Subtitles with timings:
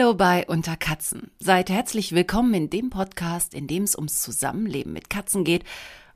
[0.00, 1.30] Hallo bei Unter Katzen.
[1.40, 5.62] Seid herzlich willkommen in dem Podcast, in dem es ums Zusammenleben mit Katzen geht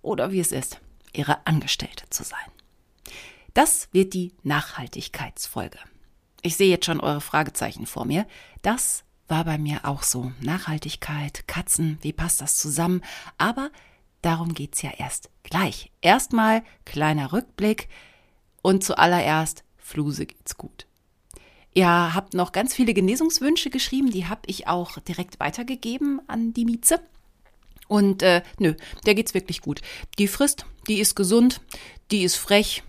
[0.01, 0.81] oder wie es ist,
[1.13, 2.47] ihre Angestellte zu sein.
[3.53, 5.79] Das wird die Nachhaltigkeitsfolge.
[6.41, 8.27] Ich sehe jetzt schon eure Fragezeichen vor mir.
[8.63, 10.33] Das war bei mir auch so.
[10.41, 13.03] Nachhaltigkeit, Katzen, wie passt das zusammen?
[13.37, 13.71] Aber
[14.23, 15.93] darum geht's ja erst gleich.
[16.01, 17.91] Erstmal kleiner Rückblick
[18.63, 20.87] und zuallererst Fluse geht's gut.
[21.75, 26.65] Ihr habt noch ganz viele Genesungswünsche geschrieben, die habe ich auch direkt weitergegeben an die
[26.65, 27.01] Mieze.
[27.89, 28.75] Und äh, nö,
[29.07, 29.81] der geht's wirklich gut.
[30.19, 31.61] Die frisst, die ist gesund,
[32.11, 32.83] die ist frech.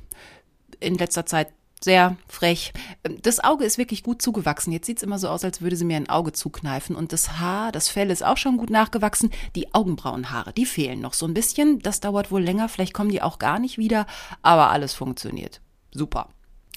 [0.80, 1.50] In letzter Zeit
[1.82, 2.74] sehr frech.
[3.22, 4.72] Das Auge ist wirklich gut zugewachsen.
[4.72, 6.96] Jetzt sieht's immer so aus, als würde sie mir ein Auge zukneifen.
[6.96, 9.32] Und das Haar, das Fell ist auch schon gut nachgewachsen.
[9.56, 11.80] Die Augenbrauenhaare, die fehlen noch so ein bisschen.
[11.80, 12.70] Das dauert wohl länger.
[12.70, 14.08] Vielleicht kommen die auch gar nicht wieder.
[14.42, 15.62] Aber alles funktioniert.
[15.92, 16.30] Super.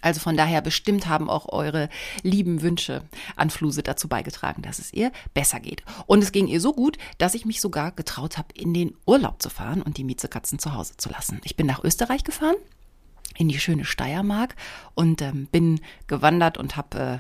[0.03, 1.89] Also von daher bestimmt haben auch eure
[2.23, 3.03] lieben Wünsche
[3.37, 5.83] an Fluse dazu beigetragen, dass es ihr besser geht.
[6.07, 9.43] Und es ging ihr so gut, dass ich mich sogar getraut habe, in den Urlaub
[9.43, 11.41] zu fahren und die Miezekatzen zu Hause zu lassen.
[11.45, 12.57] Ich bin nach Österreich gefahren,
[13.37, 14.57] in die schöne Steiermark
[14.95, 17.19] und ähm, bin gewandert und habe äh,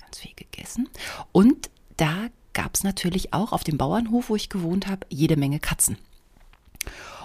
[0.00, 0.88] ganz viel gegessen.
[1.32, 5.60] Und da gab es natürlich auch auf dem Bauernhof, wo ich gewohnt habe, jede Menge
[5.60, 5.98] Katzen.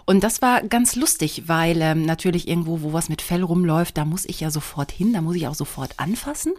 [0.06, 4.06] Und das war ganz lustig, weil ähm, natürlich irgendwo, wo was mit Fell rumläuft, da
[4.06, 6.54] muss ich ja sofort hin, da muss ich auch sofort anfassen.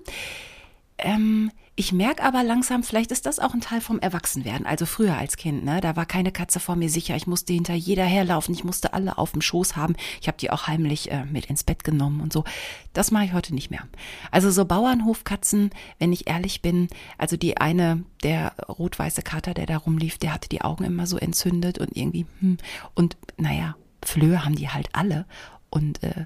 [0.98, 4.66] Ähm, ich merke aber langsam, vielleicht ist das auch ein Teil vom Erwachsenwerden.
[4.66, 7.16] Also früher als Kind, ne, da war keine Katze vor mir sicher.
[7.16, 8.54] Ich musste hinter jeder herlaufen.
[8.54, 9.94] Ich musste alle auf dem Schoß haben.
[10.22, 12.44] Ich habe die auch heimlich äh, mit ins Bett genommen und so.
[12.94, 13.82] Das mache ich heute nicht mehr.
[14.30, 16.88] Also so Bauernhofkatzen, wenn ich ehrlich bin,
[17.18, 21.18] also die eine, der rot-weiße Kater, der da rumlief, der hatte die Augen immer so
[21.18, 22.56] entzündet und irgendwie, hm,
[22.94, 25.26] und naja, Flöhe haben die halt alle.
[25.68, 26.24] Und äh,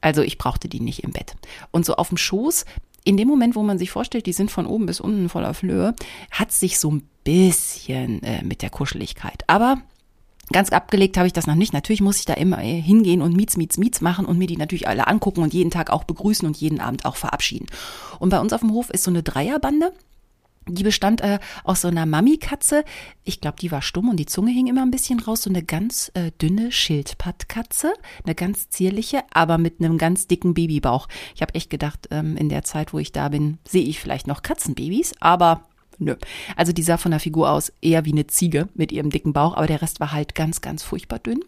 [0.00, 1.36] also ich brauchte die nicht im Bett.
[1.70, 2.64] Und so auf dem Schoß,
[3.04, 5.94] in dem Moment, wo man sich vorstellt, die sind von oben bis unten voller Flöhe,
[6.30, 9.44] hat sich so ein bisschen äh, mit der Kuscheligkeit.
[9.46, 9.78] Aber
[10.50, 11.74] Ganz abgelegt habe ich das noch nicht.
[11.74, 14.56] Natürlich muss ich da immer äh, hingehen und Miets, Miets, Miets machen und mir die
[14.56, 17.66] natürlich alle angucken und jeden Tag auch begrüßen und jeden Abend auch verabschieden.
[18.18, 19.92] Und bei uns auf dem Hof ist so eine Dreierbande.
[20.68, 22.84] Die bestand äh, aus so einer Mami-Katze.
[23.24, 25.42] Ich glaube, die war stumm und die Zunge hing immer ein bisschen raus.
[25.42, 27.92] So eine ganz äh, dünne Schildpattkatze,
[28.24, 31.08] eine ganz zierliche, aber mit einem ganz dicken Babybauch.
[31.34, 34.26] Ich habe echt gedacht, ähm, in der Zeit, wo ich da bin, sehe ich vielleicht
[34.26, 35.62] noch Katzenbabys, aber
[35.98, 36.16] nö.
[36.56, 39.56] Also die sah von der Figur aus eher wie eine Ziege mit ihrem dicken Bauch,
[39.56, 41.42] aber der Rest war halt ganz, ganz furchtbar dünn.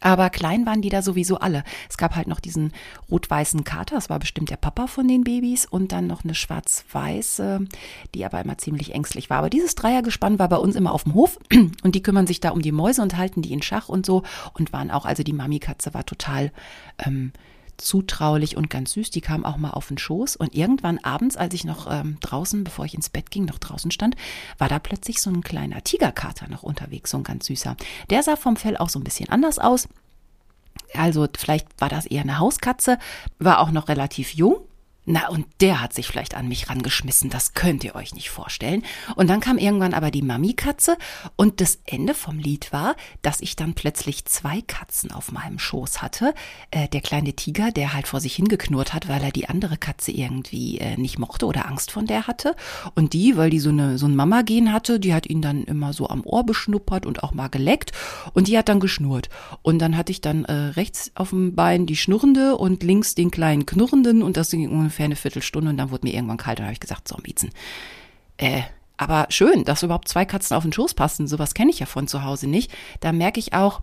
[0.00, 1.62] Aber klein waren die da sowieso alle.
[1.88, 2.72] Es gab halt noch diesen
[3.10, 7.66] rot-weißen Kater, das war bestimmt der Papa von den Babys, und dann noch eine schwarz-weiße,
[8.14, 9.38] die aber immer ziemlich ängstlich war.
[9.38, 11.38] Aber dieses Dreiergespann war bei uns immer auf dem Hof
[11.82, 14.22] und die kümmern sich da um die Mäuse und halten die in Schach und so
[14.54, 16.52] und waren auch, also die Mami-Katze war total
[17.04, 17.32] ähm,
[17.80, 19.10] zutraulich und ganz süß.
[19.10, 20.36] Die kam auch mal auf den Schoß.
[20.36, 23.90] Und irgendwann abends, als ich noch ähm, draußen, bevor ich ins Bett ging, noch draußen
[23.90, 24.16] stand,
[24.58, 27.76] war da plötzlich so ein kleiner Tigerkater noch unterwegs, so ein ganz süßer.
[28.10, 29.88] Der sah vom Fell auch so ein bisschen anders aus.
[30.94, 32.98] Also vielleicht war das eher eine Hauskatze,
[33.38, 34.56] war auch noch relativ jung
[35.06, 38.84] na, und der hat sich vielleicht an mich rangeschmissen, das könnt ihr euch nicht vorstellen.
[39.16, 40.98] Und dann kam irgendwann aber die Mami-Katze
[41.36, 46.02] und das Ende vom Lied war, dass ich dann plötzlich zwei Katzen auf meinem Schoß
[46.02, 46.34] hatte.
[46.70, 50.12] Äh, der kleine Tiger, der halt vor sich hingeknurrt hat, weil er die andere Katze
[50.12, 52.54] irgendwie äh, nicht mochte oder Angst von der hatte.
[52.94, 55.94] Und die, weil die so, eine, so ein Mama-Gen hatte, die hat ihn dann immer
[55.94, 57.92] so am Ohr beschnuppert und auch mal geleckt.
[58.34, 59.30] Und die hat dann geschnurrt.
[59.62, 63.30] Und dann hatte ich dann äh, rechts auf dem Bein die Schnurrende und links den
[63.30, 66.66] kleinen Knurrenden und das ging ungefähr eine Viertelstunde und dann wurde mir irgendwann kalt und
[66.66, 67.50] habe ich gesagt, so Miezen.
[68.36, 68.62] Äh,
[68.96, 71.28] aber schön, dass überhaupt zwei Katzen auf den Schoß passen.
[71.28, 72.72] Sowas kenne ich ja von zu Hause nicht.
[72.98, 73.80] Da merke ich auch,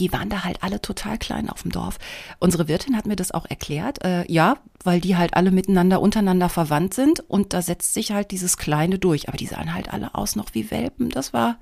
[0.00, 1.98] die waren da halt alle total klein auf dem Dorf.
[2.38, 4.04] Unsere Wirtin hat mir das auch erklärt.
[4.04, 8.32] Äh, ja, weil die halt alle miteinander, untereinander verwandt sind und da setzt sich halt
[8.32, 9.28] dieses Kleine durch.
[9.28, 11.10] Aber die sahen halt alle aus noch wie Welpen.
[11.10, 11.58] Das war,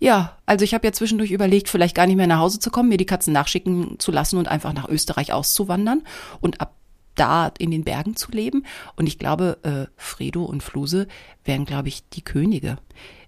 [0.00, 2.90] ja, also ich habe ja zwischendurch überlegt, vielleicht gar nicht mehr nach Hause zu kommen,
[2.90, 6.02] mir die Katzen nachschicken zu lassen und einfach nach Österreich auszuwandern.
[6.40, 6.74] Und ab
[7.14, 8.64] da in den Bergen zu leben.
[8.96, 11.06] Und ich glaube, äh, Fredo und Fluse
[11.44, 12.78] wären, glaube ich, die Könige.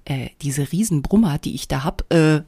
[0.05, 2.43] Äh, diese Riesenbrummer, die ich da hab, äh, äh,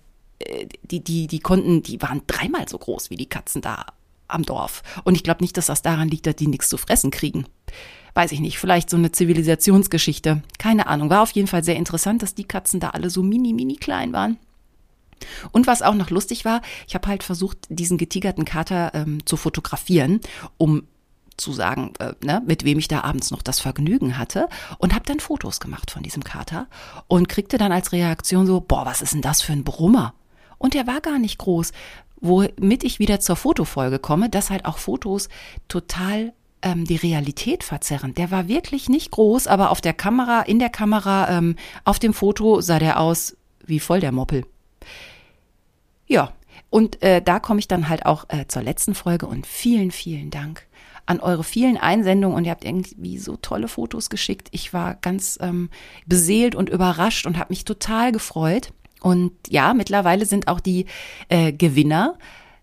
[0.82, 3.86] die, die, die konnten, die waren dreimal so groß wie die Katzen da
[4.28, 4.82] am Dorf.
[5.04, 7.46] Und ich glaube nicht, dass das daran liegt, dass die nichts zu fressen kriegen.
[8.14, 10.42] Weiß ich nicht, vielleicht so eine Zivilisationsgeschichte.
[10.58, 11.10] Keine Ahnung.
[11.10, 14.12] War auf jeden Fall sehr interessant, dass die Katzen da alle so mini, mini klein
[14.12, 14.38] waren.
[15.50, 19.36] Und was auch noch lustig war, ich habe halt versucht, diesen getigerten Kater ähm, zu
[19.36, 20.20] fotografieren,
[20.56, 20.84] um
[21.38, 24.48] zu sagen, äh, ne, mit wem ich da abends noch das Vergnügen hatte
[24.78, 26.66] und habe dann Fotos gemacht von diesem Kater
[27.06, 30.14] und kriegte dann als Reaktion so, boah, was ist denn das für ein Brummer?
[30.58, 31.72] Und der war gar nicht groß,
[32.20, 35.28] womit ich wieder zur Fotofolge komme, dass halt auch Fotos
[35.68, 36.32] total
[36.62, 38.14] ähm, die Realität verzerren.
[38.14, 42.12] Der war wirklich nicht groß, aber auf der Kamera, in der Kamera, ähm, auf dem
[42.12, 44.44] Foto sah der aus wie voll der Moppel.
[46.06, 46.32] Ja,
[46.70, 50.30] und äh, da komme ich dann halt auch äh, zur letzten Folge und vielen, vielen
[50.30, 50.66] Dank
[51.08, 54.48] an eure vielen Einsendungen und ihr habt irgendwie so tolle Fotos geschickt.
[54.50, 55.70] Ich war ganz ähm,
[56.06, 58.72] beseelt und überrascht und habe mich total gefreut.
[59.00, 60.84] Und ja, mittlerweile sind auch die
[61.30, 62.18] äh, Gewinner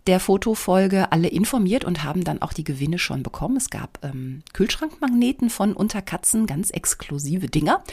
[0.06, 3.58] der Fotofolge alle informiert und haben dann auch die Gewinne schon bekommen.
[3.58, 7.84] Es gab ähm, Kühlschrankmagneten von Unterkatzen, ganz exklusive Dinger.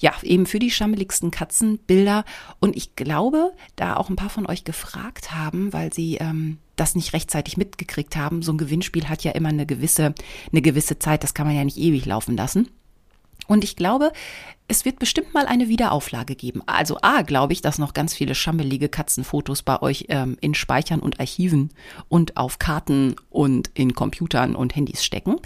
[0.00, 2.26] Ja, eben für die schammeligsten Katzenbilder.
[2.60, 6.94] Und ich glaube, da auch ein paar von euch gefragt haben, weil sie ähm, das
[6.94, 8.42] nicht rechtzeitig mitgekriegt haben.
[8.42, 10.14] So ein Gewinnspiel hat ja immer eine gewisse,
[10.50, 11.22] eine gewisse Zeit.
[11.22, 12.68] Das kann man ja nicht ewig laufen lassen.
[13.46, 14.12] Und ich glaube,
[14.68, 16.62] es wird bestimmt mal eine Wiederauflage geben.
[16.66, 21.00] Also A, glaube ich, dass noch ganz viele schammelige Katzenfotos bei euch ähm, in Speichern
[21.00, 21.70] und Archiven
[22.08, 25.36] und auf Karten und in Computern und Handys stecken.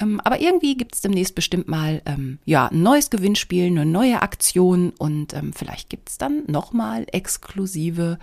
[0.00, 4.22] Ähm, aber irgendwie gibt es demnächst bestimmt mal ähm, ja, ein neues Gewinnspiel, eine neue
[4.22, 8.18] Aktion und ähm, vielleicht gibt es dann nochmal exklusive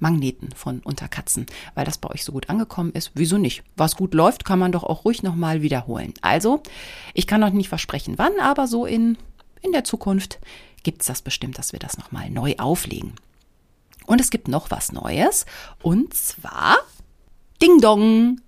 [0.00, 3.12] Magneten von Unterkatzen, weil das bei euch so gut angekommen ist.
[3.14, 3.62] Wieso nicht?
[3.76, 6.14] Was gut läuft, kann man doch auch ruhig nochmal wiederholen.
[6.20, 6.62] Also,
[7.14, 9.18] ich kann noch nicht versprechen, wann, aber so in,
[9.62, 10.38] in der Zukunft
[10.82, 13.12] gibt es das bestimmt, dass wir das nochmal neu auflegen.
[14.06, 15.44] Und es gibt noch was Neues.
[15.82, 16.78] Und zwar
[17.60, 18.40] Ding Dong.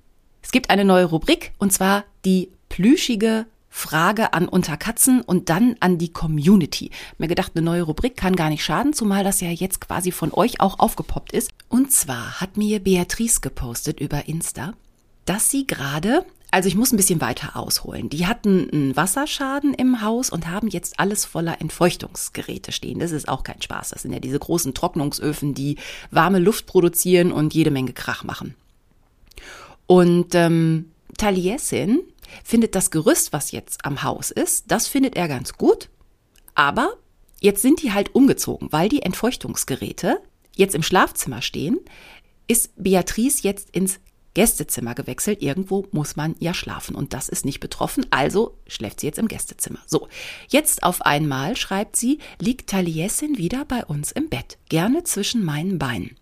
[0.42, 5.96] Es gibt eine neue Rubrik und zwar die plüschige Frage an Unterkatzen und dann an
[5.96, 6.90] die Community.
[7.18, 10.32] Mir gedacht, eine neue Rubrik kann gar nicht schaden, zumal das ja jetzt quasi von
[10.34, 11.50] euch auch aufgepoppt ist.
[11.68, 14.74] Und zwar hat mir Beatrice gepostet über Insta,
[15.24, 18.08] dass sie gerade also ich muss ein bisschen weiter ausholen.
[18.08, 22.98] Die hatten einen Wasserschaden im Haus und haben jetzt alles voller Entfeuchtungsgeräte stehen.
[22.98, 23.90] Das ist auch kein Spaß.
[23.90, 25.76] Das sind ja diese großen Trocknungsöfen, die
[26.10, 28.56] warme Luft produzieren und jede Menge Krach machen.
[29.86, 32.00] Und ähm, Taliesin
[32.44, 35.88] findet das Gerüst, was jetzt am Haus ist, das findet er ganz gut.
[36.54, 36.94] Aber
[37.40, 40.20] jetzt sind die halt umgezogen, weil die Entfeuchtungsgeräte
[40.56, 41.78] jetzt im Schlafzimmer stehen,
[42.46, 44.00] ist Beatrice jetzt ins
[44.34, 45.42] Gästezimmer gewechselt.
[45.42, 49.28] Irgendwo muss man ja schlafen und das ist nicht betroffen, also schläft sie jetzt im
[49.28, 49.80] Gästezimmer.
[49.86, 50.08] So,
[50.48, 55.78] jetzt auf einmal, schreibt sie, liegt Taliesin wieder bei uns im Bett, gerne zwischen meinen
[55.78, 56.16] Beinen.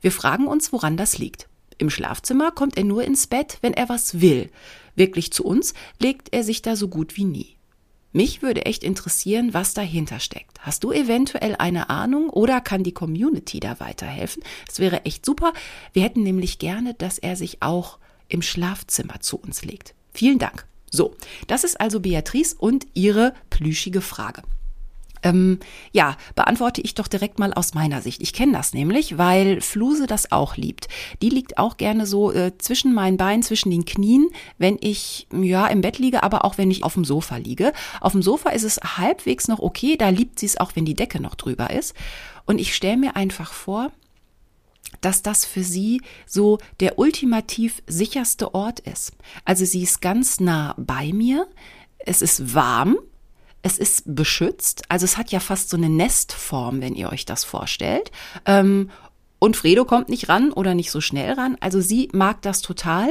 [0.00, 1.48] Wir fragen uns, woran das liegt.
[1.78, 4.50] Im Schlafzimmer kommt er nur ins Bett, wenn er was will.
[4.94, 7.56] Wirklich zu uns legt er sich da so gut wie nie.
[8.12, 10.60] Mich würde echt interessieren, was dahinter steckt.
[10.60, 14.42] Hast du eventuell eine Ahnung oder kann die Community da weiterhelfen?
[14.68, 15.54] Es wäre echt super.
[15.94, 17.98] Wir hätten nämlich gerne, dass er sich auch
[18.28, 19.94] im Schlafzimmer zu uns legt.
[20.12, 20.66] Vielen Dank.
[20.90, 21.14] So,
[21.46, 24.42] das ist also Beatrice und ihre plüschige Frage.
[25.22, 25.58] Ähm,
[25.92, 28.22] ja, beantworte ich doch direkt mal aus meiner Sicht.
[28.22, 30.88] Ich kenne das nämlich, weil Fluse das auch liebt.
[31.22, 34.28] Die liegt auch gerne so äh, zwischen meinen Beinen, zwischen den Knien,
[34.58, 37.72] wenn ich ja im Bett liege, aber auch wenn ich auf dem Sofa liege.
[38.00, 40.94] Auf dem Sofa ist es halbwegs noch okay, da liebt sie es auch, wenn die
[40.94, 41.94] Decke noch drüber ist.
[42.44, 43.92] Und ich stelle mir einfach vor,
[45.00, 49.12] dass das für sie so der ultimativ sicherste Ort ist.
[49.44, 51.46] Also sie ist ganz nah bei mir,
[51.98, 52.98] es ist warm,
[53.62, 57.44] es ist beschützt, also es hat ja fast so eine Nestform, wenn ihr euch das
[57.44, 58.10] vorstellt.
[58.44, 58.90] Ähm,
[59.38, 61.56] und Fredo kommt nicht ran oder nicht so schnell ran.
[61.60, 63.08] Also sie mag das total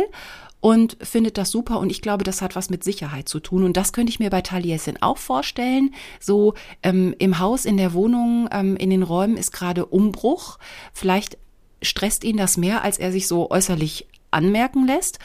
[0.62, 1.80] und findet das super.
[1.80, 3.64] Und ich glaube, das hat was mit Sicherheit zu tun.
[3.64, 5.94] Und das könnte ich mir bei Taliesin auch vorstellen.
[6.20, 6.54] So
[6.84, 10.58] ähm, im Haus, in der Wohnung, ähm, in den Räumen ist gerade Umbruch.
[10.94, 11.38] Vielleicht
[11.82, 15.20] stresst ihn das mehr, als er sich so äußerlich anmerken lässt.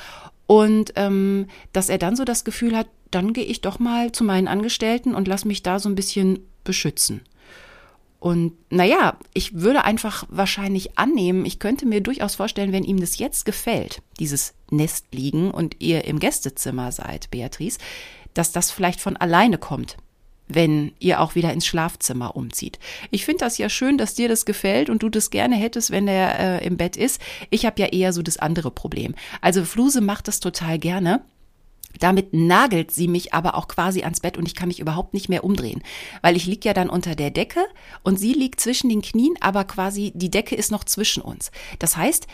[0.46, 4.24] Und ähm, dass er dann so das Gefühl hat, dann gehe ich doch mal zu
[4.24, 7.22] meinen Angestellten und lass mich da so ein bisschen beschützen.
[8.18, 13.18] Und naja, ich würde einfach wahrscheinlich annehmen, ich könnte mir durchaus vorstellen, wenn ihm das
[13.18, 17.78] jetzt gefällt, dieses Nestliegen und ihr im Gästezimmer seid, Beatrice,
[18.34, 19.96] dass das vielleicht von alleine kommt,
[20.48, 22.78] wenn ihr auch wieder ins Schlafzimmer umzieht.
[23.10, 26.08] Ich finde das ja schön, dass dir das gefällt und du das gerne hättest, wenn
[26.08, 27.20] er äh, im Bett ist.
[27.50, 29.14] Ich habe ja eher so das andere Problem.
[29.40, 31.22] Also Fluse macht das total gerne
[32.00, 35.28] damit nagelt sie mich aber auch quasi ans Bett und ich kann mich überhaupt nicht
[35.28, 35.82] mehr umdrehen,
[36.22, 37.64] weil ich lieg ja dann unter der Decke
[38.02, 41.50] und sie liegt zwischen den Knien, aber quasi die Decke ist noch zwischen uns.
[41.78, 42.26] Das heißt,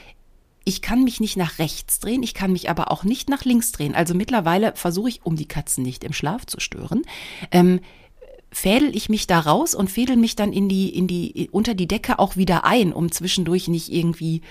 [0.64, 3.72] ich kann mich nicht nach rechts drehen, ich kann mich aber auch nicht nach links
[3.72, 3.94] drehen.
[3.94, 7.02] Also mittlerweile versuche ich, um die Katzen nicht im Schlaf zu stören,
[7.50, 7.80] ähm,
[8.52, 11.88] fädel ich mich da raus und fädel mich dann in die, in die, unter die
[11.88, 14.42] Decke auch wieder ein, um zwischendurch nicht irgendwie,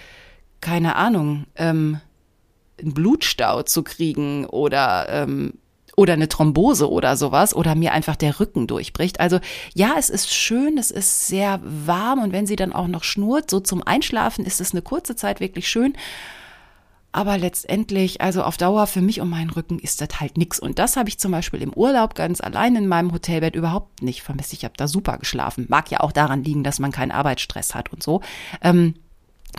[0.59, 2.01] keine Ahnung, ähm,
[2.79, 5.53] einen Blutstau zu kriegen oder ähm,
[5.97, 9.19] oder eine Thrombose oder sowas oder mir einfach der Rücken durchbricht.
[9.19, 9.39] Also
[9.73, 13.49] ja, es ist schön, es ist sehr warm und wenn sie dann auch noch schnurrt,
[13.51, 15.93] so zum Einschlafen ist es eine kurze Zeit wirklich schön.
[17.13, 20.59] aber letztendlich, also auf Dauer für mich und meinen Rücken ist das halt nix.
[20.59, 24.21] Und das habe ich zum Beispiel im Urlaub ganz allein in meinem Hotelbett überhaupt nicht
[24.21, 24.53] vermisst.
[24.53, 25.65] Ich habe da super geschlafen.
[25.67, 28.21] Mag ja auch daran liegen, dass man keinen Arbeitsstress hat und so.
[28.61, 28.95] Ähm,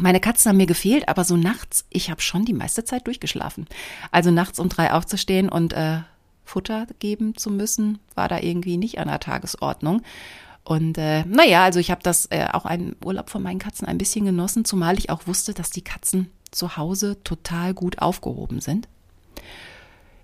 [0.01, 3.67] meine Katzen haben mir gefehlt, aber so nachts, ich habe schon die meiste Zeit durchgeschlafen.
[4.11, 6.01] Also nachts um drei aufzustehen und äh,
[6.45, 10.03] Futter geben zu müssen, war da irgendwie nicht an der Tagesordnung.
[10.65, 13.99] Und äh, naja, also ich habe das äh, auch einen Urlaub von meinen Katzen ein
[13.99, 18.89] bisschen genossen, zumal ich auch wusste, dass die Katzen zu Hause total gut aufgehoben sind.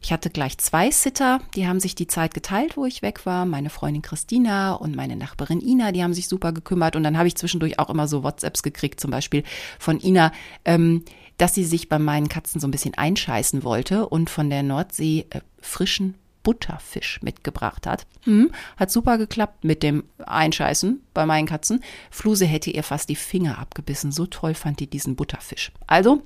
[0.01, 3.45] Ich hatte gleich zwei Sitter, die haben sich die Zeit geteilt, wo ich weg war.
[3.47, 6.97] Meine Freundin Christina und meine Nachbarin Ina, die haben sich super gekümmert.
[6.97, 9.43] Und dann habe ich zwischendurch auch immer so WhatsApps gekriegt, zum Beispiel
[9.79, 10.33] von Ina,
[10.65, 11.05] ähm,
[11.37, 15.27] dass sie sich bei meinen Katzen so ein bisschen einscheißen wollte und von der Nordsee
[15.31, 18.07] äh, frischen Butterfisch mitgebracht hat.
[18.23, 21.83] Hm, hat super geklappt mit dem Einscheißen bei meinen Katzen.
[22.11, 24.13] Fluse hätte ihr fast die Finger abgebissen.
[24.13, 25.73] So toll fand die diesen Butterfisch.
[25.87, 26.23] Also,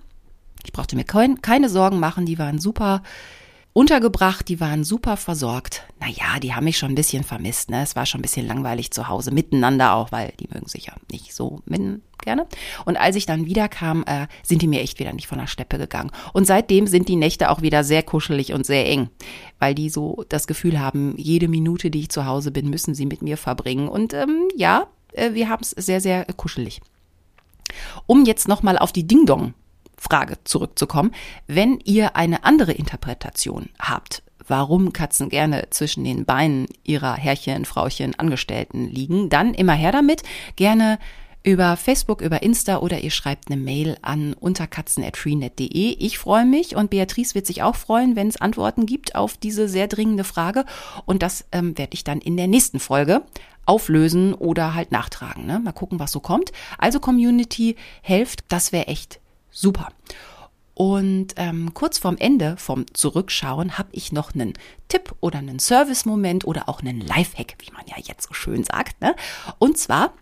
[0.64, 2.25] ich brauchte mir kein, keine Sorgen machen.
[2.26, 3.02] Die waren super
[3.73, 5.85] untergebracht, die waren super versorgt.
[6.00, 7.71] Naja, die haben mich schon ein bisschen vermisst.
[7.71, 7.83] Ne?
[7.83, 10.95] Es war schon ein bisschen langweilig zu Hause, miteinander auch, weil die mögen sich ja
[11.11, 12.47] nicht so mitten gerne.
[12.85, 15.79] Und als ich dann wiederkam, äh, sind die mir echt wieder nicht von der Steppe
[15.79, 16.11] gegangen.
[16.33, 19.09] Und seitdem sind die Nächte auch wieder sehr kuschelig und sehr eng,
[19.59, 23.07] weil die so das Gefühl haben, jede Minute, die ich zu Hause bin, müssen sie
[23.07, 23.88] mit mir verbringen.
[23.88, 26.81] Und ähm, ja, äh, wir haben es sehr, sehr kuschelig.
[28.07, 29.55] Um jetzt nochmal auf die Ding-Dong
[30.02, 31.12] Frage zurückzukommen.
[31.47, 38.18] Wenn ihr eine andere Interpretation habt, warum Katzen gerne zwischen den Beinen ihrer Herrchen, Frauchen,
[38.18, 40.25] Angestellten liegen, dann immer her damit.
[40.56, 40.99] Gerne
[41.44, 45.97] über Facebook, über Insta oder ihr schreibt eine Mail an unterkatzen.freenet.de.
[45.99, 49.68] Ich freue mich und Beatrice wird sich auch freuen, wenn es Antworten gibt auf diese
[49.68, 50.64] sehr dringende Frage.
[51.04, 53.23] Und das ähm, werde ich dann in der nächsten Folge
[53.66, 55.47] auflösen oder halt nachtragen.
[55.47, 55.61] Ne?
[55.61, 56.52] Mal gucken, was so kommt.
[56.78, 59.21] Also Community, helft, das wäre echt
[59.52, 59.88] Super.
[60.75, 64.54] Und ähm, kurz vorm Ende vom Zurückschauen habe ich noch einen
[64.88, 69.00] Tipp oder einen Service-Moment oder auch einen Lifehack, wie man ja jetzt so schön sagt.
[69.02, 69.14] Ne?
[69.59, 70.14] Und zwar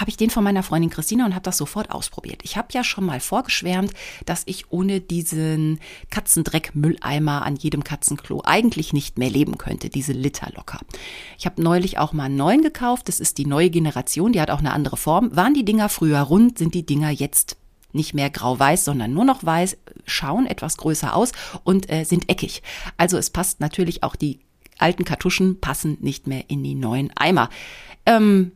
[0.00, 2.40] habe ich den von meiner Freundin Christina und habe das sofort ausprobiert.
[2.44, 3.92] Ich habe ja schon mal vorgeschwärmt,
[4.24, 10.50] dass ich ohne diesen Katzendreck-Mülleimer an jedem Katzenklo eigentlich nicht mehr leben könnte, diese Liter
[10.56, 10.80] locker.
[11.38, 13.08] Ich habe neulich auch mal einen neuen gekauft.
[13.08, 15.36] Das ist die neue Generation, die hat auch eine andere Form.
[15.36, 17.58] Waren die Dinger früher rund, sind die Dinger jetzt
[17.92, 21.32] nicht mehr grau-weiß, sondern nur noch weiß, schauen etwas größer aus
[21.64, 22.62] und äh, sind eckig.
[22.96, 24.40] Also es passt natürlich auch die
[24.78, 27.50] alten Kartuschen passen nicht mehr in die neuen Eimer.
[28.06, 28.52] Ähm,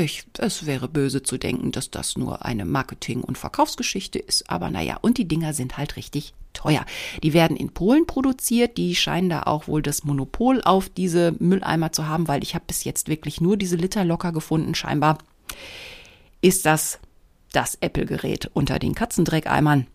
[0.00, 4.70] ich, es wäre böse zu denken, dass das nur eine Marketing- und Verkaufsgeschichte ist, aber
[4.70, 6.84] naja, und die Dinger sind halt richtig teuer.
[7.22, 11.90] Die werden in Polen produziert, die scheinen da auch wohl das Monopol auf diese Mülleimer
[11.90, 14.74] zu haben, weil ich habe bis jetzt wirklich nur diese Liter locker gefunden.
[14.74, 15.18] Scheinbar
[16.42, 17.00] ist das
[17.52, 19.86] das Apple-Gerät unter den Katzendreckeimern.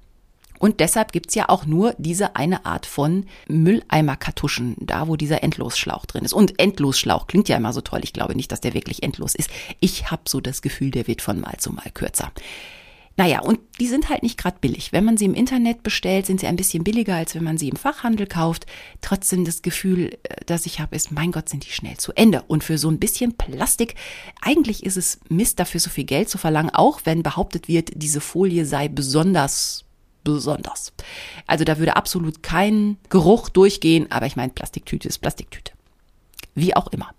[0.59, 6.05] Und deshalb gibt's ja auch nur diese eine Art von Mülleimerkartuschen, da wo dieser Endlosschlauch
[6.05, 6.33] drin ist.
[6.33, 8.01] Und Endlosschlauch klingt ja immer so toll.
[8.03, 9.49] Ich glaube nicht, dass der wirklich endlos ist.
[9.79, 12.31] Ich habe so das Gefühl, der wird von Mal zu Mal kürzer.
[13.17, 14.93] Naja, und die sind halt nicht gerade billig.
[14.93, 17.67] Wenn man sie im Internet bestellt, sind sie ein bisschen billiger, als wenn man sie
[17.67, 18.67] im Fachhandel kauft.
[19.01, 22.43] Trotzdem das Gefühl, äh, das ich habe, ist, mein Gott, sind die schnell zu Ende.
[22.47, 23.95] Und für so ein bisschen Plastik,
[24.39, 28.21] eigentlich ist es Mist, dafür so viel Geld zu verlangen, auch wenn behauptet wird, diese
[28.21, 29.83] Folie sei besonders
[30.23, 30.93] besonders.
[31.47, 35.71] Also da würde absolut kein Geruch durchgehen, aber ich meine, Plastiktüte ist Plastiktüte.
[36.53, 37.11] Wie auch immer.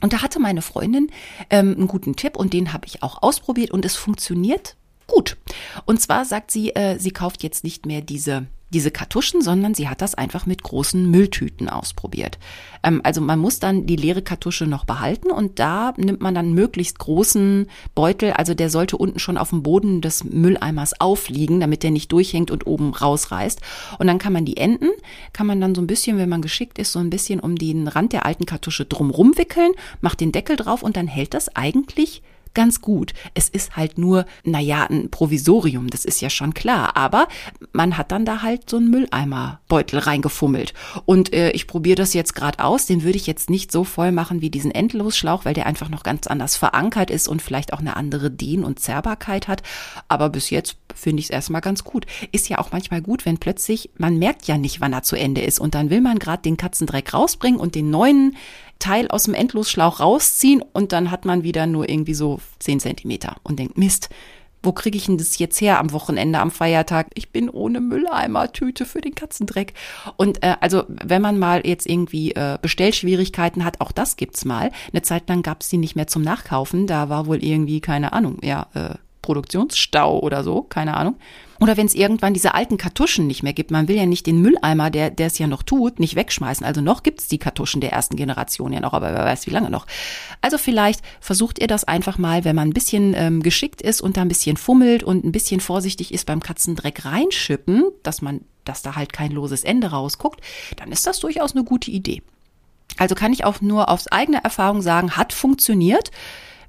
[0.00, 1.10] Und da hatte meine Freundin
[1.50, 4.76] ähm, einen guten Tipp und den habe ich auch ausprobiert und es funktioniert
[5.08, 5.36] gut.
[5.84, 9.88] Und zwar sagt sie, äh, sie kauft jetzt nicht mehr diese diese Kartuschen, sondern sie
[9.88, 12.38] hat das einfach mit großen Mülltüten ausprobiert.
[12.82, 16.52] Ähm, also man muss dann die leere Kartusche noch behalten und da nimmt man dann
[16.52, 21.82] möglichst großen Beutel, also der sollte unten schon auf dem Boden des Mülleimers aufliegen, damit
[21.82, 23.60] der nicht durchhängt und oben rausreißt.
[23.98, 24.90] Und dann kann man die Enden,
[25.32, 27.88] kann man dann so ein bisschen, wenn man geschickt ist, so ein bisschen um den
[27.88, 32.22] Rand der alten Kartusche drumrum wickeln, macht den Deckel drauf und dann hält das eigentlich
[32.54, 33.12] ganz gut.
[33.34, 36.96] Es ist halt nur, naja, ein Provisorium, das ist ja schon klar.
[36.96, 37.28] Aber
[37.72, 40.74] man hat dann da halt so einen Mülleimerbeutel reingefummelt.
[41.04, 42.86] Und äh, ich probiere das jetzt gerade aus.
[42.86, 46.02] Den würde ich jetzt nicht so voll machen wie diesen Endlosschlauch, weil der einfach noch
[46.02, 49.62] ganz anders verankert ist und vielleicht auch eine andere Dehn- und Zerrbarkeit hat.
[50.08, 52.06] Aber bis jetzt finde ich es erstmal ganz gut.
[52.32, 55.42] Ist ja auch manchmal gut, wenn plötzlich, man merkt ja nicht, wann er zu Ende
[55.42, 55.58] ist.
[55.58, 58.36] Und dann will man gerade den Katzendreck rausbringen und den neuen
[58.78, 63.36] Teil aus dem Endlosschlauch rausziehen und dann hat man wieder nur irgendwie so zehn Zentimeter
[63.42, 64.08] und denkt, Mist,
[64.62, 67.08] wo kriege ich denn das jetzt her am Wochenende, am Feiertag?
[67.14, 69.74] Ich bin ohne Mülleimer-Tüte für den Katzendreck.
[70.16, 74.72] Und äh, also, wenn man mal jetzt irgendwie äh, Bestellschwierigkeiten hat, auch das gibt's mal.
[74.92, 76.86] Eine Zeit lang gab's die nicht mehr zum Nachkaufen.
[76.86, 78.94] Da war wohl irgendwie, keine Ahnung, ja, äh,
[79.28, 81.16] Produktionsstau oder so, keine Ahnung.
[81.60, 83.70] Oder wenn es irgendwann diese alten Kartuschen nicht mehr gibt.
[83.70, 86.64] Man will ja nicht den Mülleimer, der es ja noch tut, nicht wegschmeißen.
[86.64, 89.50] Also noch gibt es die Kartuschen der ersten Generation ja noch, aber wer weiß wie
[89.50, 89.86] lange noch.
[90.40, 94.16] Also vielleicht versucht ihr das einfach mal, wenn man ein bisschen ähm, geschickt ist und
[94.16, 98.80] da ein bisschen fummelt und ein bisschen vorsichtig ist beim Katzendreck reinschippen, dass man, dass
[98.80, 100.40] da halt kein loses Ende rausguckt,
[100.76, 102.22] dann ist das durchaus eine gute Idee.
[102.96, 106.12] Also kann ich auch nur aufs eigene Erfahrung sagen, hat funktioniert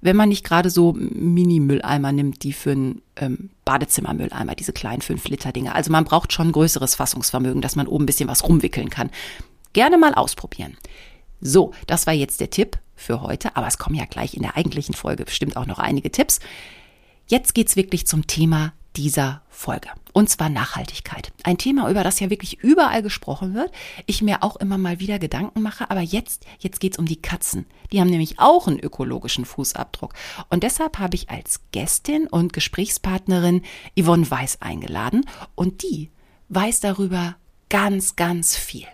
[0.02, 5.76] wenn man nicht gerade so Mini-Mülleimer nimmt, die für einen ähm, Badezimmermülleimer, diese kleinen 5-Liter-Dinger.
[5.76, 9.10] Also man braucht schon größeres Fassungsvermögen, dass man oben ein bisschen was rumwickeln kann.
[9.74, 10.78] Gerne mal ausprobieren.
[11.42, 14.58] So, das war jetzt der Tipp für heute, aber es kommen ja gleich in der
[14.58, 16.40] eigentlichen Folge bestimmt auch noch einige Tipps.
[17.28, 19.88] Jetzt geht's wirklich zum Thema dieser Folge.
[20.12, 21.32] Und zwar Nachhaltigkeit.
[21.44, 23.72] Ein Thema, über das ja wirklich überall gesprochen wird.
[24.08, 25.90] Ich mir auch immer mal wieder Gedanken mache.
[25.90, 27.66] Aber jetzt, jetzt geht's um die Katzen.
[27.94, 30.14] Die haben nämlich auch einen ökologischen Fußabdruck.
[30.50, 33.62] Und deshalb habe ich als Gästin und Gesprächspartnerin
[33.98, 35.26] Yvonne Weiß eingeladen.
[35.56, 36.12] Und die
[36.50, 37.38] weiß darüber
[37.70, 38.88] ganz, ganz viel.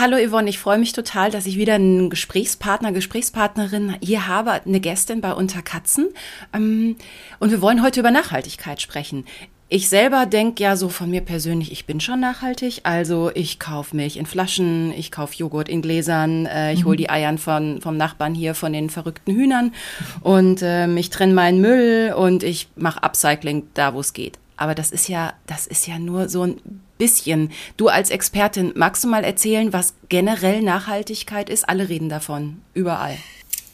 [0.00, 4.80] Hallo Yvonne, ich freue mich total, dass ich wieder einen Gesprächspartner, Gesprächspartnerin hier habe, eine
[4.80, 6.08] Gästin bei Unter Katzen.
[6.54, 6.96] Ähm,
[7.38, 9.26] und wir wollen heute über Nachhaltigkeit sprechen.
[9.68, 12.80] Ich selber denke ja so von mir persönlich, ich bin schon nachhaltig.
[12.84, 17.10] Also ich kaufe Milch in Flaschen, ich kaufe Joghurt in Gläsern, äh, ich hole die
[17.10, 19.74] Eiern von, vom Nachbarn hier von den verrückten Hühnern
[20.22, 24.38] und ähm, ich trenne meinen Müll und ich mache Upcycling da, wo es geht.
[24.56, 27.50] Aber das ist ja, das ist ja nur so ein bisschen.
[27.76, 31.68] Du als Expertin, magst du mal erzählen, was generell Nachhaltigkeit ist?
[31.68, 33.16] Alle reden davon, überall.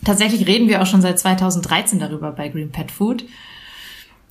[0.02, 3.24] Tatsächlich reden wir auch schon seit 2013 darüber bei Green Pet Food.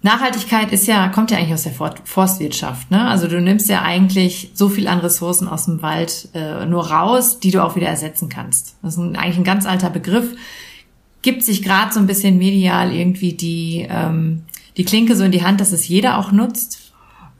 [0.05, 1.73] Nachhaltigkeit ist ja, kommt ja eigentlich aus der
[2.03, 2.91] Forstwirtschaft.
[2.91, 3.07] Ne?
[3.07, 7.39] Also du nimmst ja eigentlich so viel an Ressourcen aus dem Wald äh, nur raus,
[7.39, 8.75] die du auch wieder ersetzen kannst.
[8.83, 10.35] Das ist ein, eigentlich ein ganz alter Begriff.
[11.23, 14.43] Gibt sich gerade so ein bisschen medial irgendwie die, ähm,
[14.77, 16.84] die Klinke so in die Hand, dass es jeder auch nutzt.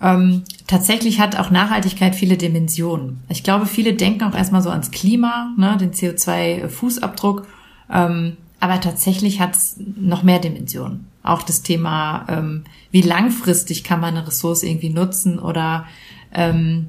[0.06, 3.24] Ähm, tatsächlich hat auch Nachhaltigkeit viele Dimensionen.
[3.28, 7.44] Ich glaube, viele denken auch erstmal so ans Klima, ne, den CO2-Fußabdruck.
[7.92, 11.08] Ähm, aber tatsächlich hat es noch mehr Dimensionen.
[11.24, 15.88] Auch das Thema, ähm, wie langfristig kann man eine Ressource irgendwie nutzen oder
[16.32, 16.88] ähm,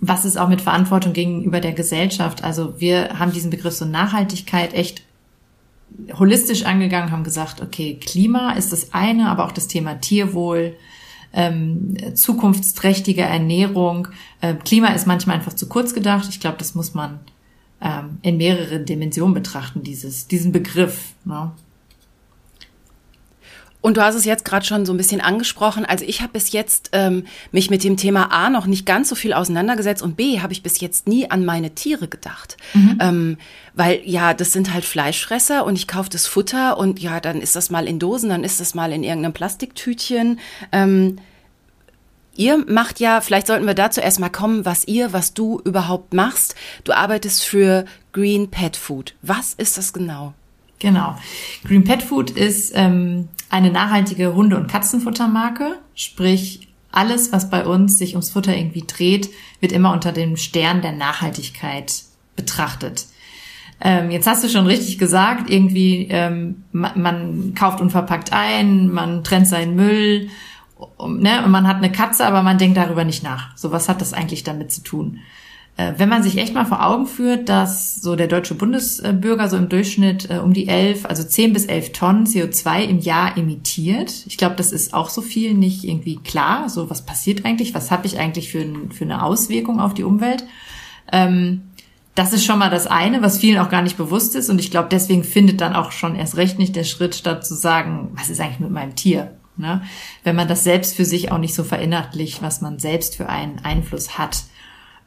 [0.00, 2.44] was ist auch mit Verantwortung gegenüber der Gesellschaft.
[2.44, 5.02] Also wir haben diesen Begriff so Nachhaltigkeit echt
[6.18, 10.76] holistisch angegangen, haben gesagt, okay, Klima ist das eine, aber auch das Thema Tierwohl,
[11.32, 14.08] ähm, zukunftsträchtige Ernährung.
[14.40, 16.26] Ähm, Klima ist manchmal einfach zu kurz gedacht.
[16.28, 17.20] Ich glaube, das muss man
[17.80, 21.14] ähm, in mehreren Dimensionen betrachten, dieses, diesen Begriff.
[21.24, 21.52] Ne?
[23.82, 25.84] Und du hast es jetzt gerade schon so ein bisschen angesprochen.
[25.84, 29.14] Also ich habe bis jetzt ähm, mich mit dem Thema A noch nicht ganz so
[29.14, 32.56] viel auseinandergesetzt und B habe ich bis jetzt nie an meine Tiere gedacht.
[32.72, 32.98] Mhm.
[33.00, 33.38] Ähm,
[33.74, 37.56] weil ja, das sind halt Fleischfresser und ich kaufe das Futter und ja, dann ist
[37.56, 40.38] das mal in Dosen, dann ist das mal in irgendeinem Plastiktütchen.
[40.70, 41.18] Ähm,
[42.34, 46.54] Ihr macht ja, vielleicht sollten wir dazu erstmal kommen, was ihr, was du überhaupt machst.
[46.84, 49.14] Du arbeitest für Green Pet Food.
[49.20, 50.32] Was ist das genau?
[50.78, 51.16] Genau.
[51.64, 55.78] Green Pet Food ist ähm, eine nachhaltige Hunde- und Katzenfuttermarke.
[55.94, 60.80] Sprich, alles, was bei uns sich ums Futter irgendwie dreht, wird immer unter dem Stern
[60.80, 62.02] der Nachhaltigkeit
[62.34, 63.06] betrachtet.
[63.80, 69.22] Ähm, jetzt hast du schon richtig gesagt, irgendwie ähm, man, man kauft unverpackt ein, man
[69.22, 70.30] trennt seinen Müll,
[70.96, 73.56] um, ne, und man hat eine Katze, aber man denkt darüber nicht nach.
[73.56, 75.18] So was hat das eigentlich damit zu tun?
[75.76, 79.56] Äh, wenn man sich echt mal vor Augen führt, dass so der deutsche Bundesbürger so
[79.56, 84.24] im Durchschnitt äh, um die elf, also zehn bis elf Tonnen CO2 im Jahr emittiert.
[84.26, 86.68] Ich glaube, das ist auch so viel nicht irgendwie klar.
[86.68, 87.74] So, was passiert eigentlich?
[87.74, 90.44] Was habe ich eigentlich für, für eine Auswirkung auf die Umwelt?
[91.10, 91.62] Ähm,
[92.14, 94.50] das ist schon mal das eine, was vielen auch gar nicht bewusst ist.
[94.50, 97.54] Und ich glaube, deswegen findet dann auch schon erst recht nicht der Schritt statt zu
[97.54, 99.32] sagen, was ist eigentlich mit meinem Tier?
[99.56, 99.82] Ne?
[100.22, 103.60] Wenn man das selbst für sich auch nicht so verinnerlicht, was man selbst für einen
[103.60, 104.44] Einfluss hat.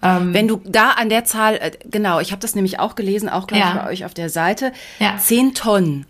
[0.01, 3.29] Ähm, Wenn du da an der Zahl, äh, genau, ich habe das nämlich auch gelesen,
[3.29, 3.69] auch glaube ja.
[3.69, 5.17] ich bei euch auf der Seite, ja.
[5.17, 6.05] 10 Tonnen,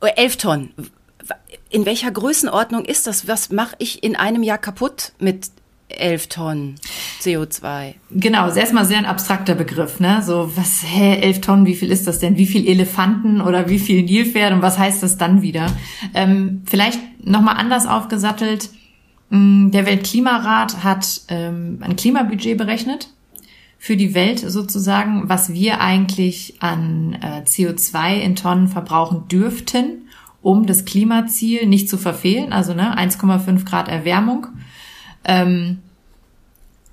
[0.00, 0.74] 11 Tonnen.
[1.68, 3.28] In welcher Größenordnung ist das?
[3.28, 5.50] Was mache ich in einem Jahr kaputt mit
[5.90, 6.74] 11 Tonnen
[7.20, 7.94] CO2.
[8.10, 10.22] Genau, ist erstmal sehr ein abstrakter Begriff, ne?
[10.24, 12.36] So, was, hä, 11 Tonnen, wie viel ist das denn?
[12.36, 15.66] Wie viel Elefanten oder wie viel Nilpferde und was heißt das dann wieder?
[16.14, 18.70] Ähm, vielleicht nochmal anders aufgesattelt.
[19.30, 23.08] Mm, der Weltklimarat hat ähm, ein Klimabudget berechnet
[23.78, 30.08] für die Welt sozusagen, was wir eigentlich an äh, CO2 in Tonnen verbrauchen dürften,
[30.42, 34.48] um das Klimaziel nicht zu verfehlen, also ne, 1,5 Grad Erwärmung.
[35.24, 35.78] Ähm,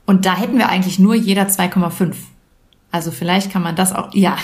[0.06, 2.14] und da hätten wir eigentlich nur jeder 2,5.
[2.90, 4.38] Also vielleicht kann man das auch, ja,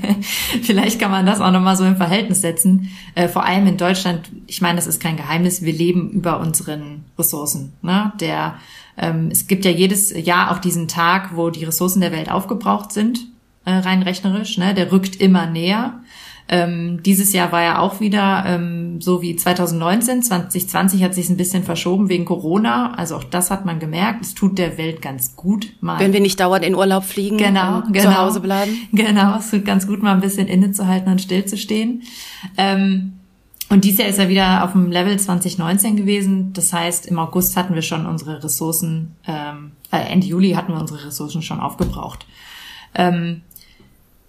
[0.62, 2.88] vielleicht kann man das auch nochmal so im Verhältnis setzen.
[3.16, 7.04] Äh, vor allem in Deutschland, ich meine, das ist kein Geheimnis, wir leben über unseren
[7.18, 7.72] Ressourcen.
[7.82, 8.12] Ne?
[8.20, 8.54] Der,
[8.96, 12.92] ähm, es gibt ja jedes Jahr auch diesen Tag, wo die Ressourcen der Welt aufgebraucht
[12.92, 13.26] sind,
[13.64, 14.56] äh, rein rechnerisch.
[14.56, 14.72] Ne?
[14.72, 16.00] Der rückt immer näher.
[16.52, 20.24] Ähm, dieses Jahr war ja auch wieder ähm, so wie 2019.
[20.24, 22.92] 2020 hat sich ein bisschen verschoben wegen Corona.
[22.94, 24.24] Also auch das hat man gemerkt.
[24.24, 25.72] Es tut der Welt ganz gut.
[25.80, 28.72] Mal Wenn wir nicht dauernd in Urlaub fliegen, genau, genau, zu Hause bleiben.
[28.92, 32.02] Genau, es tut ganz gut, mal ein bisschen innezuhalten und stillzustehen.
[32.56, 33.12] Ähm,
[33.68, 36.52] und dieses Jahr ist er wieder auf dem Level 2019 gewesen.
[36.52, 40.80] Das heißt, im August hatten wir schon unsere Ressourcen, ähm, äh, Ende Juli hatten wir
[40.80, 42.26] unsere Ressourcen schon aufgebraucht.
[42.96, 43.42] Ähm,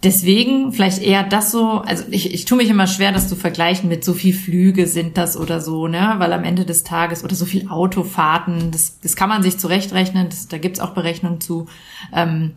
[0.03, 3.89] deswegen vielleicht eher das so, also ich, ich tue mich immer schwer, das zu vergleichen
[3.89, 6.15] mit so viel Flüge sind das oder so, ne?
[6.17, 10.29] Weil am Ende des Tages oder so viel Autofahrten, das, das kann man sich zurechtrechnen,
[10.29, 11.67] das, da gibt's auch Berechnungen zu.
[12.13, 12.53] Ähm,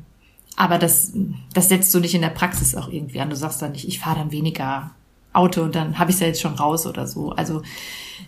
[0.57, 1.13] aber das,
[1.53, 3.31] das setzt du nicht in der Praxis auch irgendwie an.
[3.31, 4.93] Du sagst dann nicht, ich fahre dann weniger
[5.33, 7.33] Auto und dann habe ich ja jetzt schon raus oder so.
[7.33, 7.63] Also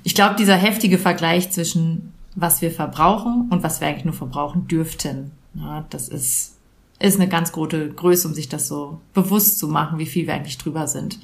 [0.02, 4.68] ich glaube, dieser heftige Vergleich zwischen was wir verbrauchen und was wir eigentlich nur verbrauchen
[4.68, 6.55] dürften, ja, das ist
[6.98, 10.34] ist eine ganz große Größe, um sich das so bewusst zu machen, wie viel wir
[10.34, 11.18] eigentlich drüber sind.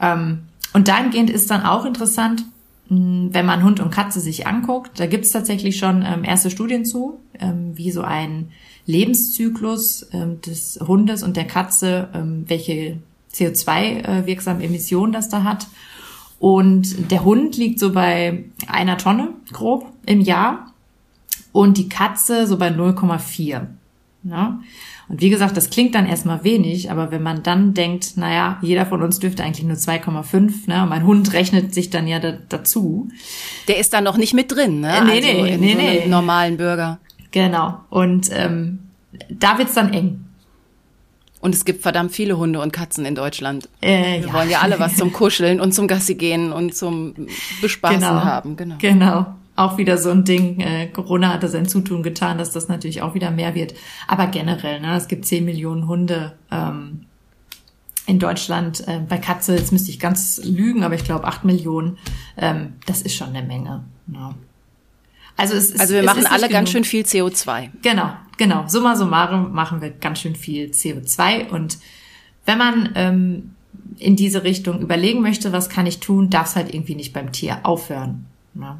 [0.00, 2.44] Ähm, und dahingehend ist dann auch interessant,
[2.88, 6.84] wenn man Hund und Katze sich anguckt, da gibt es tatsächlich schon ähm, erste Studien
[6.84, 8.50] zu, ähm, wie so ein
[8.86, 10.06] Lebenszyklus
[10.46, 12.10] des Hundes und der Katze,
[12.46, 12.98] welche
[13.32, 15.66] CO2-wirksame äh, Emissionen das da hat.
[16.38, 20.72] Und der Hund liegt so bei einer Tonne grob im Jahr
[21.52, 23.66] und die Katze so bei 0,4.
[24.24, 24.60] Ja?
[25.08, 28.86] Und wie gesagt, das klingt dann erstmal wenig, aber wenn man dann denkt, naja, jeder
[28.86, 30.82] von uns dürfte eigentlich nur 2,5, ne?
[30.82, 33.08] Und mein Hund rechnet sich dann ja da, dazu.
[33.68, 35.02] Der ist da noch nicht mit drin, ne?
[35.04, 36.06] Nee, also nee, nee, so nee.
[36.06, 36.98] normalen Bürger.
[37.32, 37.80] Genau.
[37.90, 38.78] Und ähm,
[39.28, 40.24] da wird's dann eng.
[41.40, 43.68] Und es gibt verdammt viele Hunde und Katzen in Deutschland.
[43.82, 44.32] Äh, Wir ja.
[44.32, 47.14] wollen ja alle was zum Kuscheln und zum Gassi gehen und zum
[47.60, 48.24] Bespaßen genau.
[48.24, 48.56] haben.
[48.56, 48.76] Genau.
[48.78, 50.60] Genau auch wieder so ein Ding.
[50.60, 53.74] Äh, Corona hatte sein Zutun getan, dass das natürlich auch wieder mehr wird.
[54.08, 57.06] Aber generell, ne, es gibt 10 Millionen Hunde ähm,
[58.06, 58.86] in Deutschland.
[58.88, 61.98] Äh, bei Katze, jetzt müsste ich ganz lügen, aber ich glaube 8 Millionen.
[62.36, 63.84] Ähm, das ist schon eine Menge.
[64.12, 64.34] Ja.
[65.36, 67.70] Also, es ist, also wir es machen alle ganz schön viel CO2.
[67.82, 68.66] Genau, genau.
[68.68, 71.48] Summa summarum machen wir ganz schön viel CO2.
[71.48, 71.78] Und
[72.44, 73.54] wenn man ähm,
[73.98, 77.32] in diese Richtung überlegen möchte, was kann ich tun, darf es halt irgendwie nicht beim
[77.32, 78.26] Tier aufhören.
[78.54, 78.78] Ja.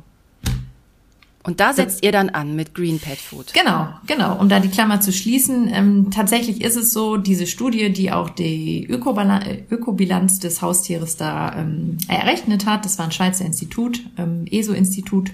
[1.46, 3.52] Und da setzt ihr dann an mit Green Pet Food.
[3.52, 4.38] Genau, genau.
[4.40, 8.30] Um da die Klammer zu schließen, ähm, tatsächlich ist es so, diese Studie, die auch
[8.30, 15.32] die Ökobilanz des Haustieres da ähm, errechnet hat, das war ein Schweizer Institut, ähm, ESO-Institut,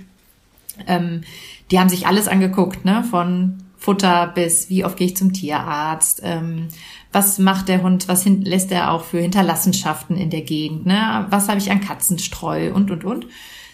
[0.89, 1.23] ähm,
[1.71, 6.23] die haben sich alles angeguckt, ne, von Futter bis wie oft gehe ich zum Tierarzt,
[6.25, 6.69] ähm,
[7.13, 11.49] was macht der Hund, was lässt er auch für Hinterlassenschaften in der Gegend, ne, was
[11.49, 13.27] habe ich an Katzenstreu und, und, und.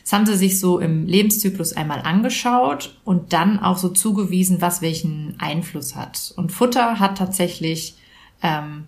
[0.07, 4.81] Das haben sie sich so im Lebenszyklus einmal angeschaut und dann auch so zugewiesen, was
[4.81, 6.33] welchen Einfluss hat.
[6.37, 7.97] Und Futter hat tatsächlich
[8.41, 8.85] ähm,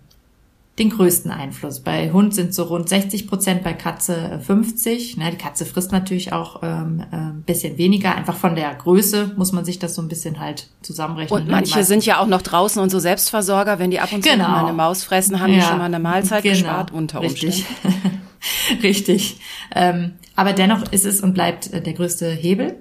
[0.78, 1.81] den größten Einfluss.
[1.81, 5.16] Bei Hund sind so rund 60 Prozent, bei Katze 50.
[5.16, 8.14] Ne, die Katze frisst natürlich auch ähm, ein äh, bisschen weniger.
[8.14, 11.42] Einfach von der Größe muss man sich das so ein bisschen halt zusammenrechnen.
[11.42, 13.81] Und manche sind ja auch noch draußen und so Selbstversorger.
[13.81, 14.50] Wenn die ab und zu genau.
[14.50, 15.59] mal eine Maus fressen, haben ja.
[15.59, 16.54] die schon mal eine Mahlzeit genau.
[16.54, 17.66] gespart unter Richtig.
[18.83, 19.38] Richtig.
[19.74, 22.77] Ähm, aber dennoch ist es und bleibt äh, der größte Hebel.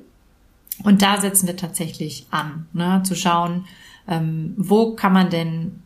[0.83, 3.65] Und da setzen wir tatsächlich an, ne, zu schauen,
[4.07, 5.81] ähm, wo kann man denn,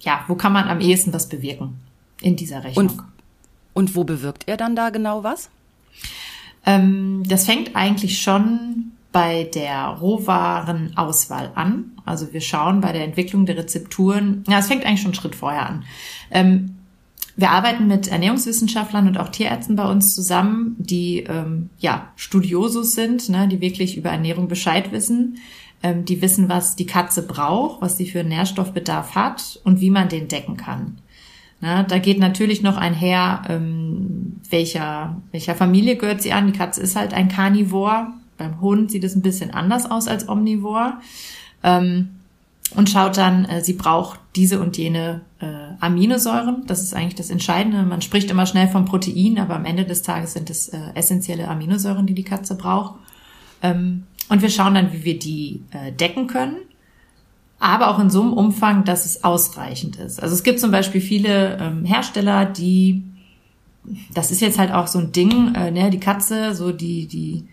[0.00, 1.80] ja, wo kann man am ehesten was bewirken
[2.20, 2.88] in dieser Rechnung.
[2.88, 3.02] Und,
[3.74, 5.50] und wo bewirkt er dann da genau was?
[6.64, 11.92] Ähm, das fängt eigentlich schon bei der Rohwarenauswahl an.
[12.04, 15.34] Also wir schauen bei der Entwicklung der Rezepturen, ja, es fängt eigentlich schon einen Schritt
[15.34, 15.84] vorher an.
[16.30, 16.76] Ähm,
[17.40, 23.28] wir arbeiten mit Ernährungswissenschaftlern und auch Tierärzten bei uns zusammen, die ähm, ja Studiosus sind,
[23.28, 25.38] ne, die wirklich über Ernährung Bescheid wissen,
[25.82, 30.08] ähm, die wissen, was die Katze braucht, was sie für Nährstoffbedarf hat und wie man
[30.08, 30.98] den decken kann.
[31.62, 36.46] Na, da geht natürlich noch einher, ähm, welcher, welcher Familie gehört sie an.
[36.46, 38.14] Die Katze ist halt ein Karnivor.
[38.36, 41.00] Beim Hund sieht es ein bisschen anders aus als Omnivor.
[41.62, 42.19] Ähm,
[42.74, 45.46] und schaut dann, äh, sie braucht diese und jene äh,
[45.80, 46.64] Aminosäuren.
[46.66, 47.82] Das ist eigentlich das Entscheidende.
[47.82, 51.48] Man spricht immer schnell von Protein, aber am Ende des Tages sind es äh, essentielle
[51.48, 52.94] Aminosäuren, die die Katze braucht.
[53.62, 56.56] Ähm, und wir schauen dann, wie wir die äh, decken können,
[57.58, 60.22] aber auch in so einem Umfang, dass es ausreichend ist.
[60.22, 63.02] Also es gibt zum Beispiel viele ähm, Hersteller, die,
[64.14, 67.48] das ist jetzt halt auch so ein Ding, äh, ne, die Katze, so die, die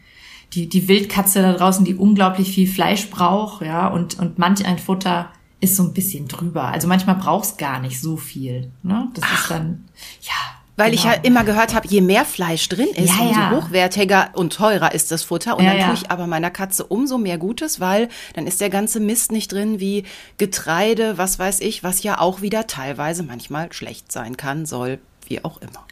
[0.53, 4.79] die, die Wildkatze da draußen, die unglaublich viel Fleisch braucht, ja, und, und manch ein
[4.79, 5.29] Futter
[5.59, 6.65] ist so ein bisschen drüber.
[6.65, 8.71] Also manchmal brauchst gar nicht so viel.
[8.83, 9.09] Ne?
[9.13, 9.41] Das Ach.
[9.41, 9.85] ist dann,
[10.21, 10.33] ja.
[10.79, 11.15] Weil ich genau.
[11.15, 13.51] ja immer gehört habe, je mehr Fleisch drin ist, Ja, umso ja.
[13.51, 15.57] hochwertiger und teurer ist das Futter.
[15.57, 18.69] Und Ja, dann tue ich aber meiner Katze umso mehr Gutes, weil dann ist der
[18.69, 20.03] ganze Mist nicht drin wie
[20.37, 25.43] Getreide, was weiß ich, was ja auch wieder teilweise manchmal schlecht sein kann, soll, wie
[25.43, 25.86] auch immer.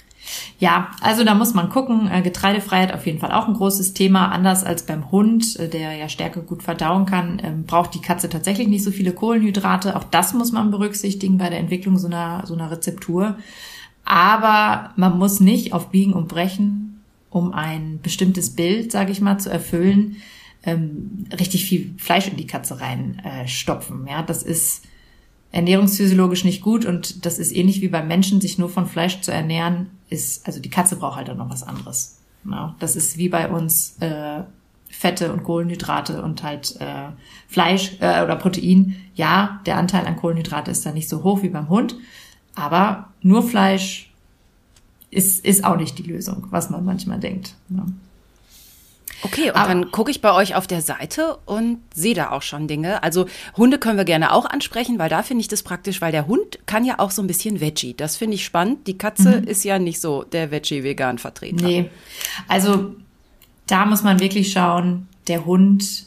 [0.60, 2.10] Ja, also da muss man gucken.
[2.10, 4.30] Äh, Getreidefreiheit auf jeden Fall auch ein großes Thema.
[4.30, 8.30] Anders als beim Hund, äh, der ja Stärke gut verdauen kann, ähm, braucht die Katze
[8.30, 9.96] tatsächlich nicht so viele Kohlenhydrate.
[9.96, 13.38] Auch das muss man berücksichtigen bei der Entwicklung so einer, so einer Rezeptur.
[14.06, 19.40] Aber man muss nicht auf Biegen und Brechen, um ein bestimmtes Bild, sage ich mal,
[19.40, 20.18] zu erfüllen,
[20.64, 24.08] ähm, richtig viel Fleisch in die Katze rein äh, stopfen.
[24.08, 24.84] Ja, das ist
[25.56, 29.32] ernährungsphysiologisch nicht gut und das ist ähnlich wie beim Menschen, sich nur von Fleisch zu
[29.32, 32.20] ernähren, ist, also die Katze braucht halt auch noch was anderes.
[32.44, 34.44] Ja, das ist wie bei uns äh,
[34.90, 37.08] Fette und Kohlenhydrate und halt äh,
[37.48, 38.98] Fleisch äh, oder Protein.
[39.16, 41.96] Ja, der Anteil an Kohlenhydrate ist da nicht so hoch wie beim Hund,
[42.56, 44.12] aber nur Fleisch
[45.10, 47.56] ist, ist auch nicht die Lösung, was man manchmal denkt.
[47.70, 47.86] Ja.
[49.26, 52.42] Okay, und Aber- dann gucke ich bei euch auf der Seite und sehe da auch
[52.42, 53.02] schon Dinge.
[53.04, 53.26] Also
[53.58, 56.60] Hunde können wir gerne auch ansprechen, weil da finde ich das praktisch, weil der Hund
[56.66, 57.94] kann ja auch so ein bisschen Veggie.
[57.96, 58.88] Das finde ich spannend.
[58.88, 61.66] Die Katze ist ja nicht so der Veggie-Vegan-Vertreter.
[61.66, 61.90] Nee.
[62.48, 62.96] Also
[63.68, 66.06] da muss man wirklich schauen, der Hund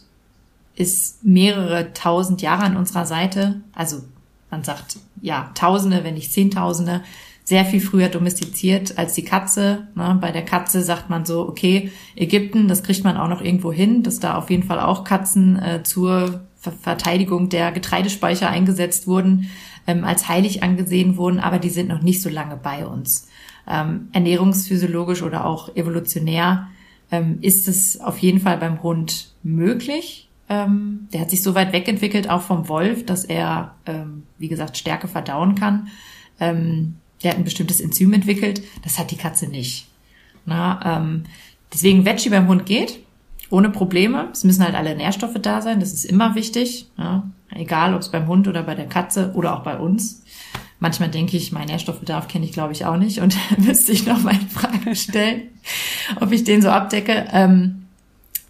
[0.76, 3.60] ist mehrere tausend Jahre an unserer Seite.
[3.74, 4.02] Also
[4.50, 7.02] man sagt ja Tausende, wenn nicht Zehntausende,
[7.48, 9.88] sehr viel früher domestiziert als die Katze.
[9.94, 10.18] Ne?
[10.20, 14.02] Bei der Katze sagt man so, okay, Ägypten, das kriegt man auch noch irgendwo hin,
[14.02, 19.48] dass da auf jeden Fall auch Katzen äh, zur Ver Verteidigung der Getreidespeicher eingesetzt wurden,
[19.86, 23.28] ähm, als heilig angesehen wurden, aber die sind noch nicht so lange bei uns.
[23.66, 26.68] Ähm, ernährungsphysiologisch oder auch evolutionär
[27.10, 30.28] ähm, ist es auf jeden Fall beim Hund möglich.
[30.50, 34.76] Ähm, der hat sich so weit wegentwickelt, auch vom Wolf, dass er, ähm, wie gesagt,
[34.76, 35.88] Stärke verdauen kann.
[37.22, 38.62] Der hat ein bestimmtes Enzym entwickelt.
[38.84, 39.86] Das hat die Katze nicht.
[40.46, 41.24] Na, ähm,
[41.72, 43.00] deswegen Veggie beim Hund geht,
[43.50, 44.28] ohne Probleme.
[44.32, 45.80] Es müssen halt alle Nährstoffe da sein.
[45.80, 46.88] Das ist immer wichtig.
[46.96, 47.28] Ja?
[47.50, 50.22] Egal, ob es beim Hund oder bei der Katze oder auch bei uns.
[50.80, 54.22] Manchmal denke ich, mein Nährstoffbedarf kenne ich, glaube ich, auch nicht und müsste ich noch
[54.22, 55.42] mal in Frage stellen,
[56.20, 57.26] ob ich den so abdecke.
[57.32, 57.86] Ähm,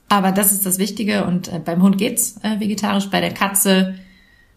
[0.08, 3.94] aber das ist das Wichtige und äh, beim Hund geht's äh, vegetarisch, bei der Katze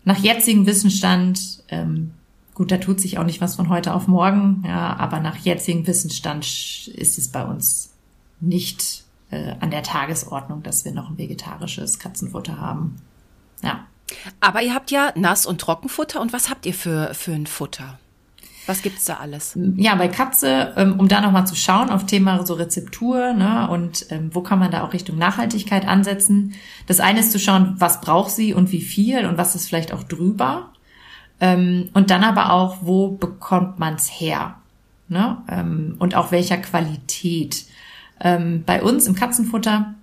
[0.03, 2.11] nach jetzigem Wissensstand, ähm,
[2.53, 5.87] gut, da tut sich auch nicht was von heute auf morgen, ja, aber nach jetzigem
[5.87, 6.45] Wissensstand
[6.87, 7.93] ist es bei uns
[8.39, 12.97] nicht äh, an der Tagesordnung, dass wir noch ein vegetarisches Katzenfutter haben.
[13.63, 13.85] Ja.
[14.39, 16.19] Aber ihr habt ja Nass- und Trockenfutter.
[16.19, 17.97] Und was habt ihr für, für ein Futter?
[18.67, 19.57] Was gibt's da alles?
[19.77, 24.05] Ja, bei Katze, ähm, um da nochmal zu schauen auf Thema so Rezeptur, ne, und
[24.11, 26.53] ähm, wo kann man da auch Richtung Nachhaltigkeit ansetzen.
[26.85, 29.93] Das eine ist zu schauen, was braucht sie und wie viel und was ist vielleicht
[29.93, 30.71] auch drüber.
[31.41, 34.55] Ähm, und dann aber auch, wo bekommt man's her?
[35.09, 35.37] Ne?
[35.49, 37.65] Ähm, und auch welcher Qualität.
[38.21, 39.95] Ähm, bei uns im Katzenfutter,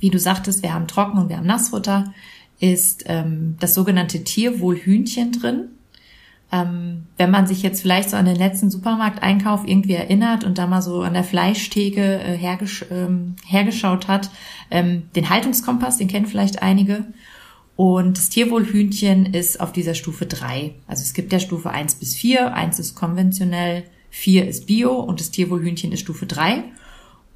[0.00, 2.12] wie du sagtest, wir haben Trocken- und wir haben Nassfutter,
[2.58, 5.68] ist ähm, das sogenannte Tierwohlhühnchen drin.
[6.50, 10.66] Ähm, wenn man sich jetzt vielleicht so an den letzten Supermarkteinkauf irgendwie erinnert und da
[10.66, 14.30] mal so an der Fleischtheke äh, hergesch ähm, hergeschaut hat,
[14.68, 17.04] den Haltungskompass, den kennen vielleicht einige.
[17.76, 20.74] Und das Tierwohlhühnchen ist auf dieser Stufe drei.
[20.86, 22.54] Also es gibt ja Stufe eins bis vier.
[22.54, 26.64] Eins ist konventionell, vier ist Bio und das Tierwohlhühnchen ist Stufe drei.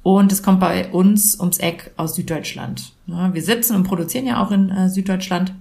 [0.03, 2.93] Und es kommt bei uns ums Eck aus Süddeutschland.
[3.05, 5.53] Wir sitzen und produzieren ja auch in äh, Süddeutschland.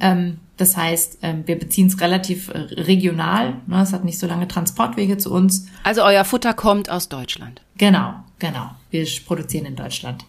[0.00, 3.56] Ähm, das heißt, ähm, wir beziehen es relativ äh, regional.
[3.66, 3.82] Ne?
[3.82, 5.66] Es hat nicht so lange Transportwege zu uns.
[5.82, 7.60] Also euer Futter kommt aus Deutschland.
[7.76, 8.70] Genau, genau.
[8.90, 10.24] Wir produzieren in Deutschland.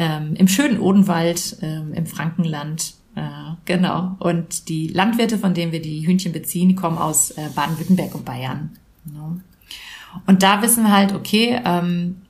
[0.00, 2.94] Ähm, Im schönen Odenwald, ähm, im Frankenland.
[3.16, 3.20] Äh,
[3.66, 4.16] genau.
[4.18, 8.70] Und die Landwirte, von denen wir die Hühnchen beziehen, kommen aus äh, Baden-Württemberg und Bayern.
[9.14, 9.36] Ja.
[10.26, 12.22] Und da wissen wir halt, okay, ähm,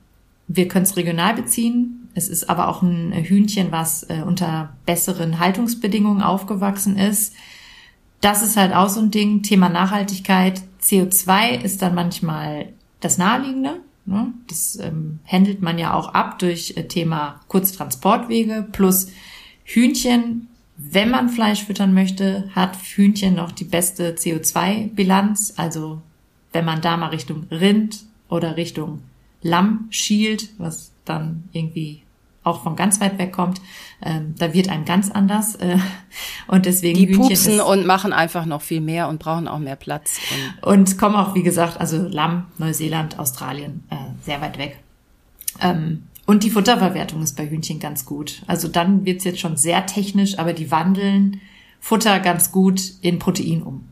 [0.49, 2.09] wir können es regional beziehen.
[2.13, 7.33] Es ist aber auch ein Hühnchen, was äh, unter besseren Haltungsbedingungen aufgewachsen ist.
[8.19, 9.43] Das ist halt auch so ein Ding.
[9.43, 10.61] Thema Nachhaltigkeit.
[10.83, 13.79] CO2 ist dann manchmal das Naheliegende.
[14.11, 14.33] Ne?
[14.47, 19.07] Das ähm, handelt man ja auch ab durch äh, Thema Kurztransportwege plus
[19.63, 20.47] Hühnchen.
[20.77, 25.53] Wenn man Fleisch füttern möchte, hat Hühnchen noch die beste CO2-Bilanz.
[25.55, 26.01] Also
[26.51, 29.01] wenn man da mal Richtung Rind oder Richtung
[29.41, 32.03] Lamm schielt, was dann irgendwie
[32.43, 33.61] auch von ganz weit weg kommt,
[34.03, 35.55] ähm, da wird einem ganz anders.
[35.55, 35.77] Äh,
[36.47, 39.59] und deswegen Die Hühnchen pupsen ist, und machen einfach noch viel mehr und brauchen auch
[39.59, 40.19] mehr Platz.
[40.61, 44.79] Und und kommen auch, wie gesagt, also Lamm, Neuseeland, Australien, äh, sehr weit weg.
[45.59, 48.41] Ähm, und die Futterverwertung ist bei Hühnchen ganz gut.
[48.47, 51.41] Also dann wird's jetzt schon sehr technisch, aber die wandeln
[51.79, 53.90] Futter ganz gut in Protein um.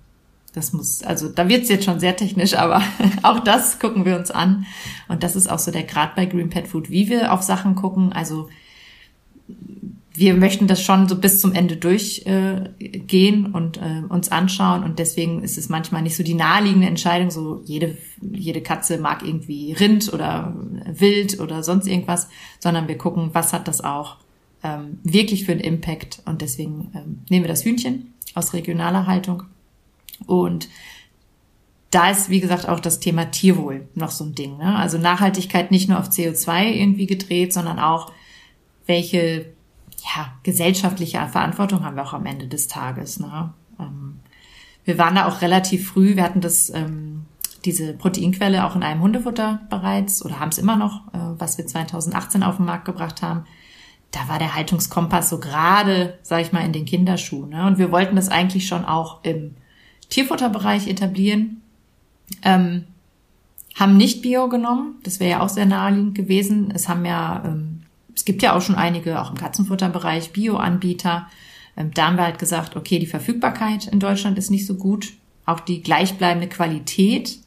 [0.51, 2.81] Das muss, also da wird's jetzt schon sehr technisch, aber
[3.23, 4.65] auch das gucken wir uns an.
[5.07, 7.75] Und das ist auch so der Grad bei Green Pet Food, wie wir auf Sachen
[7.75, 8.13] gucken.
[8.13, 8.49] Also
[10.19, 12.65] wir möchten das schon so bis zum Ende durchgehen
[13.45, 14.83] äh, und äh, uns anschauen.
[14.83, 19.23] Und deswegen ist es manchmal nicht so die naheliegende Entscheidung, so jede, jede Katze mag
[19.23, 22.27] irgendwie Rind oder Wild oder sonst irgendwas,
[22.59, 24.17] sondern wir gucken, was hat das auch
[24.61, 26.21] ähm, wirklich für einen Impact.
[26.25, 29.43] Und deswegen ähm, nehmen wir das Hühnchen aus regionaler Haltung.
[30.25, 30.69] Und
[31.91, 34.57] da ist, wie gesagt, auch das Thema Tierwohl noch so ein Ding.
[34.57, 34.75] Ne?
[34.75, 38.11] Also Nachhaltigkeit nicht nur auf CO2 irgendwie gedreht, sondern auch,
[38.85, 39.45] welche
[40.15, 43.19] ja, gesellschaftliche Verantwortung haben wir auch am Ende des Tages.
[43.19, 43.53] Ne?
[43.79, 44.19] Ähm,
[44.85, 47.25] wir waren da auch relativ früh, wir hatten das, ähm,
[47.65, 51.67] diese Proteinquelle auch in einem Hundefutter bereits oder haben es immer noch, äh, was wir
[51.67, 53.45] 2018 auf den Markt gebracht haben.
[54.11, 57.49] Da war der Haltungskompass so gerade, sag ich mal, in den Kinderschuhen.
[57.49, 57.67] Ne?
[57.67, 59.55] Und wir wollten das eigentlich schon auch im
[60.09, 61.61] Tierfutterbereich etablieren.
[62.43, 62.85] Ähm,
[63.75, 66.71] haben nicht Bio genommen, das wäre ja auch sehr naheliegend gewesen.
[66.73, 67.79] Es haben ja ähm,
[68.19, 71.29] es gibt ja auch schon einige, auch im Katzenfutterbereich, Bio-Anbieter.
[71.77, 75.13] Ähm, da haben wir halt gesagt, okay, die Verfügbarkeit in Deutschland ist nicht so gut,
[75.45, 77.39] auch die gleichbleibende Qualität.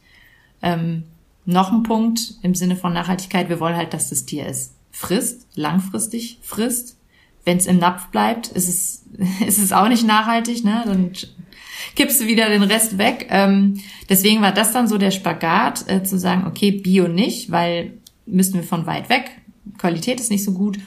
[0.63, 1.05] Ähm,
[1.45, 5.47] noch ein Punkt im Sinne von Nachhaltigkeit, wir wollen halt, dass das Tier es frisst,
[5.55, 6.97] langfristig frisst.
[7.45, 9.05] Wenn es im Napf bleibt, ist es,
[9.47, 10.85] ist es auch nicht nachhaltig, ne?
[10.87, 11.13] Dann
[11.97, 13.27] kippst du wieder den Rest weg.
[13.31, 17.95] Ähm, deswegen war das dann so der Spagat, äh, zu sagen, okay, Bio nicht, weil
[18.27, 19.31] müssen wir von weit weg.
[19.79, 20.79] Qualität ist nicht so gut.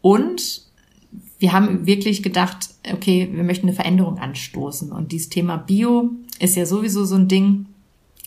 [0.00, 0.62] Und
[1.38, 4.92] wir haben wirklich gedacht, okay, wir möchten eine Veränderung anstoßen.
[4.92, 7.66] Und dieses Thema Bio ist ja sowieso so ein Ding,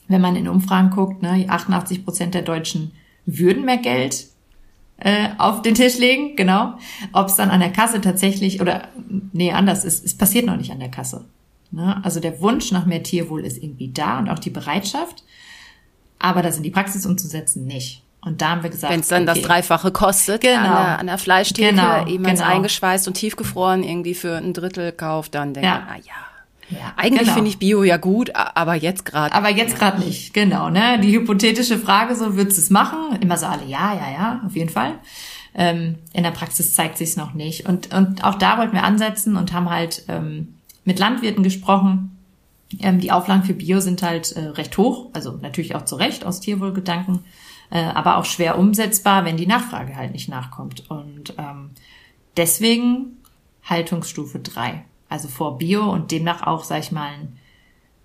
[0.07, 2.91] wenn man in Umfragen guckt, ne, 88 Prozent der Deutschen
[3.25, 4.27] würden mehr Geld
[4.97, 6.75] äh, auf den Tisch legen, genau.
[7.11, 8.89] Ob es dann an der Kasse tatsächlich oder
[9.33, 11.25] nee, anders ist, es passiert noch nicht an der Kasse.
[11.71, 11.99] Ne?
[12.03, 15.23] Also der Wunsch nach mehr Tierwohl ist irgendwie da und auch die Bereitschaft,
[16.19, 18.03] aber das in die Praxis umzusetzen nicht.
[18.21, 19.39] Und da haben wir gesagt, wenn es dann okay.
[19.39, 20.57] das Dreifache kostet genau.
[20.57, 22.07] an der, an der Fleischtheke, genau.
[22.07, 22.43] eben genau.
[22.43, 25.87] eingeschweißt und tiefgefroren irgendwie für ein Drittel kauft, dann denke ja.
[25.99, 26.13] ich, ja.
[26.69, 27.33] Ja, Eigentlich genau.
[27.33, 29.35] finde ich Bio ja gut, aber jetzt gerade.
[29.35, 30.71] Aber jetzt gerade nicht, genau.
[30.71, 30.99] Ne?
[30.99, 33.19] Die hypothetische Frage, so würdest du es machen?
[33.21, 34.93] Immer so alle, ja, ja, ja, auf jeden Fall.
[35.53, 37.67] Ähm, in der Praxis zeigt sich noch nicht.
[37.67, 40.54] Und, und auch da wollten wir ansetzen und haben halt ähm,
[40.85, 42.17] mit Landwirten gesprochen.
[42.79, 46.25] Ähm, die Auflagen für Bio sind halt äh, recht hoch, also natürlich auch zu Recht
[46.25, 47.19] aus Tierwohlgedanken
[47.69, 50.89] äh, aber auch schwer umsetzbar, wenn die Nachfrage halt nicht nachkommt.
[50.89, 51.71] Und ähm,
[52.37, 53.17] deswegen
[53.63, 57.37] Haltungsstufe drei, also vor Bio und demnach auch, sag ich mal, ein,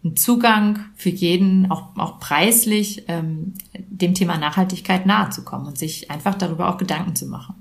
[0.03, 5.79] ein Zugang für jeden, auch, auch preislich, ähm, dem Thema Nachhaltigkeit nahe zu kommen und
[5.79, 7.60] sich einfach darüber auch Gedanken zu machen.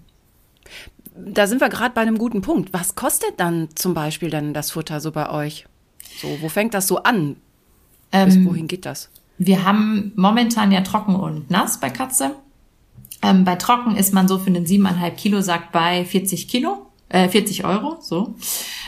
[1.26, 2.74] Da sind wir gerade bei einem guten Punkt.
[2.74, 5.66] Was kostet dann zum Beispiel dann das Futter so bei euch?
[6.22, 7.36] So, wo fängt das so an?
[8.12, 9.10] Bis ähm, wohin geht das?
[9.38, 12.36] Wir haben momentan ja trocken und nass bei Katze.
[13.22, 17.28] Ähm, bei trocken ist man so für den siebeneinhalb Kilo Sack bei 40 Kilo, äh,
[17.28, 18.36] 40 Euro, so.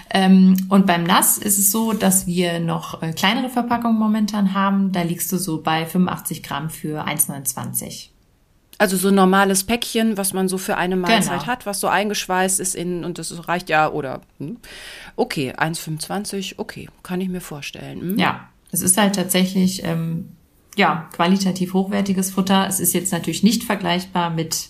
[0.09, 4.91] Ähm, und beim Nass ist es so, dass wir noch äh, kleinere Verpackungen momentan haben.
[4.91, 8.10] Da liegst du so bei 85 Gramm für 1,29.
[8.81, 11.45] Also so ein normales Päckchen, was man so für eine Mahlzeit genau.
[11.45, 14.57] hat, was so eingeschweißt ist in, und das reicht ja, oder, hm.
[15.15, 18.01] okay, 1,25, okay, kann ich mir vorstellen.
[18.01, 18.17] Hm.
[18.17, 20.29] Ja, es ist halt tatsächlich ähm,
[20.75, 22.65] ja, qualitativ hochwertiges Futter.
[22.67, 24.69] Es ist jetzt natürlich nicht vergleichbar mit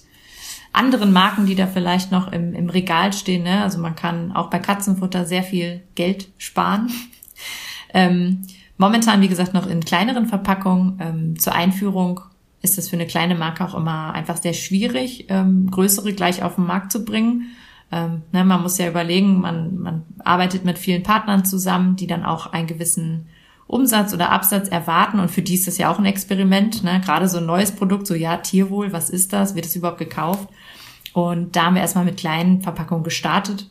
[0.74, 3.44] anderen Marken, die da vielleicht noch im, im Regal stehen.
[3.44, 3.64] Ne?
[3.64, 6.92] Also man kann auch bei Katzenfutter sehr viel Geld sparen.
[7.94, 8.42] ähm,
[8.78, 11.00] momentan, wie gesagt, noch in kleineren Verpackungen.
[11.00, 12.20] Ähm, zur Einführung
[12.62, 16.56] ist das für eine kleine Marke auch immer einfach sehr schwierig, ähm, größere gleich auf
[16.56, 17.56] den Markt zu bringen.
[17.92, 22.24] Ähm, ne, man muss ja überlegen, man, man arbeitet mit vielen Partnern zusammen, die dann
[22.24, 23.28] auch einen gewissen
[23.68, 25.20] Umsatz oder Absatz erwarten.
[25.20, 26.84] Und für die ist das ja auch ein Experiment.
[26.84, 27.02] Ne?
[27.04, 29.56] Gerade so ein neues Produkt, so ja, Tierwohl, was ist das?
[29.56, 30.48] Wird es überhaupt gekauft?
[31.14, 33.68] Und da haben wir erstmal mit kleinen Verpackungen gestartet.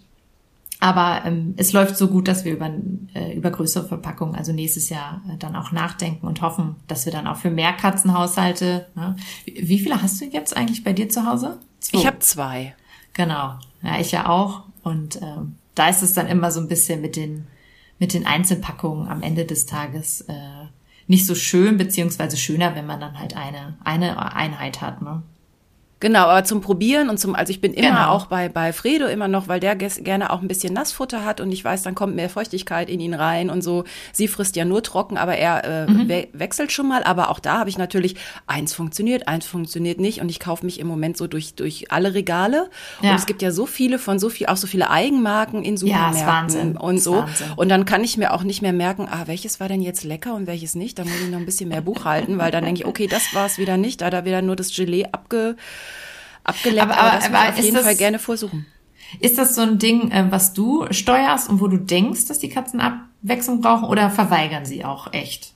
[0.81, 2.71] Aber ähm, es läuft so gut, dass wir über,
[3.15, 7.13] äh, über größere Verpackungen, also nächstes Jahr, äh, dann auch nachdenken und hoffen, dass wir
[7.13, 8.87] dann auch für mehr Katzenhaushalte.
[8.95, 9.17] Ne?
[9.45, 11.59] Wie, wie viele hast du jetzt eigentlich bei dir zu Hause?
[11.81, 11.99] Zwei.
[11.99, 12.75] Ich habe zwei.
[13.13, 13.59] Genau.
[13.83, 14.65] Ja, ich ja auch.
[14.83, 17.47] Und ähm, da ist es dann immer so ein bisschen mit den
[18.01, 20.35] mit den Einzelpackungen am Ende des Tages äh,
[21.07, 25.03] nicht so schön, beziehungsweise schöner, wenn man dann halt eine, eine Einheit hat.
[25.03, 25.23] Ne?
[26.01, 28.09] Genau, aber zum Probieren und zum, also ich bin immer Genau.
[28.09, 31.53] auch bei, bei Fredo immer noch, weil der gerne auch ein bisschen Nassfutter hat und
[31.53, 33.85] ich weiß, dann kommt mehr Feuchtigkeit in ihn rein und so.
[34.13, 36.09] Sie frisst ja nur trocken, aber er äh, Mhm.
[36.09, 37.03] we wechselt schon mal.
[37.05, 40.81] Aber auch da habe ich natürlich, eins funktioniert, eins funktioniert nicht und ich kaufe mich
[40.81, 42.71] im Moment so durch, durch alle Regale.
[43.03, 43.11] Ja.
[43.11, 45.79] Und es gibt ja so viele von so viel, auch so viele Eigenmarken in Ja,
[46.13, 46.77] Supermärkten Wahnsinn.
[46.79, 47.17] und so.
[47.17, 47.47] Wahnsinn.
[47.57, 50.35] Und dann kann ich mir auch nicht mehr merken, ah, welches war denn jetzt lecker
[50.35, 50.99] und welches nicht.
[50.99, 53.35] Da muss ich noch ein bisschen mehr Buch halten, weil dann denke ich, okay, das
[53.35, 55.57] war es wieder nicht, da hat er wieder nur das Gelee abge,
[56.51, 56.83] abgeleckt.
[56.83, 58.67] Aber- Aber, aber- das aber auf jeden das- Fall gerne vorsuchen.
[59.19, 62.49] Ist das so ein Ding, äh, was du steuerst und wo du denkst, dass die
[62.49, 65.53] Katzen Abwechslung brauchen oder verweigern sie auch echt?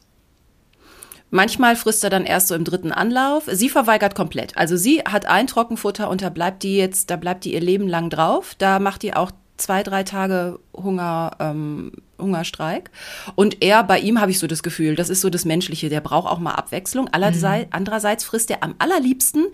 [1.30, 3.45] Manchmal frisst er dann erst so im dritten Anlauf.
[3.51, 4.57] Sie verweigert komplett.
[4.57, 7.88] Also sie hat ein Trockenfutter und da bleibt die jetzt, da bleibt die ihr Leben
[7.88, 8.55] lang drauf.
[8.59, 12.90] Da macht die auch zwei, drei Tage Hunger, ähm, Hungerstreik.
[13.34, 16.01] Und er, bei ihm habe ich so das Gefühl, das ist so das Menschliche, der
[16.01, 17.09] braucht auch mal Abwechslung.
[17.09, 19.47] Allerseits, Andererseits frisst er am allerliebsten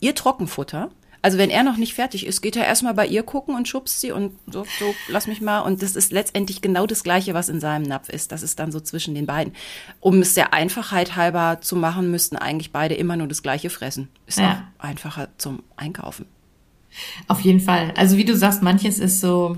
[0.00, 0.90] ihr Trockenfutter.
[1.22, 3.98] Also wenn er noch nicht fertig ist, geht er erstmal bei ihr gucken und schubst
[4.02, 5.60] sie und so, so, lass mich mal.
[5.60, 8.30] Und das ist letztendlich genau das Gleiche, was in seinem Napf ist.
[8.30, 9.54] Das ist dann so zwischen den beiden.
[10.00, 14.08] Um es der Einfachheit halber zu machen, müssten eigentlich beide immer nur das Gleiche fressen.
[14.26, 14.68] Ist Ja.
[14.78, 16.26] auch einfacher zum Einkaufen.
[17.26, 17.94] Auf jeden Fall.
[17.96, 19.56] Also wie du sagst, manches ist so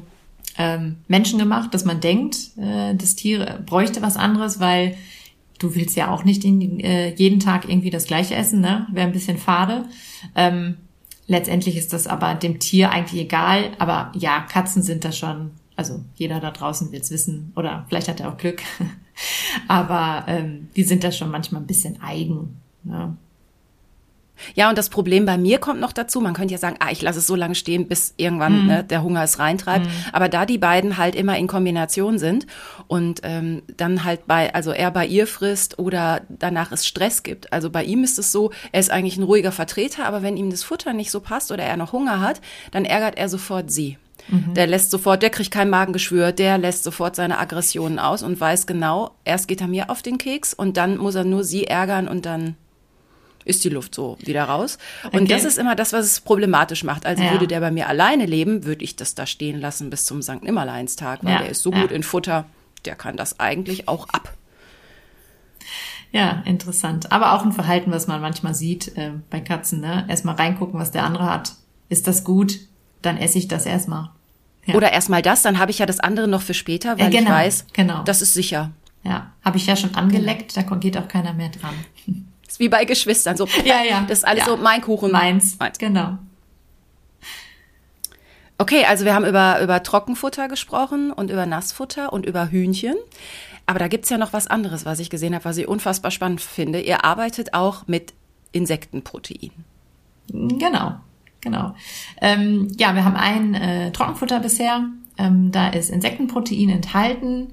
[0.58, 4.96] ähm, menschengemacht, dass man denkt, äh, das Tier bräuchte was anderes, weil
[5.58, 8.86] du willst ja auch nicht in, äh, jeden Tag irgendwie das gleiche essen, ne?
[8.92, 9.86] Wäre ein bisschen fade.
[10.34, 10.76] Ähm,
[11.26, 13.72] letztendlich ist das aber dem Tier eigentlich egal.
[13.78, 18.20] Aber ja, Katzen sind da schon, also jeder da draußen wird's wissen oder vielleicht hat
[18.20, 18.62] er auch Glück.
[19.68, 22.60] aber ähm, die sind da schon manchmal ein bisschen eigen.
[22.84, 23.16] Ne?
[24.54, 26.20] Ja, und das Problem bei mir kommt noch dazu.
[26.20, 29.02] Man könnte ja sagen, ah, ich lasse es so lange stehen, bis irgendwann ne, der
[29.02, 29.86] Hunger es reintreibt.
[30.12, 32.46] Aber da die beiden halt immer in Kombination sind
[32.86, 37.52] und ähm, dann halt bei, also er bei ihr frisst oder danach es Stress gibt.
[37.52, 40.50] Also bei ihm ist es so, er ist eigentlich ein ruhiger Vertreter, aber wenn ihm
[40.50, 43.98] das Futter nicht so passt oder er noch Hunger hat, dann ärgert er sofort sie.
[44.54, 48.66] Der lässt sofort, der kriegt kein Magengeschwür, der lässt sofort seine Aggressionen aus und weiß
[48.66, 52.08] genau, erst geht er mir auf den Keks und dann muss er nur sie ärgern
[52.08, 52.56] und dann
[53.46, 54.76] ist die Luft so wieder raus.
[55.04, 55.26] Und Okay.
[55.28, 57.06] das ist immer das, was es problematisch macht.
[57.06, 57.30] Also Ja.
[57.32, 60.42] würde der bei mir alleine leben, würde ich das da stehen lassen bis zum St.
[60.42, 61.80] Nimmerleinstag, weil Ja, der ist so ja.
[61.82, 62.44] gut in Futter,
[62.84, 64.34] der kann das eigentlich auch ab.
[66.12, 67.12] Ja, interessant.
[67.12, 69.80] Aber auch ein Verhalten, was man manchmal sieht äh, bei Katzen.
[69.80, 70.04] Ne?
[70.08, 71.54] Erstmal reingucken, was der andere hat.
[71.88, 72.58] Ist das gut?
[73.02, 74.10] Dann esse ich das erstmal.
[74.64, 74.74] Ja.
[74.74, 77.30] Oder erstmal das, dann habe ich ja das andere noch für später, weil Ja, genau,
[77.30, 78.02] ich weiß, genau.
[78.02, 78.70] das ist sicher.
[79.04, 81.74] Ja, habe ich ja schon angeleckt, da geht auch keiner mehr dran.
[82.56, 83.36] Ist wie bei Geschwistern.
[83.36, 84.06] So, Ja, ja.
[84.08, 84.50] Das ist alles Ja.
[84.52, 85.12] so mein Kuchen.
[85.12, 85.76] Meins, Meins.
[85.78, 86.16] genau.
[88.56, 92.94] Okay, also wir haben über, über Trockenfutter gesprochen und über Nassfutter und über Hühnchen.
[93.66, 96.40] Aber da gibt's ja noch was anderes, was ich gesehen habe, was ich unfassbar spannend
[96.40, 96.80] finde.
[96.80, 98.14] Ihr arbeitet auch mit
[98.52, 99.50] Insektenprotein.
[100.28, 100.94] Genau,
[101.42, 101.74] genau.
[102.22, 104.86] Ähm, ja, wir haben ein äh, Trockenfutter bisher.
[105.18, 107.52] Ähm, da ist Insektenprotein enthalten.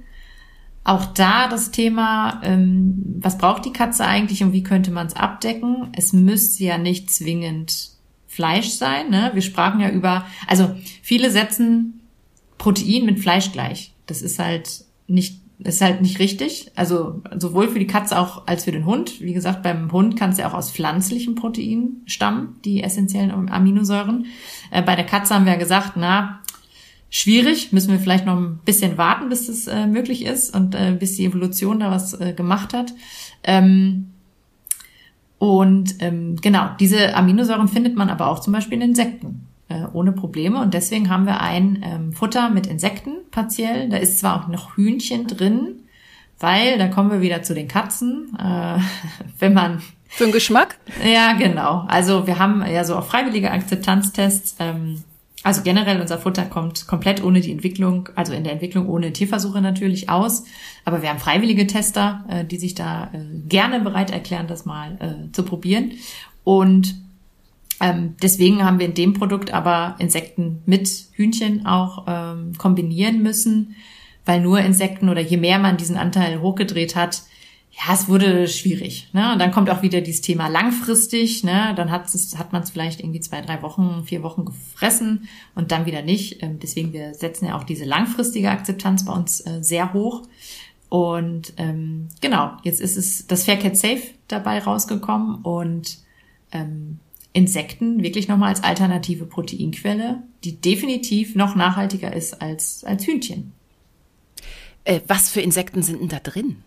[0.83, 5.15] Auch da das Thema, ähm, was braucht die Katze eigentlich und wie könnte man es
[5.15, 5.89] abdecken?
[5.95, 7.91] Es müsste ja nicht zwingend
[8.27, 9.09] Fleisch sein.
[9.09, 9.31] Ne?
[9.33, 12.01] Wir sprachen ja über, also viele setzen
[12.57, 13.93] Protein mit Fleisch gleich.
[14.07, 16.71] Das ist halt nicht, ist halt nicht richtig.
[16.75, 19.21] Also sowohl für die Katze auch als für den Hund.
[19.21, 24.25] Wie gesagt, beim Hund kann es ja auch aus pflanzlichen Proteinen stammen, die essentiellen Aminosäuren.
[24.71, 26.41] Äh, bei der Katze haben wir ja gesagt, na,
[27.13, 30.97] schwierig, müssen wir vielleicht noch ein bisschen warten, bis das äh, möglich ist und äh,
[30.99, 32.91] bis die Evolution da was äh, gemacht hat.
[33.43, 34.09] Ähm,
[35.37, 40.11] und ähm, genau, diese Aminosäuren findet man aber auch zum Beispiel in Insekten äh, ohne
[40.11, 40.59] Probleme.
[40.59, 43.89] Und deswegen haben wir ein ähm, Futter mit Insekten partiell.
[43.89, 45.83] Da ist zwar auch noch Hühnchen drin,
[46.39, 48.79] weil, da kommen wir wieder zu den Katzen, äh,
[49.37, 50.79] wenn man Für den Geschmack?
[51.05, 51.85] ja, genau.
[51.87, 54.55] Also wir haben ja so auch freiwillige Akzeptanztests.
[54.57, 55.03] Ähm,
[55.43, 59.61] also generell unser Futter kommt komplett ohne die Entwicklung, also in der Entwicklung ohne Tierversuche
[59.61, 60.45] natürlich aus.
[60.85, 64.97] Aber wir haben freiwillige Tester, äh, die sich da äh, gerne bereit erklären, das mal
[64.99, 65.91] äh, zu probieren.
[66.45, 66.95] Und
[67.81, 73.75] ähm, deswegen haben wir in dem Produkt aber Insekten mit Hühnchen auch ähm, kombinieren müssen,
[74.25, 77.23] weil nur Insekten oder je mehr man diesen Anteil hochgedreht hat,
[77.75, 79.09] ja, es wurde schwierig.
[79.13, 79.33] Ne?
[79.33, 81.43] Und dann kommt auch wieder dieses Thema langfristig.
[81.43, 81.73] Ne?
[81.75, 85.71] Dann hat, es, hat man es vielleicht irgendwie zwei, drei Wochen, vier Wochen gefressen und
[85.71, 86.43] dann wieder nicht.
[86.43, 90.21] Ähm, deswegen, wir setzen ja auch diese langfristige Akzeptanz bei uns äh, sehr hoch.
[90.89, 95.97] Und ähm, genau, jetzt ist es das Faircat Safe dabei rausgekommen und
[96.51, 96.99] ähm,
[97.33, 103.53] Insekten wirklich nochmal als alternative Proteinquelle, die definitiv noch nachhaltiger ist als, als Hühnchen.
[104.83, 106.57] Äh, was für Insekten sind denn da drin?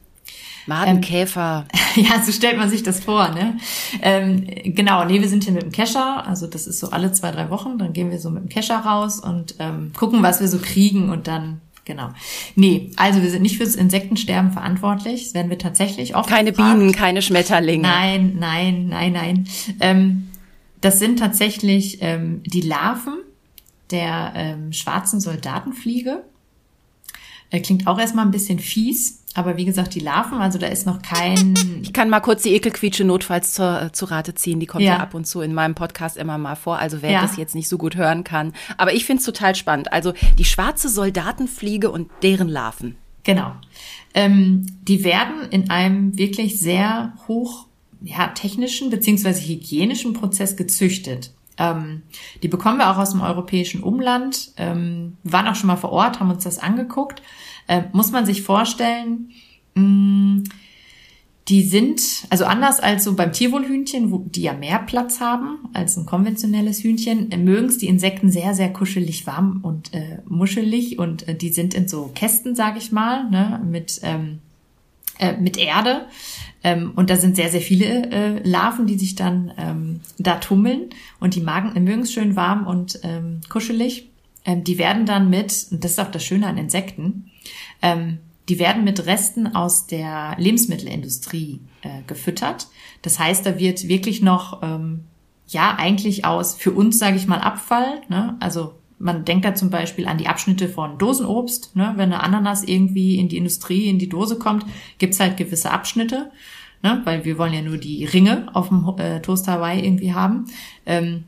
[0.66, 1.66] Madenkäfer.
[1.96, 3.56] Ähm, ja, so stellt man sich das vor, ne?
[4.02, 7.30] Ähm, genau, nee, wir sind hier mit dem Kescher, also das ist so alle zwei,
[7.30, 10.48] drei Wochen, dann gehen wir so mit dem Kescher raus und ähm, gucken, was wir
[10.48, 12.08] so kriegen und dann Genau.
[12.56, 15.22] Nee, also wir sind nicht fürs Insektensterben verantwortlich.
[15.22, 16.76] Das werden wir tatsächlich oft Keine gefragt.
[16.76, 17.82] Bienen, keine Schmetterlinge.
[17.82, 19.48] Nein, nein, nein, nein.
[19.78, 20.28] Ähm,
[20.80, 23.18] das sind tatsächlich ähm, die Larven
[23.92, 26.24] der ähm, schwarzen Soldatenfliege.
[27.50, 30.86] Äh, klingt auch erstmal ein bisschen fies, aber wie gesagt, die Larven, also da ist
[30.86, 31.54] noch kein.
[31.82, 34.60] Ich kann mal kurz die Ekelquietsche notfalls zur, äh, zu Rate ziehen.
[34.60, 34.94] Die kommt ja.
[34.94, 35.00] ja.
[35.00, 36.78] ab und zu in meinem Podcast immer mal vor.
[36.78, 37.22] Also wer ja.
[37.22, 38.52] das jetzt nicht so gut hören kann.
[38.76, 39.92] Aber ich finde es total spannend.
[39.92, 42.96] Also die schwarze Soldatenfliege und deren Larven.
[43.24, 43.52] Genau.
[44.14, 47.66] Ähm, die werden in einem wirklich sehr hoch
[48.02, 51.32] ja, technischen beziehungsweise hygienischen Prozess gezüchtet.
[51.58, 52.02] Ähm,
[52.42, 54.52] die bekommen wir auch aus dem europäischen Umland.
[54.56, 57.22] Ähm, waren auch schon mal vor Ort, haben uns das angeguckt.
[57.68, 59.30] Ähm, muss man sich vorstellen,
[59.74, 60.44] mh, mm,
[61.48, 65.96] die sind, also anders als so beim Tierwohlhühnchen, wo die ja mehr Platz haben als
[65.96, 70.98] ein konventionelles Hühnchen, äh, mögen es die Insekten sehr, sehr kuschelig warm und äh, muschelig
[70.98, 74.40] und äh, die sind in so Kästen, sag ich mal, ne, mit, ähm,
[75.20, 76.06] äh, mit Erde.
[76.64, 80.90] Ähm, und da sind sehr, sehr viele äh, Larven, die sich dann ähm, da tummeln.
[81.20, 84.08] Und die Magen mögen es schön warm und ähm, kuschelig.
[84.44, 87.30] Ähm, die werden dann mit, und das ist auch das Schöne an Insekten,
[87.82, 88.18] ähm,
[88.48, 92.68] die werden mit Resten aus der Lebensmittelindustrie äh, gefüttert.
[93.02, 95.04] Das heißt, da wird wirklich noch, ähm,
[95.48, 98.02] ja, eigentlich aus, für uns sage ich mal, Abfall.
[98.08, 98.36] Ne?
[98.40, 101.74] Also man denkt da zum Beispiel an die Abschnitte von Dosenobst.
[101.74, 101.94] Ne?
[101.96, 104.64] Wenn eine Ananas irgendwie in die Industrie, in die Dose kommt,
[104.98, 106.30] gibt's halt gewisse Abschnitte
[106.82, 107.00] ne?
[107.04, 110.46] weil wir wollen ja nur die Ringe auf dem äh, Toast Hawaii irgendwie haben.
[110.84, 111.24] Ähm,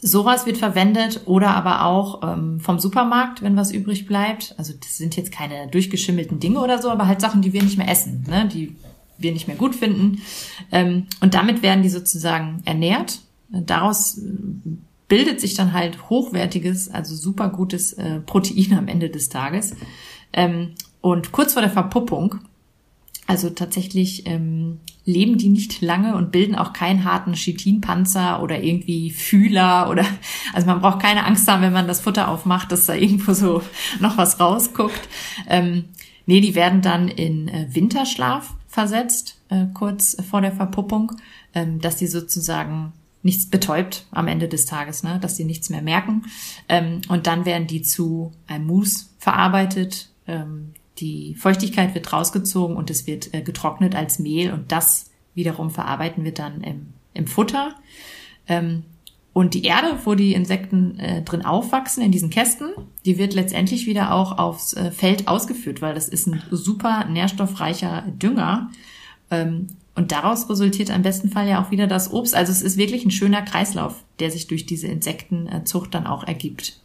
[0.00, 4.54] sowas wird verwendet oder aber auch ähm, vom Supermarkt, wenn was übrig bleibt.
[4.56, 7.78] Also das sind jetzt keine durchgeschimmelten Dinge oder so, aber halt Sachen, die wir nicht
[7.78, 8.48] mehr essen, ne?
[8.52, 8.76] die
[9.18, 10.22] wir nicht mehr gut finden.
[10.72, 13.20] Ähm, und damit werden die sozusagen ernährt.
[13.50, 14.30] Daraus äh,
[15.08, 19.74] bildet sich dann halt hochwertiges, also super gutes äh, Protein am Ende des Tages.
[20.32, 22.36] Ähm, und kurz vor der Verpuppung
[23.30, 29.12] also tatsächlich ähm, leben die nicht lange und bilden auch keinen harten Chitinpanzer oder irgendwie
[29.12, 30.04] Fühler oder
[30.52, 33.62] also man braucht keine Angst haben, wenn man das Futter aufmacht, dass da irgendwo so
[34.00, 35.08] noch was rausguckt.
[35.48, 35.84] Ähm,
[36.26, 41.12] nee, die werden dann in äh, Winterschlaf versetzt, äh, kurz vor der Verpuppung,
[41.54, 45.20] ähm, dass die sozusagen nichts betäubt am Ende des Tages, ne?
[45.20, 46.24] dass die nichts mehr merken.
[46.68, 52.90] Ähm, und dann werden die zu einem Mousse verarbeitet, ähm, die Feuchtigkeit wird rausgezogen und
[52.90, 57.74] es wird äh, getrocknet als Mehl und das wiederum verarbeiten wir dann im, im Futter.
[58.46, 58.84] Ähm,
[59.32, 62.70] und die Erde, wo die Insekten äh, drin aufwachsen, in diesen Kästen,
[63.04, 68.04] die wird letztendlich wieder auch aufs äh, Feld ausgeführt, weil das ist ein super nährstoffreicher
[68.08, 68.70] Dünger.
[69.30, 72.34] Ähm, und daraus resultiert im besten Fall ja auch wieder das Obst.
[72.34, 76.80] Also es ist wirklich ein schöner Kreislauf, der sich durch diese Insektenzucht dann auch ergibt.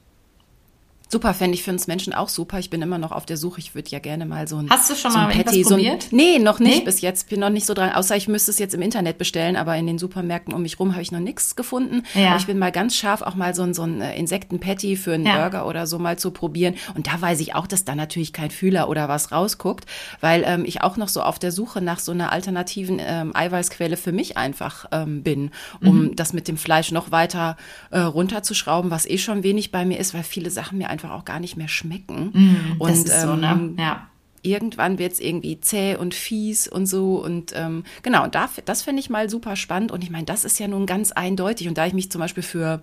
[1.15, 2.59] Super, fände ich für uns Menschen auch super.
[2.59, 3.61] Ich bin immer noch auf der Suche.
[3.61, 5.99] Ich würde ja gerne mal so ein Hast du schon so mal Patty, so ein,
[6.11, 6.83] Nee, noch nicht nee?
[6.83, 7.29] bis jetzt.
[7.29, 7.93] Bin noch nicht so dran.
[7.93, 10.91] Außer ich müsste es jetzt im Internet bestellen, aber in den Supermärkten um mich rum
[10.91, 12.03] habe ich noch nichts gefunden.
[12.15, 12.31] Ja.
[12.31, 15.13] Aber ich bin mal ganz scharf, auch mal so ein, so ein äh, Insekten-Patty für
[15.13, 15.37] einen ja.
[15.37, 16.75] Burger oder so mal zu probieren.
[16.95, 19.85] Und da weiß ich auch, dass da natürlich kein Fühler oder was rausguckt,
[20.19, 23.95] weil ähm, ich auch noch so auf der Suche nach so einer alternativen ähm, Eiweißquelle
[23.95, 26.15] für mich einfach ähm, bin, um mhm.
[26.17, 27.55] das mit dem Fleisch noch weiter
[27.91, 31.25] äh, runterzuschrauben, was eh schon wenig bei mir ist, weil viele Sachen mir einfach auch
[31.25, 32.31] gar nicht mehr schmecken.
[32.33, 33.51] Mm, und das ist so, ne?
[33.51, 34.07] Ähm, ja
[34.45, 37.15] irgendwann wird es irgendwie zäh und fies und so.
[37.15, 39.91] Und ähm, genau, und da, das finde ich mal super spannend.
[39.91, 41.67] Und ich meine, das ist ja nun ganz eindeutig.
[41.67, 42.81] Und da ich mich zum Beispiel für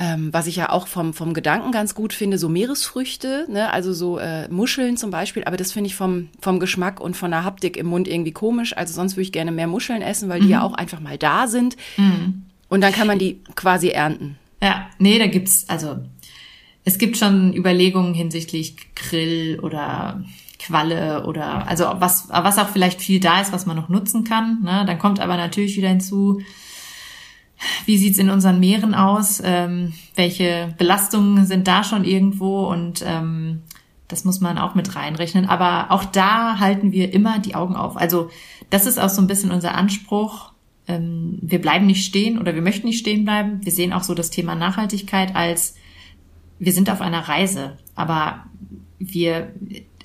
[0.00, 3.72] ähm, was ich ja auch vom, vom Gedanken ganz gut finde, so Meeresfrüchte, ne?
[3.72, 7.32] also so äh, Muscheln zum Beispiel, aber das finde ich vom, vom Geschmack und von
[7.32, 8.76] der Haptik im Mund irgendwie komisch.
[8.76, 10.64] Also sonst würde ich gerne mehr Muscheln essen, weil die ja mhm.
[10.66, 11.76] auch einfach mal da sind.
[11.96, 12.44] Mhm.
[12.68, 14.36] Und dann kann man die quasi ernten.
[14.62, 15.98] Ja, nee, da gibt's, also
[16.88, 20.24] es gibt schon Überlegungen hinsichtlich Grill oder
[20.58, 24.62] Qualle oder also was, was auch vielleicht viel da ist, was man noch nutzen kann.
[24.62, 24.84] Ne?
[24.86, 26.40] Dann kommt aber natürlich wieder hinzu,
[27.84, 29.42] wie sieht's in unseren Meeren aus?
[29.44, 32.66] Ähm, welche Belastungen sind da schon irgendwo?
[32.66, 33.64] Und ähm,
[34.08, 35.44] das muss man auch mit reinrechnen.
[35.44, 37.98] Aber auch da halten wir immer die Augen auf.
[37.98, 38.30] Also
[38.70, 40.52] das ist auch so ein bisschen unser Anspruch.
[40.86, 43.60] Ähm, wir bleiben nicht stehen oder wir möchten nicht stehen bleiben.
[43.62, 45.74] Wir sehen auch so das Thema Nachhaltigkeit als
[46.58, 48.44] wir sind auf einer Reise, aber
[48.98, 49.52] wir,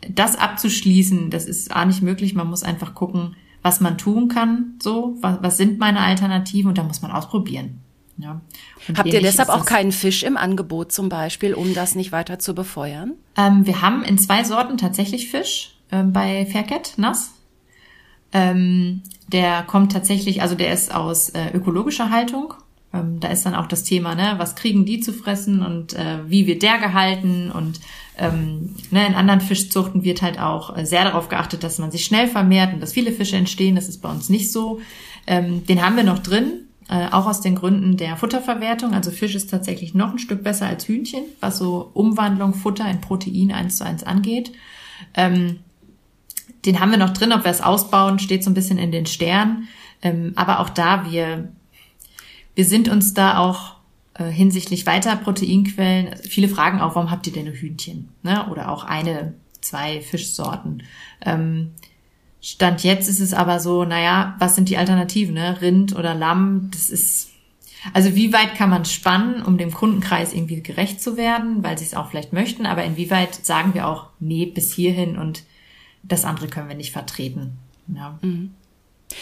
[0.09, 2.35] das abzuschließen, das ist A nicht möglich.
[2.35, 6.77] Man muss einfach gucken, was man tun kann, so, was, was sind meine Alternativen und
[6.77, 7.79] da muss man ausprobieren.
[8.17, 8.41] Ja.
[8.95, 12.53] Habt ihr deshalb auch keinen Fisch im Angebot zum Beispiel, um das nicht weiter zu
[12.53, 13.13] befeuern?
[13.35, 17.31] Ähm, wir haben in zwei Sorten tatsächlich Fisch ähm, bei Faircat nass
[18.31, 22.53] Ähm, der kommt tatsächlich, also der ist aus äh, ökologischer Haltung.
[22.93, 26.19] Ähm, da ist dann auch das Thema, ne, was kriegen die zu fressen und äh,
[26.27, 27.79] wie wird der gehalten und
[28.17, 32.05] ähm, ne, in anderen Fischzuchten wird halt auch äh, sehr darauf geachtet, dass man sich
[32.05, 33.75] schnell vermehrt und dass viele Fische entstehen.
[33.75, 34.79] Das ist bei uns nicht so.
[35.25, 38.93] Ähm, den haben wir noch drin, äh, auch aus den Gründen der Futterverwertung.
[38.93, 43.01] Also Fisch ist tatsächlich noch ein Stück besser als Hühnchen, was so Umwandlung Futter in
[43.01, 44.51] Protein eins zu eins angeht.
[45.15, 45.59] Ähm,
[46.65, 49.05] den haben wir noch drin, ob wir es ausbauen, steht so ein bisschen in den
[49.05, 49.67] Sternen.
[50.01, 51.49] Ähm, aber auch da, wir,
[52.55, 53.75] wir sind uns da auch
[54.15, 58.09] äh, hinsichtlich weiter Proteinquellen, also viele fragen auch, warum habt ihr denn nur Hühnchen?
[58.21, 58.47] Ne?
[58.49, 60.83] Oder auch eine, zwei Fischsorten.
[61.21, 61.71] Ähm,
[62.41, 65.33] Stand jetzt ist es aber so, naja, was sind die Alternativen?
[65.33, 65.61] Ne?
[65.61, 67.29] Rind oder Lamm, das ist,
[67.93, 71.85] also wie weit kann man spannen, um dem Kundenkreis irgendwie gerecht zu werden, weil sie
[71.85, 75.43] es auch vielleicht möchten, aber inwieweit sagen wir auch, nee, bis hierhin und
[76.03, 77.57] das andere können wir nicht vertreten.
[77.87, 78.19] Ja.
[78.21, 78.51] Mhm.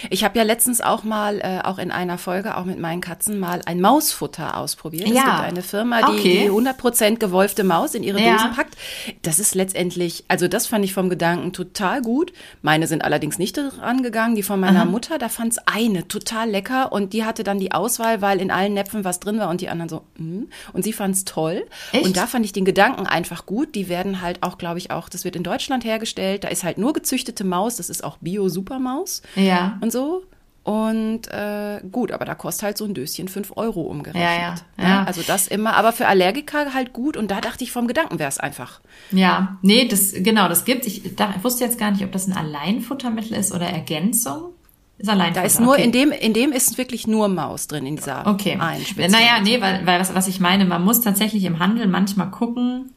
[0.10, 3.40] Ich habe ja letztens auch mal, äh, auch in einer Folge, auch mit meinen Katzen,
[3.40, 5.08] mal ein Mausfutter ausprobiert.
[5.08, 5.16] Ja.
[5.16, 6.42] Es gibt eine Firma, die, okay.
[6.44, 8.34] die 100% gewolfte Maus in ihre ja.
[8.34, 8.76] Dosen packt.
[9.22, 12.34] Das ist letztendlich, also das fand ich vom Gedanken total gut.
[12.62, 14.36] Meine sind allerdings nicht dran gegangen.
[14.36, 14.86] Die von meiner Aha.
[14.86, 18.74] Mutter, da fand's eine total lecker und die hatte dann die Auswahl, weil in allen
[18.74, 20.44] Näpfen was drin war und die anderen so, mm.
[20.74, 21.66] und sie fand's toll.
[21.92, 22.06] Echt?
[22.06, 23.76] Und da fand ich den Gedanken einfach gut.
[23.76, 26.44] Die werden halt auch, glaube ich, auch, das wird in Deutschland hergestellt.
[26.44, 29.22] Da ist halt nur gezüchtete Maus, das ist auch Bio-Supermaus.
[29.36, 30.24] Ja und so.
[30.64, 34.24] Und äh, gut, aber da kostet halt so ein Döschen fünf Euro umgerechnet.
[34.24, 34.84] Ja, ja, ja.
[34.84, 35.04] ja.
[35.06, 37.18] Also das immer, aber für Allergiker halt gut.
[37.18, 38.80] Und da dachte ich, vom Gedanken wäre es einfach.
[39.12, 40.86] Ja, nee, das genau, das gibt.
[40.86, 44.54] Ich, da, ich wusste jetzt gar nicht, ob das ein Alleinfuttermittel ist oder Ergänzung.
[45.00, 45.42] Ist Alleinfutter.
[45.42, 45.84] Da ist nur okay.
[45.84, 48.56] in dem, in dem ist wirklich nur Maus drin in dieser okay.
[48.60, 52.30] einen Naja, nee, weil, weil was, was ich meine, man muss tatsächlich im Handel manchmal
[52.30, 52.92] gucken.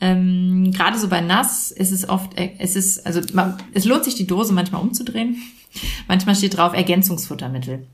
[0.00, 4.04] Ähm, Gerade so bei Nass ist es oft, äh, es ist, also man, es lohnt
[4.04, 5.36] sich die Dose manchmal umzudrehen
[6.08, 7.86] Manchmal steht drauf Ergänzungsfuttermittel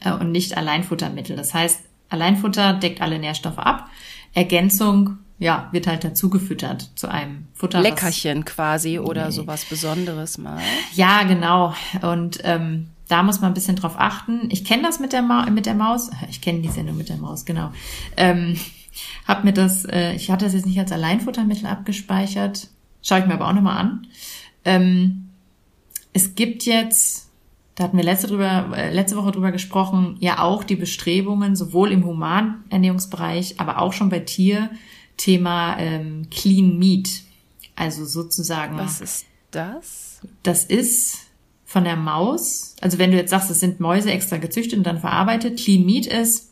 [0.00, 1.36] äh, und nicht Alleinfuttermittel.
[1.36, 3.88] Das heißt, Alleinfutter deckt alle Nährstoffe ab.
[4.34, 7.80] Ergänzung, ja, wird halt dazu gefüttert zu einem Futter.
[7.80, 9.32] Leckerchen quasi oder nee.
[9.32, 10.60] sowas Besonderes mal.
[10.94, 11.74] Ja, genau.
[12.02, 14.48] Und ähm, da muss man ein bisschen drauf achten.
[14.50, 16.10] Ich kenne das mit der, Ma mit der Maus.
[16.30, 17.72] Ich kenne die Sendung mit der Maus, genau.
[18.16, 18.58] Ähm,
[19.26, 22.68] hab mir das, äh, ich hatte das jetzt nicht als Alleinfuttermittel abgespeichert.
[23.02, 24.06] Schaue ich mir aber auch nochmal an.
[24.64, 25.28] Ähm,
[26.12, 27.28] es gibt jetzt,
[27.74, 31.90] da hatten wir letzte, drüber, äh, letzte Woche drüber gesprochen, ja auch die Bestrebungen, sowohl
[31.90, 34.70] im Humanernährungsbereich, aber auch schon bei Tier,
[35.16, 37.22] Thema ähm, Clean Meat.
[37.74, 38.76] Also sozusagen.
[38.76, 40.20] Was ist das?
[40.42, 41.18] Das ist
[41.64, 42.76] von der Maus.
[42.80, 46.06] Also wenn du jetzt sagst, es sind Mäuse extra gezüchtet und dann verarbeitet, Clean Meat
[46.06, 46.51] ist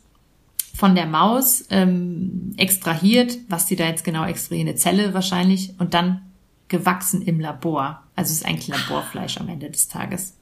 [0.73, 5.93] von der Maus ähm, extrahiert, was die da jetzt genau extrahieren, eine Zelle wahrscheinlich, und
[5.93, 6.21] dann
[6.67, 8.03] gewachsen im Labor.
[8.15, 10.37] Also es ist eigentlich Laborfleisch am Ende des Tages.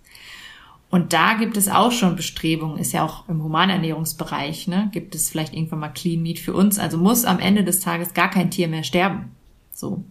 [0.92, 5.30] Und da gibt es auch schon Bestrebungen, ist ja auch im Humanernährungsbereich, ne, gibt es
[5.30, 6.80] vielleicht irgendwann mal Clean Meat für uns.
[6.80, 9.32] Also muss am Ende des Tages gar kein Tier mehr sterben.
[9.72, 10.04] So.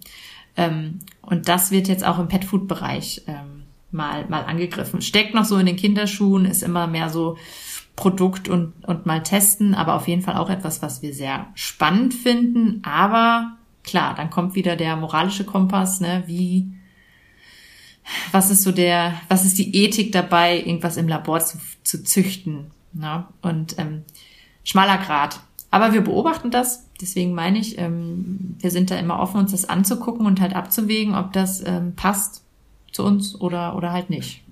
[0.56, 5.02] Ähm, und das wird jetzt auch im Petfood-Bereich ähm, mal, mal angegriffen.
[5.02, 7.36] Steckt noch so in den Kinderschuhen, ist immer mehr so
[7.98, 12.14] Produkt und, und mal testen, aber auf jeden Fall auch etwas, was wir sehr spannend
[12.14, 12.80] finden.
[12.84, 16.70] Aber klar, dann kommt wieder der moralische Kompass, ne, wie,
[18.30, 22.70] was ist so der, was ist die Ethik dabei, irgendwas im Labor zu, zu züchten,
[22.92, 23.26] ne?
[23.42, 24.04] Und ähm,
[24.62, 25.40] schmaler Grad.
[25.72, 29.68] Aber wir beobachten das, deswegen meine ich, ähm, wir sind da immer offen, uns das
[29.68, 32.44] anzugucken und halt abzuwägen, ob das ähm, passt
[32.92, 34.44] zu uns oder, oder halt nicht.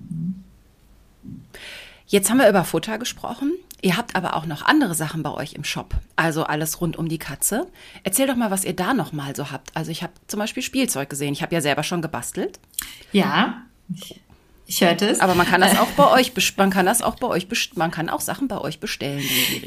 [2.07, 3.53] Jetzt haben wir über Futter gesprochen.
[3.81, 7.09] Ihr habt aber auch noch andere Sachen bei euch im Shop, also alles rund um
[7.09, 7.67] die Katze.
[8.03, 9.69] Erzähl doch mal, was ihr da noch mal so habt.
[9.75, 11.33] Also ich habe zum Beispiel Spielzeug gesehen.
[11.33, 12.59] Ich habe ja selber schon gebastelt.
[13.11, 13.61] Ja,
[14.65, 15.19] ich hörte es.
[15.19, 18.09] Aber man kann das auch bei euch, man kann das auch bei euch, man kann
[18.09, 19.23] auch Sachen bei euch bestellen.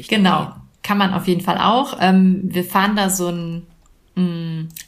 [0.09, 1.97] Genau, kann man auf jeden Fall auch.
[2.01, 3.67] Ähm, wir fahren da so ein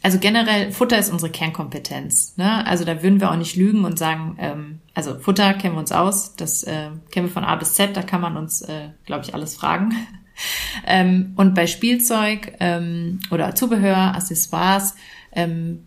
[0.02, 2.36] also generell, Futter ist unsere Kernkompetenz.
[2.38, 2.66] Ne?
[2.68, 5.92] Also da würden wir auch nicht lügen und sagen, ähm, also Futter kennen wir uns
[5.92, 9.24] aus, das äh, kennen wir von A bis Z, da kann man uns, äh, glaube
[9.24, 9.94] ich, alles fragen.
[10.88, 14.96] ähm, und bei Spielzeug ähm, oder Zubehör, Accessoires,
[15.32, 15.84] ähm,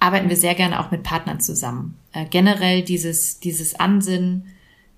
[0.00, 1.96] arbeiten wir sehr gerne auch mit Partnern zusammen.
[2.12, 4.48] Äh, generell dieses, dieses Ansinnen,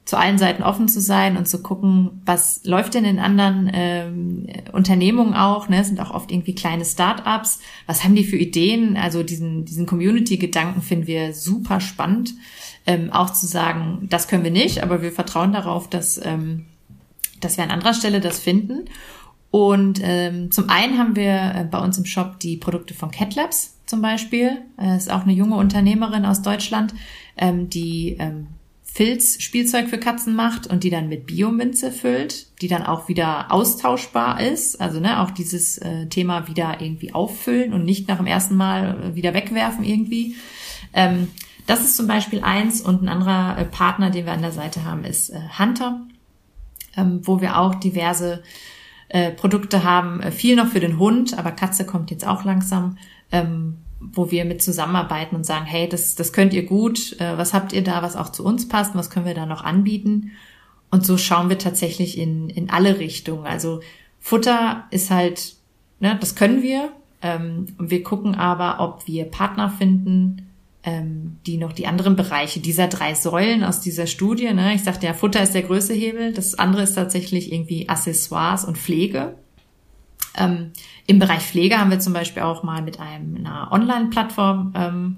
[0.05, 4.47] zu allen Seiten offen zu sein und zu gucken, was läuft denn in anderen ähm,
[4.73, 9.23] Unternehmungen auch, ne, sind auch oft irgendwie kleine Start-ups, was haben die für Ideen, also
[9.23, 12.35] diesen, diesen Community-Gedanken finden wir super spannend
[12.87, 16.67] ähm, auch zu sagen, das können wir nicht, aber wir vertrauen darauf, dass, ähm,
[17.41, 18.87] dass wir an anderer Stelle das finden.
[19.51, 23.77] Und ähm, zum einen haben wir äh, bei uns im Shop die Produkte von CatLabs
[23.87, 24.63] zum Beispiel.
[24.79, 26.95] Äh, ist auch eine junge Unternehmerin aus Deutschland,
[27.37, 28.49] ähm, die ähm,
[28.95, 34.41] Filzspielzeug für Katzen macht und die dann mit Biominze füllt, die dann auch wieder austauschbar
[34.43, 34.83] ist.
[34.83, 39.01] Also ne, auch dieses äh, Thema wieder irgendwie auffüllen und nicht nach dem ersten Mal
[39.03, 40.37] äh, wieder wegwerfen irgendwie.
[40.93, 41.29] Ähm,
[41.67, 44.85] das ist zum Beispiel eins und ein anderer äh, Partner, den wir an der Seite
[44.85, 46.03] haben, ist äh, Hunter,
[46.95, 48.43] ähm, wo wir auch diverse
[49.09, 50.21] äh, Produkte haben.
[50.21, 52.99] Äh, viel noch für den Hund, aber Katze kommt jetzt auch langsam.
[53.31, 53.79] Ähm,
[54.13, 57.73] wo wir mit zusammenarbeiten und sagen, hey, das, das könnt ihr gut, äh, was habt
[57.73, 60.33] ihr da, was auch zu uns passt, was können wir da noch anbieten?
[60.91, 63.47] Und so schauen wir tatsächlich in, in alle Richtungen.
[63.47, 63.81] Also
[64.21, 65.55] Futter ist halt,
[66.01, 66.93] ne, das können wir.
[67.23, 70.49] Ähm, und wir gucken aber, ob wir Partner finden,
[70.85, 75.07] ähm, die noch die anderen Bereiche dieser drei Säulen aus dieser Studie, ne, ich sagte
[75.07, 79.37] ja, Futter ist der größte Hebel, das andere ist tatsächlich irgendwie Accessoires und Pflege.
[80.37, 80.73] Ähm,
[81.07, 85.17] Im Bereich Pflege haben wir zum Beispiel auch mal mit einem, einer Online-Plattform ähm,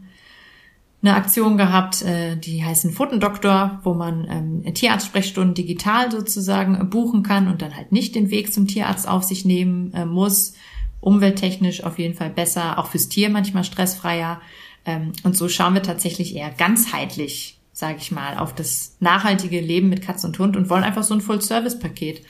[1.05, 4.27] eine Aktion gehabt, äh, die heißen Pfotendoktor, wo man
[4.65, 9.23] ähm, Tierarztsprechstunden digital sozusagen buchen kann und dann halt nicht den Weg zum Tierarzt auf
[9.23, 10.55] sich nehmen äh, muss.
[11.01, 14.41] Umwelttechnisch auf jeden Fall besser, auch fürs Tier manchmal stressfreier.
[14.87, 19.91] Ähm, und so schauen wir tatsächlich eher ganzheitlich, sage ich mal, auf das nachhaltige Leben
[19.91, 22.23] mit Katz und Hund und wollen einfach so ein Full-Service-Paket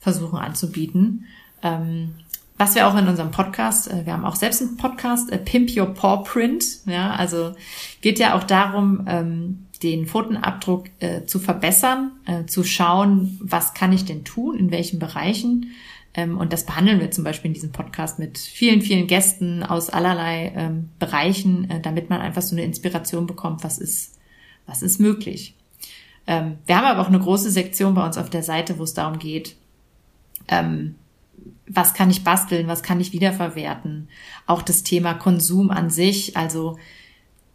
[0.00, 1.24] versuchen anzubieten.
[1.62, 2.14] Ähm,
[2.58, 5.74] was wir auch in unserem Podcast, äh, wir haben auch selbst einen Podcast, äh, Pimp
[5.74, 7.54] Your Paw Print, ja, also
[8.00, 12.10] geht ja auch darum, ähm, den Pfotenabdruck äh, zu verbessern,
[12.48, 15.70] zu schauen, was kann ich denn tun, in welchen Bereichen.
[16.14, 19.88] Ähm, und das behandeln wir zum Beispiel in diesem Podcast mit vielen, vielen Gästen aus
[19.88, 24.18] allerlei ähm, Bereichen, damit man einfach so eine Inspiration bekommt, was ist,
[24.66, 25.54] was ist möglich.
[26.26, 26.34] Wir
[26.76, 29.56] haben aber auch eine große Sektion bei uns auf der Seite, wo es darum geht,
[31.68, 34.08] was kann ich basteln, was kann ich wiederverwerten.
[34.46, 36.78] Auch das Thema Konsum an sich, also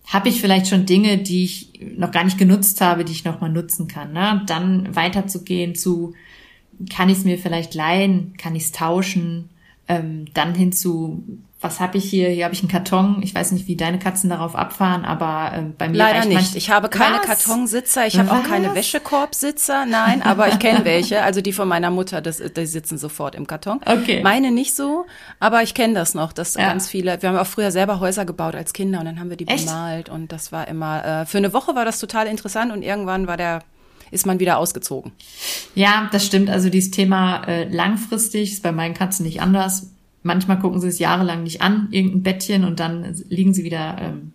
[0.05, 3.41] habe ich vielleicht schon Dinge, die ich noch gar nicht genutzt habe, die ich noch
[3.41, 4.13] mal nutzen kann.
[4.13, 4.43] Ne?
[4.47, 6.13] Dann weiterzugehen zu,
[6.89, 9.49] kann ich es mir vielleicht leihen, kann ich es tauschen,
[9.87, 11.23] ähm, dann hin zu,
[11.63, 12.29] was habe ich hier?
[12.29, 13.21] Hier habe ich einen Karton.
[13.23, 16.55] Ich weiß nicht, wie deine Katzen darauf abfahren, aber ähm, bei mir leider nicht.
[16.55, 17.25] Ich habe keine was?
[17.25, 18.05] Kartonsitzer.
[18.05, 19.85] Ich habe auch keine Wäschekorbsitzer.
[19.85, 21.23] Nein, aber ich kenne welche.
[21.23, 23.79] Also die von meiner Mutter, das, die sitzen sofort im Karton.
[23.85, 24.21] Okay.
[24.21, 25.05] Meine nicht so,
[25.39, 26.67] aber ich kenne das noch, dass ja.
[26.67, 27.21] ganz viele.
[27.21, 29.65] Wir haben auch früher selber Häuser gebaut als Kinder und dann haben wir die Echt?
[29.65, 31.21] bemalt und das war immer.
[31.21, 33.61] Äh, für eine Woche war das total interessant und irgendwann war der
[34.11, 35.11] ist man wieder ausgezogen.
[35.73, 36.49] Ja, das stimmt.
[36.49, 39.92] Also dieses Thema äh, langfristig ist bei meinen Katzen nicht anders
[40.23, 44.33] Manchmal gucken sie es jahrelang nicht an, irgendein Bettchen, und dann liegen sie wieder ähm,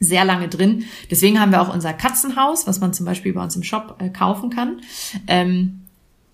[0.00, 0.84] sehr lange drin.
[1.10, 4.10] Deswegen haben wir auch unser Katzenhaus, was man zum Beispiel bei uns im Shop äh,
[4.10, 4.80] kaufen kann.
[5.26, 5.82] Ähm,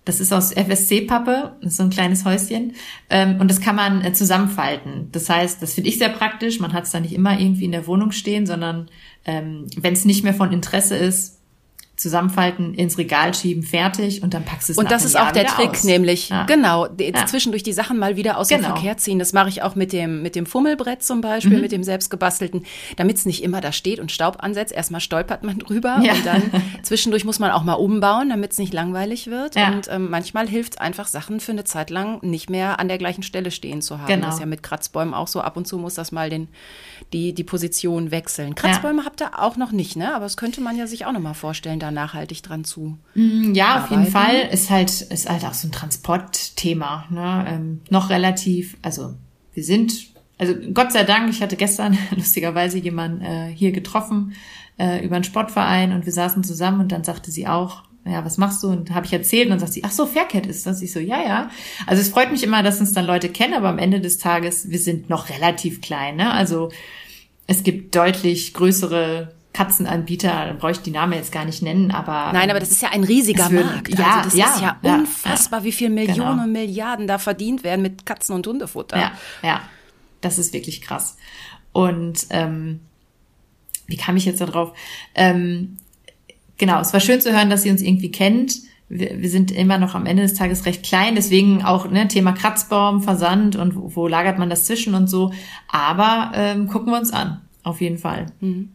[0.05, 2.73] das ist aus FSC-Pappe, so ein kleines Häuschen.
[3.11, 5.09] Ähm, und das kann man äh, zusammenfalten.
[5.11, 6.59] Das heißt, das finde ich sehr praktisch.
[6.59, 8.89] Man hat es da nicht immer irgendwie in der Wohnung stehen, sondern
[9.25, 11.38] ähm, wenn es nicht mehr von Interesse ist,
[11.99, 15.31] zusammenfalten, ins Regal schieben, fertig und dann packst du es Und das ist Jahr auch
[15.31, 15.83] der Trick, aus.
[15.83, 16.45] nämlich ja.
[16.45, 17.25] genau ja.
[17.25, 18.61] zwischendurch die Sachen mal wieder aus genau.
[18.61, 19.19] dem Verkehr ziehen.
[19.19, 21.61] Das mache ich auch mit dem mit dem Fummelbrett zum Beispiel, mhm.
[21.61, 24.71] mit dem selbstgebastelten, damit es nicht immer da steht und Staub ansetzt.
[24.71, 26.13] Erstmal stolpert man drüber ja.
[26.13, 26.41] und dann
[26.83, 29.55] zwischendurch muss man auch mal umbauen, damit es nicht langweilig wird.
[29.55, 32.97] Und ähm, manchmal hilft es einfach, Sachen für eine Zeit lang nicht mehr an der
[32.97, 34.07] gleichen Stelle stehen zu haben.
[34.07, 34.27] Genau.
[34.27, 35.41] Das ist ja mit Kratzbäumen auch so.
[35.41, 36.49] Ab und zu muss das mal den
[37.13, 38.55] die die Position wechseln.
[38.55, 40.13] Kratzbäume habt ihr auch noch nicht, ne?
[40.13, 42.97] Aber das könnte man ja sich auch noch mal vorstellen, da nachhaltig dran zu.
[43.15, 43.83] Mm, ja, arbeiten.
[43.83, 47.45] auf jeden Fall ist halt ist halt auch so ein Transportthema, ne?
[47.47, 49.13] Ähm, noch relativ, also
[49.53, 54.33] wir sind also Gott sei Dank, ich hatte gestern lustigerweise jemanden äh, hier getroffen
[54.77, 58.37] äh, über einen Sportverein und wir saßen zusammen und dann sagte sie auch, ja, was
[58.37, 58.69] machst du?
[58.69, 60.81] Und habe ich erzählt und dann sagt sie, ach so, Faircat ist das.
[60.81, 61.49] Ich so, ja, ja.
[61.85, 64.71] Also es freut mich immer, dass uns dann Leute kennen, aber am Ende des Tages,
[64.71, 66.15] wir sind noch relativ klein.
[66.15, 66.31] Ne?
[66.31, 66.71] Also
[67.45, 72.31] es gibt deutlich größere Katzenanbieter, da brauche ich die Namen jetzt gar nicht nennen, aber.
[72.31, 73.99] Nein, aber das ist ja ein riesiger wird, Markt.
[73.99, 76.43] Ja, also das ja, ist ja, ja unfassbar, ja, wie viel Millionen genau.
[76.43, 78.97] und Milliarden da verdient werden mit Katzen- und Hundefutter.
[78.97, 79.11] Ja,
[79.43, 79.61] ja.
[80.21, 81.17] Das ist wirklich krass.
[81.73, 82.79] Und ähm,
[83.87, 84.71] wie kam ich jetzt da drauf?
[85.13, 85.75] Ähm,
[86.57, 88.59] genau, es war schön zu hören, dass sie uns irgendwie kennt.
[88.87, 92.31] Wir, wir sind immer noch am Ende des Tages recht klein, deswegen auch ne, Thema
[92.31, 95.33] Kratzbaum, Versand und wo, wo lagert man das zwischen und so.
[95.67, 98.27] Aber ähm, gucken wir uns an, auf jeden Fall.
[98.39, 98.69] Mhm.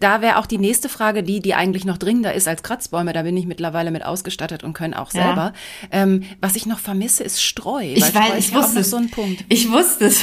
[0.00, 3.12] Da wäre auch die nächste Frage, die, die eigentlich noch dringender ist als Kratzbäume.
[3.12, 5.52] Da bin ich mittlerweile mit ausgestattet und können auch selber.
[5.82, 6.02] Ja.
[6.02, 7.82] Ähm, was ich noch vermisse, ist Streu.
[7.82, 8.90] Ich weiß, Streu ich wusste es.
[8.90, 9.44] So ein Punkt.
[9.48, 10.22] Ich wusste es.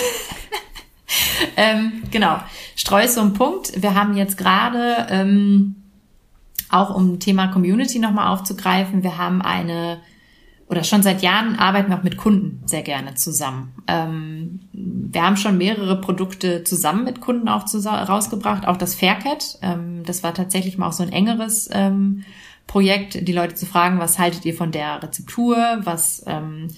[1.58, 2.40] ähm, genau.
[2.76, 3.82] Streu ist so ein Punkt.
[3.82, 5.76] Wir haben jetzt gerade ähm,
[6.70, 10.00] auch um Thema Community nochmal aufzugreifen, wir haben eine
[10.68, 13.74] oder schon seit Jahren arbeiten wir auch mit Kunden sehr gerne zusammen.
[13.88, 19.60] Ähm, wir haben schon mehrere Produkte zusammen mit Kunden auch rausgebracht, auch das Faircat.
[19.62, 22.24] Ähm, das war tatsächlich mal auch so ein engeres ähm,
[22.66, 26.70] Projekt, die Leute zu fragen, was haltet ihr von der Rezeptur, was ähm,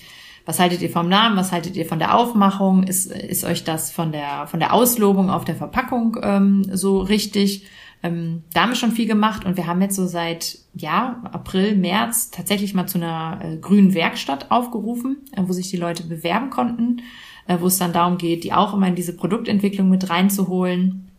[0.46, 3.92] was haltet ihr vom Namen, was haltet ihr von der Aufmachung, ist, ist euch das
[3.92, 7.66] von der von der Auslobung auf der Verpackung ähm, so richtig?
[8.04, 11.76] Ähm, da haben wir schon viel gemacht und wir haben jetzt so seit ja April,
[11.76, 16.50] März tatsächlich mal zu einer äh, grünen Werkstatt aufgerufen, äh, wo sich die Leute bewerben
[16.50, 17.02] konnten,
[17.48, 21.10] äh, wo es dann darum geht, die auch immer in diese Produktentwicklung mit reinzuholen,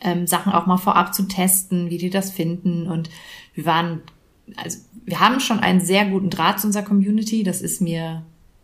[0.00, 3.10] ähm, Sachen auch mal vorab zu testen, wie die das finden und
[3.54, 4.02] wir waren
[4.56, 7.42] also wir haben schon einen sehr guten Draht zu unserer Community.
[7.42, 8.22] Das ist mir,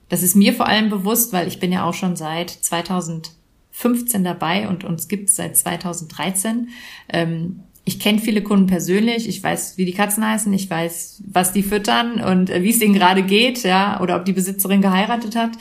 [0.09, 3.33] das ist mir vor allem bewusst, weil ich bin ja auch schon seit 2000
[3.79, 6.69] 15 dabei und uns gibt es seit 2013.
[7.09, 11.53] Ähm, ich kenne viele Kunden persönlich, ich weiß, wie die Katzen heißen, ich weiß, was
[11.53, 15.37] die füttern und äh, wie es denen gerade geht, ja, oder ob die Besitzerin geheiratet
[15.37, 15.53] hat.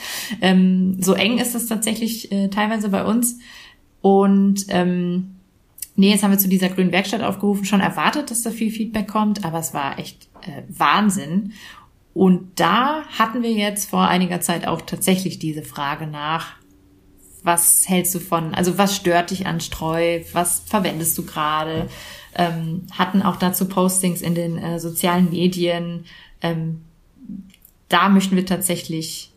[0.42, 3.38] Ähm, so eng ist das tatsächlich äh, teilweise bei uns.
[4.02, 5.36] Und ähm,
[5.96, 9.08] nee, jetzt haben wir zu dieser grünen Werkstatt aufgerufen, schon erwartet, dass da viel Feedback
[9.08, 11.54] kommt, aber es war echt äh, Wahnsinn.
[12.16, 16.57] Und da hatten wir jetzt vor einiger Zeit auch tatsächlich diese Frage nach,
[17.44, 21.90] was hältst du von, also was stört dich an Streu, was verwendest du gerade,
[22.36, 26.06] ähm, hatten auch dazu Postings in den äh, sozialen Medien.
[26.42, 26.82] Ähm,
[27.90, 29.32] da möchten wir tatsächlich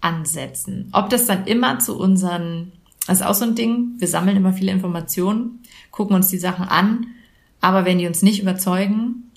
[0.00, 0.88] ansetzen.
[0.92, 2.72] Ob das dann immer zu unseren,
[3.06, 6.66] das ist auch so ein Ding, wir sammeln immer viele Informationen, gucken uns die Sachen
[6.66, 7.08] an,
[7.60, 9.30] aber wenn die uns nicht überzeugen,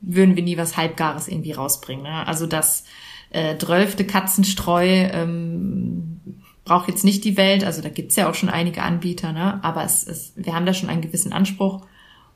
[0.00, 2.04] würden wir nie was Halbgares irgendwie rausbringen.
[2.04, 2.26] Ne?
[2.26, 2.84] Also das
[3.30, 6.15] äh, drölfte Katzenstreu ähm,
[6.66, 9.58] braucht jetzt nicht die Welt, also da gibt's ja auch schon einige Anbieter, ne?
[9.64, 11.86] aber es ist, wir haben da schon einen gewissen Anspruch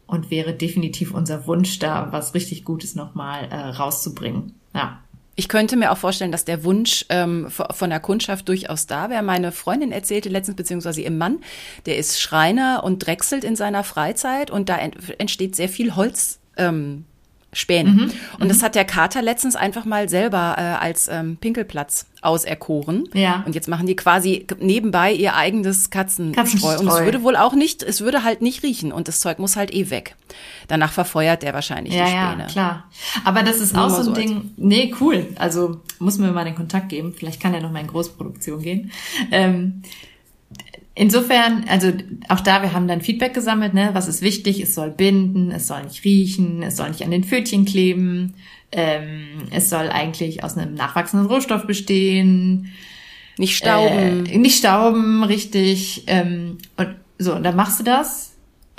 [0.07, 4.55] und wäre definitiv unser Wunsch, da was richtig Gutes nochmal äh, rauszubringen.
[4.75, 5.01] Ja.
[5.37, 9.23] Ich könnte mir auch vorstellen, dass der Wunsch ähm, von der Kundschaft durchaus da wäre.
[9.23, 11.39] Meine Freundin erzählte letztens, beziehungsweise ihr Mann,
[11.87, 16.41] der ist Schreiner und drechselt in seiner Freizeit und da entsteht sehr viel Holz.
[16.57, 17.05] Ähm,
[17.53, 17.95] Spähen.
[17.95, 18.63] Mhm, und das mhm.
[18.63, 23.09] hat der Kater letztens einfach mal selber äh, als ähm, Pinkelplatz auserkoren.
[23.13, 23.43] Ja.
[23.45, 26.43] Und jetzt machen die quasi nebenbei ihr eigenes Katzenstreu.
[26.43, 26.79] Katzenstreu.
[26.79, 29.57] Und es würde wohl auch nicht, es würde halt nicht riechen und das Zeug muss
[29.57, 30.15] halt eh weg.
[30.69, 32.43] Danach verfeuert der wahrscheinlich ja, die Späne.
[32.43, 32.85] Ja, klar.
[33.25, 34.53] Aber das ist Nur auch so ein so Ding.
[34.57, 35.27] Nee, cool.
[35.37, 37.15] Also muss mir mal den Kontakt geben.
[37.17, 38.93] Vielleicht kann er noch mal in Großproduktion gehen.
[39.33, 39.83] Ähm,
[41.01, 41.95] Insofern, also
[42.29, 43.89] auch da, wir haben dann Feedback gesammelt, ne?
[43.95, 47.25] was ist wichtig, es soll binden, es soll nicht riechen, es soll nicht an den
[47.25, 48.35] Pfötchen kleben,
[48.71, 52.71] ähm, es soll eigentlich aus einem nachwachsenden Rohstoff bestehen.
[53.39, 54.27] Nicht stauben.
[54.27, 56.05] Äh, nicht stauben, richtig.
[56.07, 58.30] Ähm, und so, und dann machst du das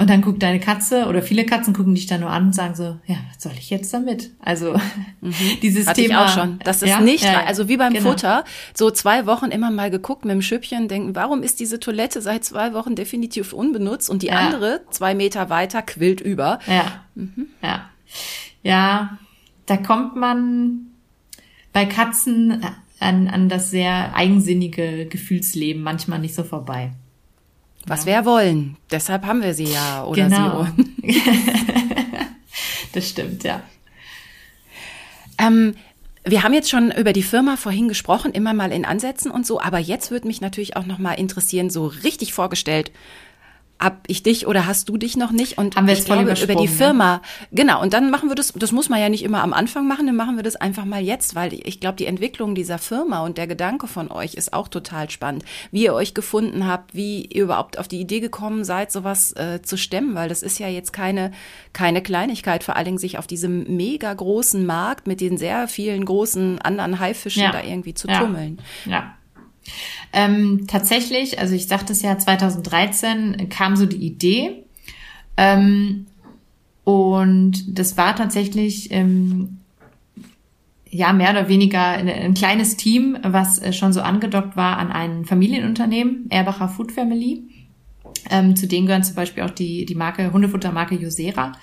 [0.01, 2.73] und dann guckt deine Katze oder viele Katzen gucken dich dann nur an und sagen
[2.73, 4.31] so, ja, was soll ich jetzt damit?
[4.39, 4.73] Also
[5.21, 5.31] mhm.
[5.61, 6.25] dieses Hatte Thema.
[6.25, 6.57] Ich auch schon.
[6.63, 6.99] Das ist ja?
[7.01, 8.09] nicht, ja, also wie beim genau.
[8.09, 8.43] Futter,
[8.73, 12.43] so zwei Wochen immer mal geguckt mit dem Schüppchen, denken, warum ist diese Toilette seit
[12.43, 16.57] zwei Wochen definitiv unbenutzt und die andere zwei Meter weiter quillt über.
[16.65, 17.03] Ja.
[17.13, 17.49] Mhm.
[17.61, 17.91] Ja.
[18.63, 19.19] Ja,
[19.67, 20.87] da kommt man
[21.73, 22.65] bei Katzen
[22.99, 26.91] an, an das sehr eigensinnige Gefühlsleben manchmal nicht so vorbei.
[27.85, 28.17] Was ja.
[28.17, 28.77] wir wollen.
[28.91, 30.67] Deshalb haben wir sie ja oder genau.
[30.77, 31.21] sie.
[32.93, 33.63] das stimmt, ja.
[35.37, 35.75] Ähm,
[36.23, 39.59] wir haben jetzt schon über die Firma vorhin gesprochen, immer mal in Ansätzen und so,
[39.59, 42.91] aber jetzt würde mich natürlich auch noch mal interessieren, so richtig vorgestellt,
[43.81, 45.57] hab ich dich oder hast du dich noch nicht?
[45.57, 46.67] Und Haben wir ich glaube, über die ne?
[46.67, 47.15] Firma.
[47.15, 47.21] Ne?
[47.51, 50.05] Genau, und dann machen wir das, das muss man ja nicht immer am Anfang machen,
[50.05, 53.37] dann machen wir das einfach mal jetzt, weil ich glaube, die Entwicklung dieser Firma und
[53.37, 55.43] der Gedanke von euch ist auch total spannend.
[55.71, 59.61] Wie ihr euch gefunden habt, wie ihr überhaupt auf die Idee gekommen seid, sowas äh,
[59.61, 61.31] zu stemmen, weil das ist ja jetzt keine,
[61.73, 66.05] keine Kleinigkeit, vor allen Dingen sich auf diesem mega großen Markt mit den sehr vielen
[66.05, 67.51] großen anderen Haifischen ja.
[67.51, 68.19] da irgendwie zu ja.
[68.19, 68.61] tummeln.
[68.85, 69.15] Ja.
[70.13, 74.63] Ähm, tatsächlich, also ich sagte es ja, 2013 kam so die Idee.
[75.37, 76.07] Ähm,
[76.83, 79.57] und das war tatsächlich ähm,
[80.89, 84.91] ja mehr oder weniger ein, ein, kleines Team, was äh, schon so angedockt war an
[84.91, 87.43] ein Familienunternehmen, Erbacher Food Family.
[88.29, 91.53] Ähm, zu denen gehören zum Beispiel auch die, die Marke, Hundefuttermarke Josera.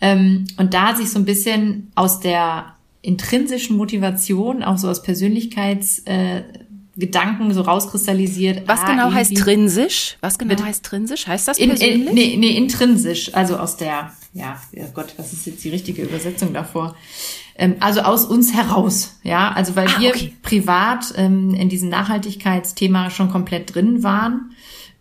[0.00, 6.00] Ähm, und da sich so ein bisschen aus der intrinsischen Motivation, auch so aus Persönlichkeits,
[6.00, 6.42] äh,
[6.96, 8.66] Gedanken so rauskristallisiert.
[8.66, 10.16] Was ah, genau heißt trinsisch?
[10.20, 11.26] Was genau mit, heißt trinsisch?
[11.26, 11.82] Heißt das persönlich?
[11.82, 13.32] In, in, nee, nee, intrinsisch.
[13.34, 16.96] Also aus der, ja, ja Gott, was ist jetzt die richtige Übersetzung davor?
[17.56, 19.52] Ähm, also aus uns heraus, ja.
[19.52, 20.32] Also weil ah, wir okay.
[20.42, 24.50] privat ähm, in diesem Nachhaltigkeitsthema schon komplett drin waren,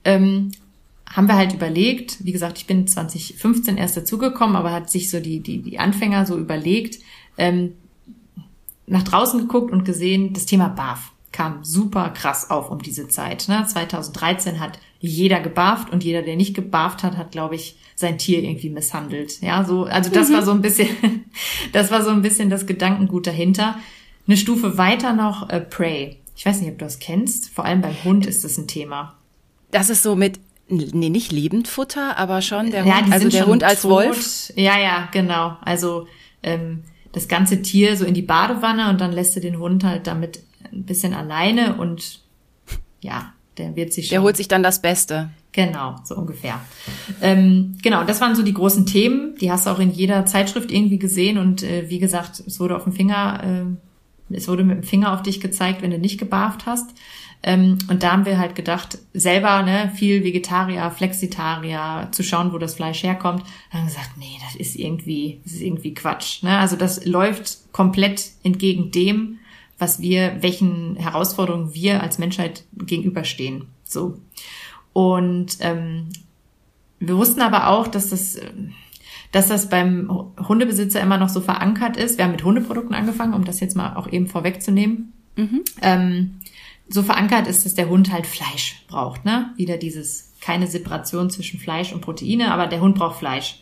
[0.05, 0.51] ähm,
[1.09, 5.19] haben wir halt überlegt, wie gesagt, ich bin 2015 erst dazugekommen, aber hat sich so
[5.19, 6.99] die, die, die Anfänger so überlegt,
[7.37, 7.73] ähm,
[8.85, 13.47] nach draußen geguckt und gesehen, das Thema BAF kam super krass auf um diese Zeit.
[13.47, 13.65] Ne?
[13.65, 18.43] 2013 hat jeder gebarft und jeder, der nicht gebarft hat, hat, glaube ich, sein Tier
[18.43, 19.41] irgendwie misshandelt.
[19.41, 20.33] Ja, so, also das mhm.
[20.33, 20.87] war so ein bisschen,
[21.73, 23.77] das war so ein bisschen das Gedankengut dahinter.
[24.27, 26.17] Eine Stufe weiter noch äh, Prey.
[26.35, 27.49] Ich weiß nicht, ob du das kennst.
[27.49, 29.15] Vor allem beim Hund ist das ein Thema.
[29.71, 33.63] Das ist so mit, nee, nicht Lebendfutter, aber schon der ja, Hund, also der Hund
[33.63, 33.91] als tot.
[33.91, 34.53] Wolf.
[34.55, 35.57] Ja, ja, genau.
[35.61, 36.07] Also
[36.43, 40.07] ähm, das ganze Tier so in die Badewanne und dann lässt du den Hund halt
[40.07, 40.41] damit
[40.71, 42.21] ein bisschen alleine und
[43.01, 44.15] ja, der wird sich schon.
[44.15, 45.29] Der holt sich dann das Beste.
[45.51, 46.59] Genau, so ungefähr.
[47.21, 49.35] Ähm, genau, das waren so die großen Themen.
[49.41, 52.75] Die hast du auch in jeder Zeitschrift irgendwie gesehen und äh, wie gesagt, es wurde
[52.75, 53.75] auf dem Finger,
[54.31, 56.91] äh, es wurde mit dem Finger auf dich gezeigt, wenn du nicht gebarft hast.
[57.41, 62.57] Ähm, und da haben wir halt gedacht, selber ne, viel Vegetarier, Flexitarier, zu schauen, wo
[62.57, 63.43] das Fleisch herkommt.
[63.71, 66.43] Dann haben wir gesagt, nee, das ist irgendwie, das ist irgendwie Quatsch.
[66.43, 66.57] Ne?
[66.57, 69.38] Also das läuft komplett entgegen dem,
[69.79, 73.67] was wir, welchen Herausforderungen wir als Menschheit gegenüberstehen.
[73.83, 74.19] So.
[74.93, 76.09] Und ähm,
[76.99, 78.37] wir wussten aber auch, dass das,
[79.31, 82.17] dass das beim Hundebesitzer immer noch so verankert ist.
[82.17, 85.13] Wir haben mit Hundeprodukten angefangen, um das jetzt mal auch eben vorwegzunehmen.
[85.35, 85.61] Mhm.
[85.81, 86.39] Ähm,
[86.89, 89.23] so verankert ist, dass der Hund halt Fleisch braucht.
[89.23, 89.53] Ne?
[89.55, 93.61] Wieder dieses keine Separation zwischen Fleisch und Proteine, aber der Hund braucht Fleisch.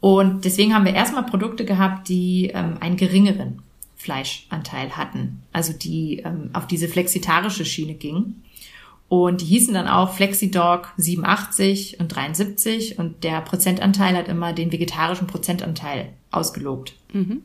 [0.00, 3.62] Und deswegen haben wir erstmal Produkte gehabt, die ähm, einen geringeren
[4.02, 8.42] Fleischanteil hatten, also die ähm, auf diese flexitarische Schiene gingen.
[9.08, 14.72] Und die hießen dann auch FlexiDog 87 und 73 und der Prozentanteil hat immer den
[14.72, 16.94] vegetarischen Prozentanteil ausgelobt.
[17.12, 17.42] Mhm.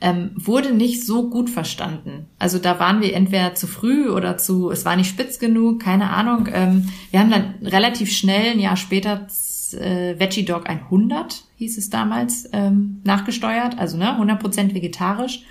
[0.00, 2.26] Ähm, wurde nicht so gut verstanden.
[2.38, 6.10] Also da waren wir entweder zu früh oder zu, es war nicht spitz genug, keine
[6.10, 6.48] Ahnung.
[6.52, 9.26] Ähm, wir haben dann relativ schnell, ein Jahr später,
[9.72, 15.42] äh, Veggie Dog 100 hieß es damals, ähm, nachgesteuert, also ne, 100% vegetarisch.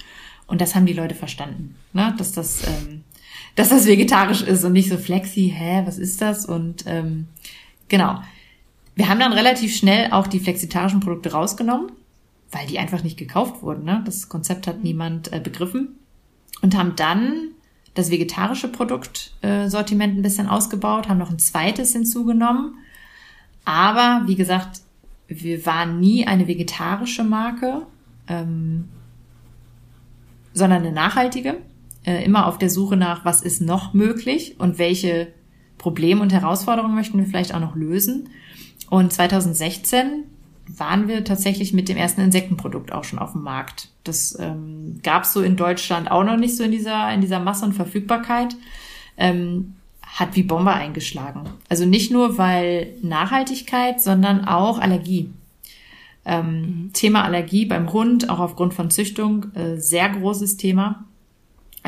[0.48, 3.04] Und das haben die Leute verstanden, ne, dass das ähm,
[3.58, 6.46] dass das vegetarisch ist und nicht so flexi, hä, was ist das?
[6.46, 7.28] Und ähm,
[7.88, 8.22] genau.
[8.94, 11.92] Wir haben dann relativ schnell auch die flexitarischen Produkte rausgenommen,
[12.52, 13.84] weil die einfach nicht gekauft wurden.
[13.84, 14.04] Ne?
[14.06, 15.98] Das Konzept hat niemand äh, begriffen.
[16.62, 17.50] Und haben dann
[17.96, 22.76] das vegetarische Produktsortiment äh, ein bisschen ausgebaut, haben noch ein zweites hinzugenommen.
[23.66, 24.82] Aber wie gesagt,
[25.28, 27.84] wir waren nie eine vegetarische Marke,
[28.28, 28.90] ähm,
[30.54, 31.58] sondern eine nachhaltige
[32.08, 35.28] äh, immer auf der Suche nach, was ist noch möglich und welche
[35.78, 38.30] Probleme und Herausforderungen möchten wir vielleicht auch noch lösen.
[38.90, 40.24] Und 2016
[40.68, 43.90] waren wir tatsächlich mit dem ersten Insektenprodukt auch schon auf dem Markt.
[44.04, 47.40] Das ähm, gab es so in Deutschland auch noch nicht so in dieser, in dieser
[47.40, 48.56] Masse und Verfügbarkeit.
[49.18, 49.76] Ähm,
[50.18, 51.42] hat wie Bombe eingeschlagen.
[51.70, 55.32] Also nicht nur, weil Nachhaltigkeit, sondern auch Allergie.
[56.26, 56.94] Ähm, mhm.
[56.94, 61.06] Thema Allergie beim Hund, auch aufgrund von Züchtung, äh, sehr großes Thema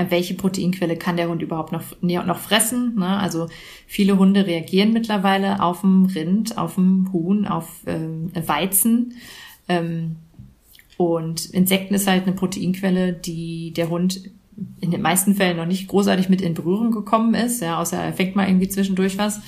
[0.10, 2.96] welche Proteinquelle kann der Hund überhaupt noch, noch fressen.
[2.96, 3.18] Ne?
[3.18, 3.48] Also
[3.86, 9.16] viele Hunde reagieren mittlerweile auf dem Rind, auf dem Huhn, auf ähm, Weizen.
[9.68, 10.16] Ähm,
[10.98, 14.22] und Insekten ist halt eine Proteinquelle, die der Hund
[14.80, 18.14] in den meisten Fällen noch nicht großartig mit in Berührung gekommen ist, ja, außer er
[18.14, 19.42] fängt mal irgendwie zwischendurch was.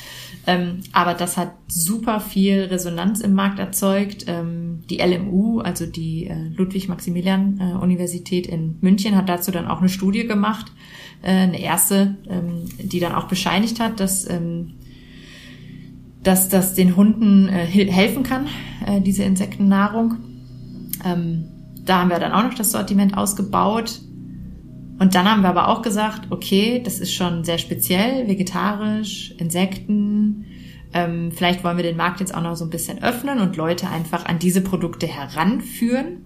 [0.48, 4.26] Ähm, aber das hat super viel Resonanz im Markt erzeugt.
[4.28, 10.26] Ähm, die LMU, also die äh, Ludwig-Maximilian-Universität in München, hat dazu dann auch eine Studie
[10.26, 10.72] gemacht,
[11.22, 14.74] äh, eine erste, ähm, die dann auch bescheinigt hat, dass ähm,
[16.24, 18.48] dass das den Hunden äh, helfen kann,
[18.86, 20.18] äh, diese Insektennahrung.
[21.04, 21.46] Ähm,
[21.84, 24.02] da haben wir dann auch noch das Sortiment ausgebaut.
[25.02, 30.46] Und dann haben wir aber auch gesagt, okay, das ist schon sehr speziell, vegetarisch, Insekten.
[30.94, 33.90] Ähm, vielleicht wollen wir den Markt jetzt auch noch so ein bisschen öffnen und Leute
[33.90, 36.24] einfach an diese Produkte heranführen.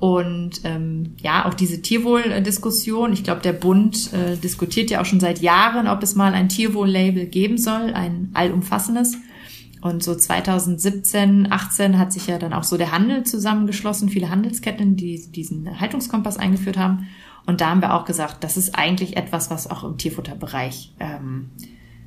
[0.00, 3.12] Und ähm, ja, auch diese Tierwohl-Diskussion.
[3.12, 6.48] Ich glaube, der Bund äh, diskutiert ja auch schon seit Jahren, ob es mal ein
[6.48, 9.16] Tierwohl-Label geben soll, ein allumfassendes.
[9.82, 14.96] Und so 2017, 18 hat sich ja dann auch so der Handel zusammengeschlossen, viele Handelsketten,
[14.96, 17.08] die diesen Haltungskompass eingeführt haben.
[17.46, 21.50] Und da haben wir auch gesagt, das ist eigentlich etwas, was auch im Tierfutterbereich ähm,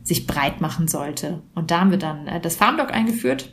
[0.03, 1.41] sich breit machen sollte.
[1.53, 3.51] Und da haben wir dann äh, das Farmdog eingeführt.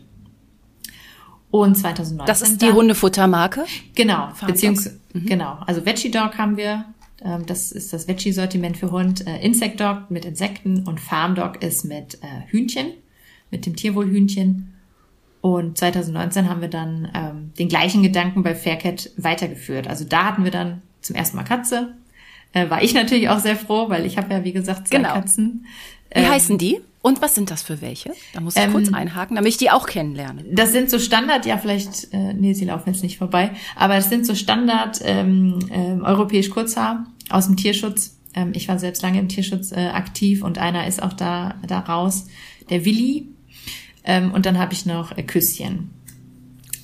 [1.51, 2.27] Und 2019.
[2.27, 3.64] Das ist die dann, Hundefuttermarke?
[3.97, 5.27] Genau, beziehungsweise, mhm.
[5.27, 5.59] genau.
[5.66, 6.85] Also Veggie Dog haben wir.
[7.25, 9.27] Ähm, das ist das Veggie-Sortiment für Hund.
[9.27, 12.93] Äh, Insect Dog mit Insekten und Farm Dog ist mit äh, Hühnchen,
[13.53, 14.74] mit dem Tierwohlhühnchen.
[15.40, 19.86] Und 2019 haben wir dann ähm, den gleichen Gedanken bei Faircat weitergeführt.
[19.86, 21.94] Also da hatten wir dann zum ersten Mal Katze.
[22.53, 25.14] Äh, war ich natürlich auch sehr froh, weil ich habe ja, wie gesagt, zwei genau.
[25.14, 25.66] Katzen.
[26.12, 26.80] Wie ähm, heißen die?
[27.03, 28.12] Und was sind das für welche?
[28.32, 30.44] Da muss ich ähm, kurz einhaken, damit ich die auch kennenlerne.
[30.53, 34.09] Das sind so Standard, ja vielleicht, äh, nee, sie laufen jetzt nicht vorbei, aber das
[34.09, 38.16] sind so Standard ähm, äh, europäisch Kurzhaar aus dem Tierschutz.
[38.34, 41.80] Ähm, ich war selbst lange im Tierschutz äh, aktiv und einer ist auch da, da
[41.80, 42.28] raus,
[42.70, 43.32] der Willi.
[44.05, 45.90] Ähm, und dann habe ich noch äh, Küsschen.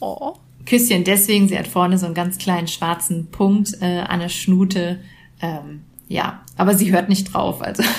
[0.00, 0.34] Oh.
[0.66, 5.00] Küsschen deswegen, sie hat vorne so einen ganz kleinen schwarzen Punkt äh, an der Schnute.
[5.40, 7.82] Ähm, ja, aber sie hört nicht drauf, also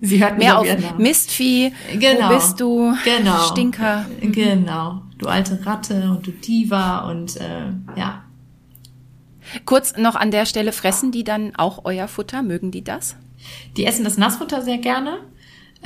[0.00, 0.66] Sie hört mehr auf.
[0.98, 1.72] Mistvieh.
[1.98, 2.28] Genau.
[2.28, 2.94] Wo bist du?
[3.04, 3.38] Genau.
[3.50, 4.06] Stinker.
[4.20, 4.32] Mhm.
[4.32, 5.02] Genau.
[5.18, 8.24] Du alte Ratte und du Diva und äh, ja.
[9.64, 12.42] Kurz noch an der Stelle, fressen die dann auch euer Futter?
[12.42, 13.16] Mögen die das?
[13.76, 15.18] Die essen das Nassfutter sehr gerne.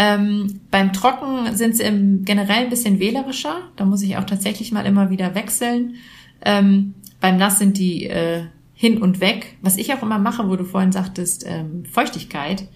[0.01, 3.57] Ähm, beim Trocken sind sie im generell ein bisschen wählerischer.
[3.77, 5.97] Da muss ich auch tatsächlich mal immer wieder wechseln.
[6.41, 8.45] Ähm, beim Nass sind die äh,
[8.75, 9.57] hin und weg.
[9.61, 12.69] Was ich auch immer mache, wo du vorhin sagtest, ähm, Feuchtigkeit.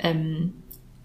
[0.00, 0.52] Ähm,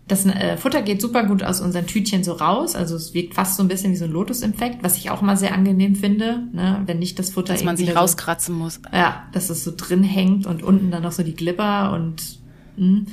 [0.09, 3.57] das äh, Futter geht super gut aus unseren Tütchen so raus, also es wirkt fast
[3.57, 6.81] so ein bisschen wie so ein Lotus-Infekt, was ich auch mal sehr angenehm finde, ne?
[6.87, 8.81] wenn nicht das Futter dass man sich rauskratzen muss.
[8.91, 12.38] Ja, dass es so drin hängt und unten dann noch so die Glibber und
[12.79, 13.05] mh.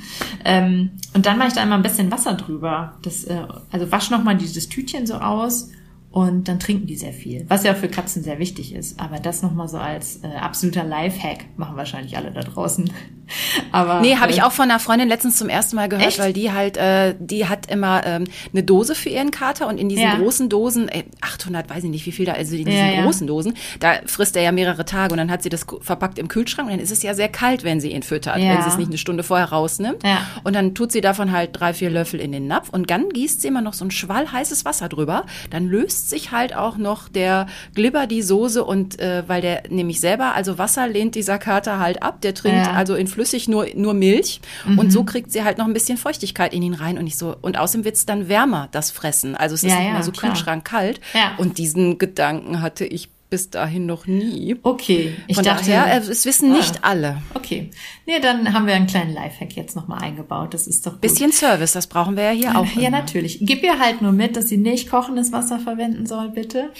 [0.45, 2.97] ähm, und dann mache ich da einmal ein bisschen Wasser drüber.
[3.01, 5.69] Das, äh, also wasch noch mal dieses Tütchen so aus
[6.17, 8.99] und dann trinken die sehr viel, was ja für Katzen sehr wichtig ist.
[8.99, 12.89] Aber das nochmal so als äh, absoluter Lifehack machen wahrscheinlich alle da draußen.
[13.71, 16.19] Aber nee, habe äh, ich auch von einer Freundin letztens zum ersten Mal gehört, echt?
[16.19, 19.89] weil die halt, äh, die hat immer ähm, eine Dose für ihren Kater und in
[19.89, 20.15] diesen ja.
[20.15, 23.27] großen Dosen, äh, 800, weiß ich nicht wie viel da, also in diesen ja, großen
[23.27, 23.33] ja.
[23.33, 26.67] Dosen, da frisst er ja mehrere Tage und dann hat sie das verpackt im Kühlschrank
[26.67, 28.87] und dann ist es ja sehr kalt, wenn sie ihn füttert, wenn sie es nicht
[28.87, 30.01] eine Stunde vorher rausnimmt.
[30.43, 33.41] Und dann tut sie davon halt drei, vier Löffel in den Napf und dann gießt
[33.41, 35.25] sie immer noch so ein Schwall heißes Wasser drüber.
[35.49, 39.99] Dann löst sich halt auch noch der Glibber die Soße und äh, weil der nämlich
[39.99, 42.73] selber, also Wasser lehnt dieser Kater halt ab, der trinkt ja.
[42.73, 44.79] also in flüssig nur, nur Milch mhm.
[44.79, 47.35] und so kriegt sie halt noch ein bisschen Feuchtigkeit in ihn rein und nicht so,
[47.41, 49.35] und außerdem wird's dann wärmer, das Fressen.
[49.35, 50.11] Also es ist ja, nicht mehr so.
[50.11, 50.67] Kühlschrank
[51.13, 51.33] Ja.
[51.37, 54.55] Und diesen Gedanken hatte ich bis dahin noch nie.
[54.63, 57.21] Okay, ich Von dachte, daher, es wissen nicht ah, alle.
[57.33, 57.71] Okay,
[58.05, 60.53] nee, dann haben wir einen kleinen Lifehack jetzt nochmal eingebaut.
[60.53, 61.01] Das ist doch gut.
[61.01, 62.65] Bisschen Service, das brauchen wir ja hier auch.
[62.75, 62.99] Ja, immer.
[62.99, 63.39] natürlich.
[63.41, 66.71] Gib ihr halt nur mit, dass sie nicht kochendes Wasser verwenden soll, bitte.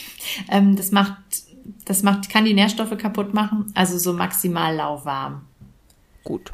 [0.50, 1.18] Ähm, das macht,
[1.86, 3.72] das macht, kann die Nährstoffe kaputt machen.
[3.76, 5.42] Also so maximal lauwarm.
[6.24, 6.52] Gut.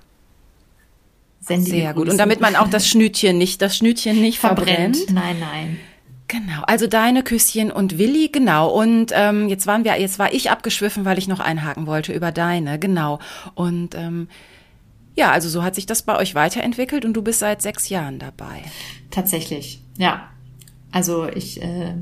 [1.40, 2.10] Sendige Sehr gut.
[2.10, 4.98] Und damit man auch das Schnütchen nicht, das Schnütchen nicht verbrennt.
[4.98, 5.14] verbrennt.
[5.14, 5.80] Nein, nein.
[6.34, 8.68] Genau, also deine Küsschen und Willi, genau.
[8.68, 12.32] Und ähm, jetzt waren wir, jetzt war ich abgeschwiffen, weil ich noch einhaken wollte über
[12.32, 13.20] deine, genau.
[13.54, 14.28] Und ähm,
[15.16, 18.18] ja, also so hat sich das bei euch weiterentwickelt und du bist seit sechs Jahren
[18.18, 18.64] dabei.
[19.12, 20.28] Tatsächlich, ja.
[20.92, 21.94] Also ich, äh,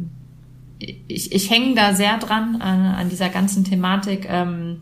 [0.80, 4.28] ich, ich hänge da sehr dran an, an dieser ganzen Thematik.
[4.30, 4.80] Ähm,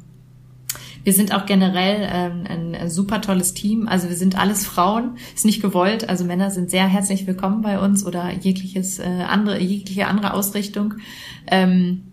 [1.04, 3.88] wir sind auch generell ähm, ein, ein super tolles Team.
[3.88, 6.10] Also wir sind alles Frauen, ist nicht gewollt.
[6.10, 10.96] Also Männer sind sehr herzlich willkommen bei uns oder jegliches äh, andere, jegliche andere Ausrichtung.
[11.48, 12.04] Ähm,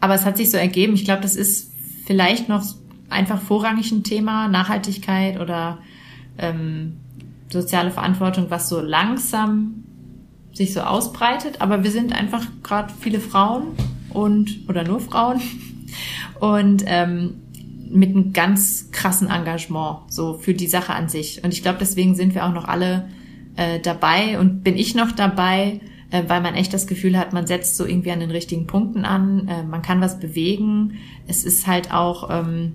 [0.00, 0.94] aber es hat sich so ergeben.
[0.94, 1.72] Ich glaube, das ist
[2.04, 2.64] vielleicht noch
[3.08, 5.78] einfach vorrangig ein Thema Nachhaltigkeit oder
[6.38, 6.96] ähm,
[7.50, 9.84] soziale Verantwortung, was so langsam
[10.52, 11.60] sich so ausbreitet.
[11.60, 13.68] Aber wir sind einfach gerade viele Frauen
[14.10, 15.40] und oder nur Frauen
[16.40, 17.34] und ähm,
[17.92, 21.44] mit einem ganz krassen Engagement so für die Sache an sich.
[21.44, 23.08] Und ich glaube, deswegen sind wir auch noch alle
[23.56, 25.80] äh, dabei und bin ich noch dabei,
[26.10, 29.04] äh, weil man echt das Gefühl hat, man setzt so irgendwie an den richtigen Punkten
[29.04, 30.98] an, äh, man kann was bewegen.
[31.26, 32.74] Es ist halt auch, ähm,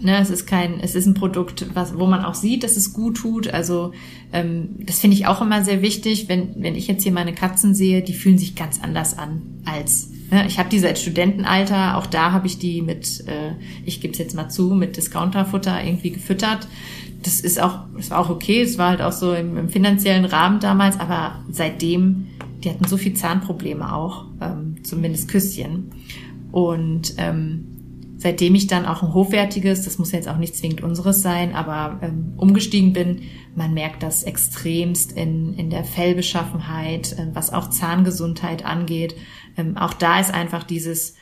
[0.00, 2.92] ne, es ist kein, es ist ein Produkt, was, wo man auch sieht, dass es
[2.92, 3.48] gut tut.
[3.48, 3.92] Also
[4.32, 7.74] ähm, das finde ich auch immer sehr wichtig, wenn wenn ich jetzt hier meine Katzen
[7.74, 10.11] sehe, die fühlen sich ganz anders an als
[10.46, 13.52] ich habe die seit Studentenalter, auch da habe ich die mit, äh,
[13.84, 16.66] ich gebe es jetzt mal zu, mit Discounterfutter irgendwie gefüttert.
[17.22, 20.24] Das ist auch, das war auch okay, es war halt auch so im, im finanziellen
[20.24, 22.28] Rahmen damals, aber seitdem,
[22.64, 25.90] die hatten so viel Zahnprobleme auch, ähm, zumindest Küsschen.
[26.50, 27.66] Und ähm,
[28.16, 31.98] seitdem ich dann auch ein hochwertiges, das muss jetzt auch nicht zwingend unseres sein, aber
[32.02, 33.22] ähm, umgestiegen bin,
[33.54, 39.14] man merkt das extremst in, in der Fellbeschaffenheit, äh, was auch Zahngesundheit angeht
[39.56, 41.16] ähm, auch da ist einfach dieses,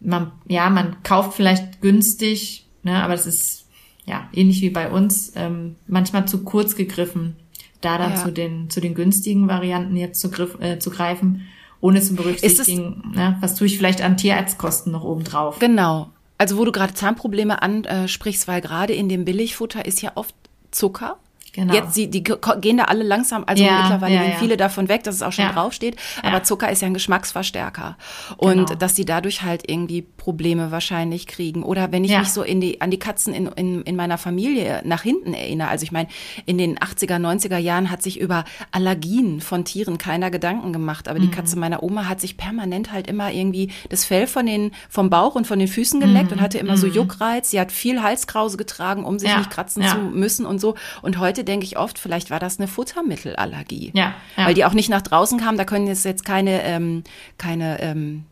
[0.00, 3.68] man, ja, man kauft vielleicht günstig, ne, aber es ist
[4.06, 7.36] ja ähnlich wie bei uns, ähm, manchmal zu kurz gegriffen,
[7.80, 8.24] da dann ja.
[8.24, 11.42] zu den, zu den günstigen Varianten jetzt zu, griff, äh, zu greifen,
[11.80, 15.58] ohne zu berücksichtigen, ne, was tue ich vielleicht an Tierarztkosten noch oben drauf.
[15.58, 16.10] Genau.
[16.38, 20.34] Also wo du gerade Zahnprobleme ansprichst, weil gerade in dem Billigfutter ist ja oft
[20.70, 21.18] Zucker
[21.54, 21.72] Genau.
[21.72, 25.04] Jetzt, die, die gehen da alle langsam, also ja, mittlerweile ja, gehen viele davon weg,
[25.04, 25.96] dass es auch schon draufsteht.
[26.22, 27.96] Aber Zucker ist ja ein Geschmacksverstärker.
[28.36, 28.74] Und genau.
[28.74, 31.62] dass sie dadurch halt irgendwie Probleme wahrscheinlich kriegen.
[31.62, 34.82] Oder wenn ich mich so in die, an die Katzen in, in, in meiner Familie
[34.84, 35.68] nach hinten erinnere.
[35.68, 36.08] Also ich meine,
[36.44, 41.06] in den 80er, 90er Jahren hat sich über Allergien von Tieren keiner Gedanken gemacht.
[41.06, 41.32] Aber die mhm.
[41.32, 45.36] Katze meiner Oma hat sich permanent halt immer irgendwie das Fell von den, vom Bauch
[45.36, 46.38] und von den Füßen geleckt mhm.
[46.38, 46.78] und hatte immer mhm.
[46.78, 47.50] so Juckreiz.
[47.50, 50.74] Sie hat viel Halskrause getragen, um sich nicht kratzen zu müssen und so.
[51.00, 53.92] Und heute denke ich oft, vielleicht war das eine Futtermittelallergie.
[53.94, 54.46] Ja, ja.
[54.46, 57.04] Weil die auch nicht nach draußen kamen, da können jetzt, jetzt keine, ähm,
[57.38, 58.24] keine ähm,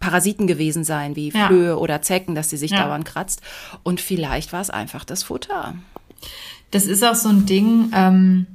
[0.00, 1.74] Parasiten gewesen sein, wie Flöhe ja.
[1.76, 2.84] oder Zecken, dass sie sich ja.
[2.84, 3.40] dauernd kratzt.
[3.82, 5.74] Und vielleicht war es einfach das Futter.
[6.70, 8.46] Das ist auch so ein Ding, ähm,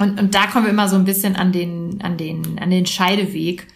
[0.00, 2.86] und, und da kommen wir immer so ein bisschen an den, an den, an den
[2.86, 3.66] Scheideweg.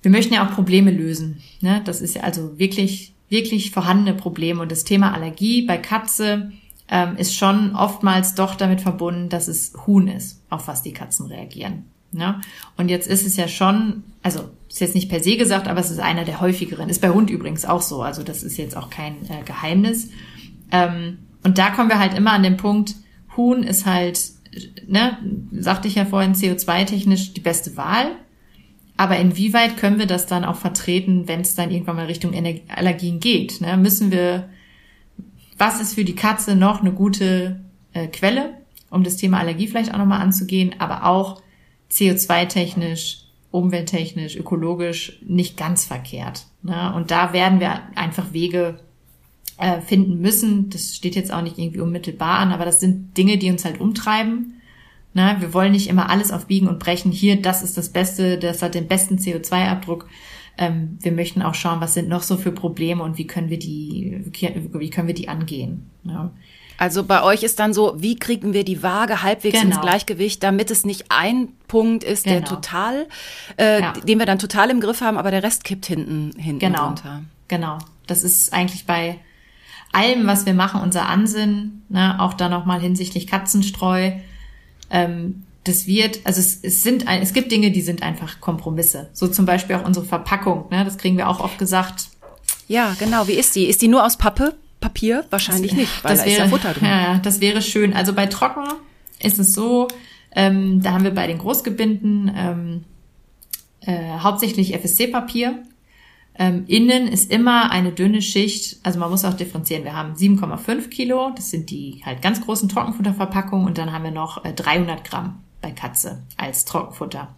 [0.00, 1.42] Wir möchten ja auch Probleme lösen.
[1.60, 1.82] Ne?
[1.84, 4.62] Das ist ja also wirklich, wirklich vorhandene Probleme.
[4.62, 6.52] Und das Thema Allergie bei Katze
[6.88, 11.26] ähm, ist schon oftmals doch damit verbunden, dass es Huhn ist, auf was die Katzen
[11.26, 11.84] reagieren.
[12.12, 12.40] Ja?
[12.76, 15.90] Und jetzt ist es ja schon, also ist jetzt nicht per se gesagt, aber es
[15.90, 16.88] ist einer der häufigeren.
[16.88, 18.02] Ist bei Hund übrigens auch so.
[18.02, 20.10] Also das ist jetzt auch kein äh, Geheimnis.
[20.70, 22.94] Ähm, und da kommen wir halt immer an den Punkt,
[23.36, 24.20] Huhn ist halt,
[24.86, 25.18] ne,
[25.52, 28.12] sagte ich ja vorhin, CO2-technisch die beste Wahl.
[28.96, 32.32] Aber inwieweit können wir das dann auch vertreten, wenn es dann irgendwann mal Richtung
[32.68, 33.60] Allergien geht?
[33.60, 33.76] Ne?
[33.76, 34.48] Müssen wir
[35.58, 37.60] was ist für die Katze noch eine gute
[37.92, 38.54] äh, Quelle,
[38.90, 41.42] um das Thema Allergie vielleicht auch nochmal anzugehen, aber auch
[41.90, 46.46] CO2-technisch, umwelttechnisch, ökologisch nicht ganz verkehrt.
[46.62, 46.92] Ne?
[46.94, 48.80] Und da werden wir einfach Wege
[49.58, 50.70] äh, finden müssen.
[50.70, 53.80] Das steht jetzt auch nicht irgendwie unmittelbar an, aber das sind Dinge, die uns halt
[53.80, 54.60] umtreiben.
[55.14, 55.36] Ne?
[55.40, 57.12] Wir wollen nicht immer alles auf Biegen und Brechen.
[57.12, 60.08] Hier, das ist das Beste, das hat den besten CO2-Abdruck
[60.58, 63.58] ähm, wir möchten auch schauen, was sind noch so für Probleme und wie können wir
[63.58, 65.90] die, wie können wir die angehen.
[66.04, 66.30] Ja.
[66.78, 69.76] Also bei euch ist dann so, wie kriegen wir die Waage halbwegs genau.
[69.76, 72.38] ins Gleichgewicht, damit es nicht ein Punkt ist, genau.
[72.38, 73.06] der total,
[73.56, 73.92] äh, ja.
[73.92, 76.86] den wir dann total im Griff haben, aber der Rest kippt hinten, hinten genau.
[76.86, 77.22] runter.
[77.48, 77.78] Genau.
[78.06, 79.18] Das ist eigentlich bei
[79.92, 84.12] allem, was wir machen, unser Ansinn, ne, auch da nochmal hinsichtlich Katzenstreu.
[84.90, 89.10] Ähm, das wird, also es, es sind, es gibt Dinge, die sind einfach Kompromisse.
[89.12, 90.84] So zum Beispiel auch unsere Verpackung, ne?
[90.84, 92.08] Das kriegen wir auch oft gesagt.
[92.66, 93.28] Ja, genau.
[93.28, 93.66] Wie ist die?
[93.66, 94.54] Ist die nur aus Pappe?
[94.80, 95.24] Papier?
[95.30, 96.88] Wahrscheinlich das, nicht, weil das da wäre, ist ja Futter drin.
[96.88, 97.94] Ja, das wäre schön.
[97.94, 98.64] Also bei Trocken
[99.20, 99.86] ist es so,
[100.34, 102.84] ähm, da haben wir bei den Großgebinden ähm,
[103.80, 105.62] äh, hauptsächlich FSC-Papier.
[106.34, 109.84] Ähm, innen ist immer eine dünne Schicht, also man muss auch differenzieren.
[109.84, 114.10] Wir haben 7,5 Kilo, das sind die halt ganz großen Trockenfutterverpackungen und dann haben wir
[114.10, 117.34] noch äh, 300 Gramm bei Katze als Trockenfutter.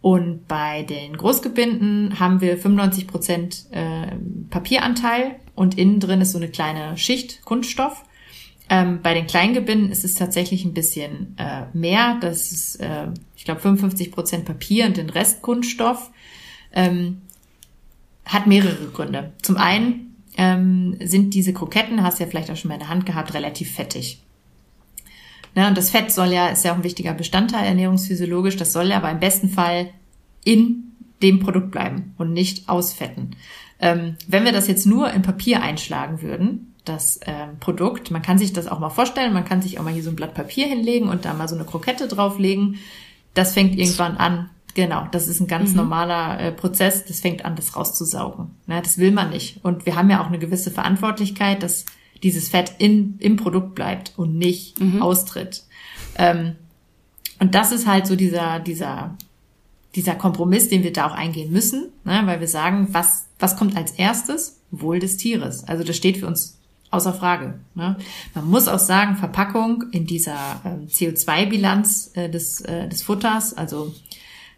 [0.00, 4.14] Und bei den Großgebinden haben wir 95 Prozent äh,
[4.48, 8.04] Papieranteil und innen drin ist so eine kleine Schicht Kunststoff.
[8.70, 12.18] Ähm, bei den Kleingebinden ist es tatsächlich ein bisschen äh, mehr.
[12.20, 16.10] Das ist, äh, ich glaube, 55 Prozent Papier und den Rest Kunststoff.
[16.72, 17.22] Ähm,
[18.24, 19.32] hat mehrere Gründe.
[19.42, 22.90] Zum einen ähm, sind diese Kroketten, hast du ja vielleicht auch schon mal in der
[22.90, 24.20] Hand gehabt, relativ fettig.
[25.54, 28.88] Ne, und das Fett soll ja, ist ja auch ein wichtiger Bestandteil ernährungsphysiologisch, das soll
[28.88, 29.90] ja aber im besten Fall
[30.44, 33.36] in dem Produkt bleiben und nicht ausfetten.
[33.80, 38.38] Ähm, wenn wir das jetzt nur in Papier einschlagen würden, das ähm, Produkt, man kann
[38.38, 40.66] sich das auch mal vorstellen, man kann sich auch mal hier so ein Blatt Papier
[40.66, 42.76] hinlegen und da mal so eine Krokette drauflegen.
[43.34, 44.50] Das fängt irgendwann an.
[44.74, 45.76] Genau, das ist ein ganz mhm.
[45.76, 47.04] normaler äh, Prozess.
[47.04, 48.50] Das fängt an, das rauszusaugen.
[48.66, 49.64] Ne, das will man nicht.
[49.64, 51.84] Und wir haben ja auch eine gewisse Verantwortlichkeit, dass
[52.22, 55.02] dieses Fett in, im Produkt bleibt und nicht mhm.
[55.02, 55.64] austritt.
[56.16, 56.56] Ähm,
[57.38, 59.16] und das ist halt so dieser, dieser,
[59.94, 62.22] dieser Kompromiss, den wir da auch eingehen müssen, ne?
[62.24, 64.60] weil wir sagen, was, was kommt als erstes?
[64.70, 65.66] Wohl des Tieres.
[65.66, 66.58] Also das steht für uns
[66.90, 67.58] außer Frage.
[67.74, 67.96] Ne?
[68.34, 73.94] Man muss auch sagen, Verpackung in dieser ähm, CO2-Bilanz äh, des, äh, des Futters, also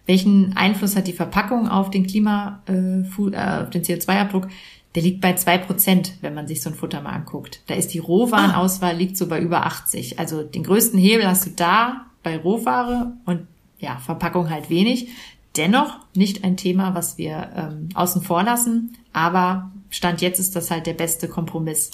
[0.07, 4.49] welchen Einfluss hat die Verpackung auf den Klima, äh, äh auf den CO2-Abdruck?
[4.95, 7.63] Der liegt bei zwei Prozent, wenn man sich so ein Futter mal anguckt.
[7.69, 10.19] Da ist die Rohwarenauswahl liegt so bei über 80.
[10.19, 13.47] Also den größten Hebel hast du da bei Rohware und
[13.79, 15.09] ja, Verpackung halt wenig.
[15.57, 20.71] Dennoch nicht ein Thema, was wir ähm, außen vor lassen, aber Stand jetzt ist das
[20.71, 21.91] halt der beste Kompromiss.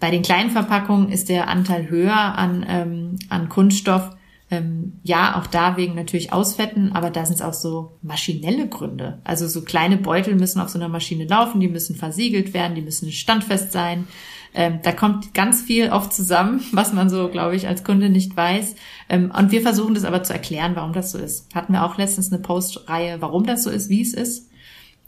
[0.00, 4.10] Bei den kleinen Verpackungen ist der Anteil höher an, ähm, an Kunststoff,
[4.48, 9.18] ähm, ja, auch da wegen natürlich Ausfetten, aber da sind es auch so maschinelle Gründe.
[9.24, 12.82] Also so kleine Beutel müssen auf so einer Maschine laufen, die müssen versiegelt werden, die
[12.82, 14.06] müssen standfest sein.
[14.54, 18.36] Ähm, da kommt ganz viel oft zusammen, was man so, glaube ich, als Kunde nicht
[18.36, 18.76] weiß.
[19.08, 21.52] Ähm, und wir versuchen das aber zu erklären, warum das so ist.
[21.52, 24.48] Hatten wir auch letztens eine Postreihe, warum das so ist, wie es ist.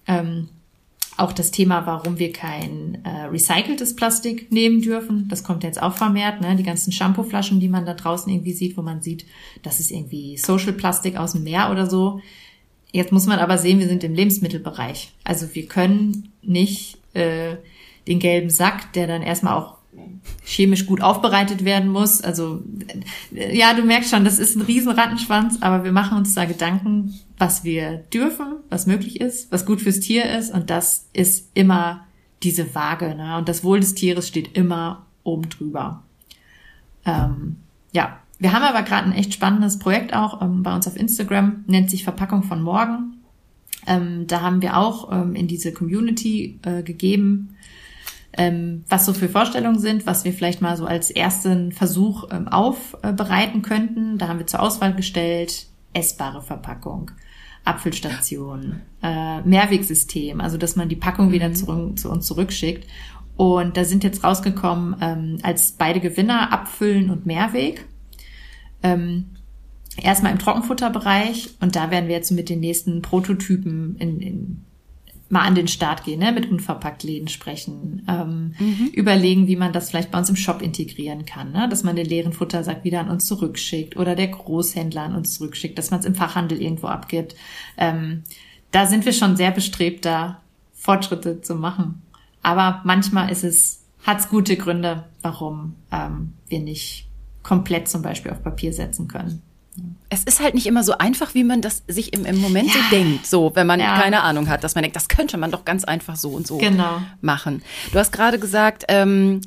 [0.08, 0.48] Ähm,
[1.18, 5.26] auch das Thema, warum wir kein äh, recyceltes Plastik nehmen dürfen.
[5.28, 6.40] Das kommt jetzt auch vermehrt.
[6.40, 6.54] Ne?
[6.54, 9.26] Die ganzen Shampooflaschen, die man da draußen irgendwie sieht, wo man sieht,
[9.62, 12.20] das ist irgendwie Social Plastik aus dem Meer oder so.
[12.92, 15.12] Jetzt muss man aber sehen, wir sind im Lebensmittelbereich.
[15.24, 17.56] Also wir können nicht äh,
[18.06, 19.77] den gelben Sack, der dann erstmal auch
[20.44, 22.20] chemisch gut aufbereitet werden muss.
[22.20, 22.62] Also
[23.30, 27.14] ja, du merkst schon, das ist ein riesen Rattenschwanz, aber wir machen uns da Gedanken,
[27.36, 32.06] was wir dürfen, was möglich ist, was gut fürs Tier ist und das ist immer
[32.42, 33.14] diese Waage.
[33.14, 33.36] Ne?
[33.38, 36.02] Und das Wohl des Tieres steht immer oben drüber.
[37.04, 37.56] Ähm,
[37.92, 41.64] ja, wir haben aber gerade ein echt spannendes Projekt auch ähm, bei uns auf Instagram,
[41.66, 43.14] nennt sich Verpackung von morgen.
[43.86, 47.56] Ähm, da haben wir auch ähm, in diese Community äh, gegeben,
[48.36, 52.48] ähm, was so für Vorstellungen sind, was wir vielleicht mal so als ersten Versuch ähm,
[52.48, 54.18] aufbereiten könnten.
[54.18, 57.10] Da haben wir zur Auswahl gestellt essbare Verpackung,
[57.64, 61.54] Apfelstation, äh, Mehrwegsystem, also dass man die Packung wieder mhm.
[61.54, 62.88] zu, zu uns zurückschickt.
[63.36, 67.86] Und da sind jetzt rausgekommen ähm, als beide Gewinner Abfüllen und Mehrweg.
[68.82, 69.26] Ähm,
[69.96, 74.64] erstmal im Trockenfutterbereich und da werden wir jetzt mit den nächsten Prototypen in, in
[75.28, 76.32] mal an den Start gehen, ne?
[76.32, 78.90] mit Unverpacktläden sprechen, ähm, mhm.
[78.92, 81.68] überlegen, wie man das vielleicht bei uns im Shop integrieren kann, ne?
[81.68, 85.76] dass man den leeren Futtersack wieder an uns zurückschickt oder der Großhändler an uns zurückschickt,
[85.76, 87.36] dass man es im Fachhandel irgendwo abgibt.
[87.76, 88.22] Ähm,
[88.70, 90.40] da sind wir schon sehr bestrebt, da
[90.72, 92.02] Fortschritte zu machen.
[92.42, 97.06] Aber manchmal ist es, hat es gute Gründe, warum ähm, wir nicht
[97.42, 99.42] komplett zum Beispiel auf Papier setzen können
[100.10, 102.74] es ist halt nicht immer so einfach, wie man das sich im, im Moment ja.
[102.74, 103.26] so denkt.
[103.26, 104.00] So, wenn man ja.
[104.00, 106.58] keine Ahnung hat, dass man denkt, das könnte man doch ganz einfach so und so
[106.58, 107.02] genau.
[107.20, 107.62] machen.
[107.92, 109.40] Du hast gerade gesagt, ähm,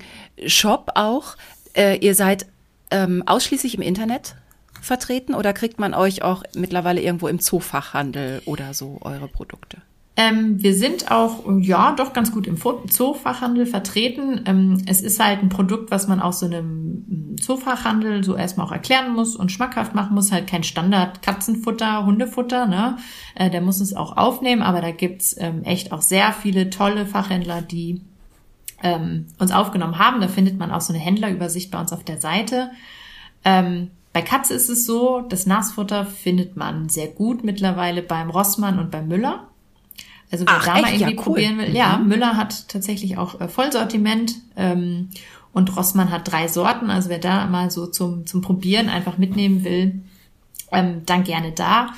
[0.46, 1.36] Shop auch.
[1.74, 2.46] Äh, ihr seid
[2.92, 4.36] ähm, ausschließlich im Internet
[4.82, 9.78] vertreten oder kriegt man euch auch mittlerweile irgendwo im Zoofachhandel oder so eure Produkte?
[10.22, 14.42] Ähm, wir sind auch, ja, doch ganz gut im Zoofachhandel vertreten.
[14.46, 18.72] Ähm, es ist halt ein Produkt, was man auch so einem Zoofachhandel so erstmal auch
[18.72, 20.32] erklären muss und schmackhaft machen muss.
[20.32, 22.98] Halt kein Standard Katzenfutter, Hundefutter, ne?
[23.34, 27.08] Äh, der muss es auch aufnehmen, aber da gibt's ähm, echt auch sehr viele tolle
[27.08, 28.02] Fachhändler, die
[28.84, 30.22] ähm, uns aufgenommen haben.
[30.22, 32.70] Da findet man auch so eine Händlerübersicht bei uns auf der Seite.
[33.44, 38.78] Ähm, bei Katze ist es so, das Nassfutter findet man sehr gut mittlerweile beim Rossmann
[38.78, 39.48] und beim Müller.
[40.32, 41.16] Also wer Ach, da mal irgendwie ja, cool.
[41.16, 41.70] probieren will.
[41.70, 41.76] Mhm.
[41.76, 45.10] Ja, Müller hat tatsächlich auch äh, Vollsortiment ähm,
[45.54, 46.90] und Rossmann hat drei Sorten.
[46.90, 50.04] Also wer da mal so zum, zum Probieren einfach mitnehmen will,
[50.72, 51.90] ähm, dann gerne da.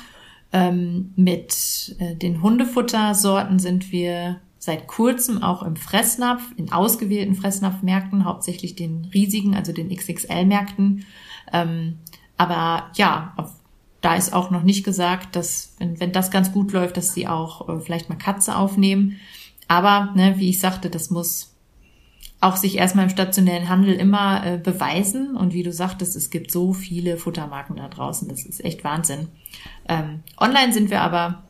[0.52, 8.24] Ähm, mit äh, den Hundefuttersorten sind wir seit kurzem auch im Fressnapf, in ausgewählten Fressnapfmärkten,
[8.24, 11.04] hauptsächlich den riesigen, also den XXL-Märkten.
[11.52, 11.98] Ähm,
[12.36, 13.52] aber ja, auf
[14.04, 17.26] da ist auch noch nicht gesagt, dass, wenn, wenn das ganz gut läuft, dass sie
[17.26, 19.18] auch äh, vielleicht mal Katze aufnehmen.
[19.66, 21.54] Aber, ne, wie ich sagte, das muss
[22.40, 25.34] auch sich erstmal im stationären Handel immer äh, beweisen.
[25.34, 28.28] Und wie du sagtest, es gibt so viele Futtermarken da draußen.
[28.28, 29.28] Das ist echt Wahnsinn.
[29.88, 31.42] Ähm, online sind wir aber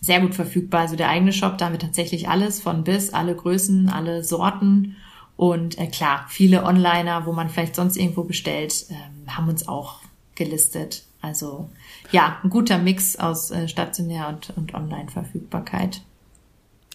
[0.00, 0.82] sehr gut verfügbar.
[0.82, 4.96] Also der eigene Shop, da haben wir tatsächlich alles von bis, alle Größen, alle Sorten.
[5.36, 9.98] Und äh, klar, viele Onliner, wo man vielleicht sonst irgendwo bestellt, äh, haben uns auch
[10.36, 11.02] gelistet.
[11.20, 11.68] Also
[12.12, 16.02] ja, ein guter Mix aus äh, stationär und, und Online-Verfügbarkeit.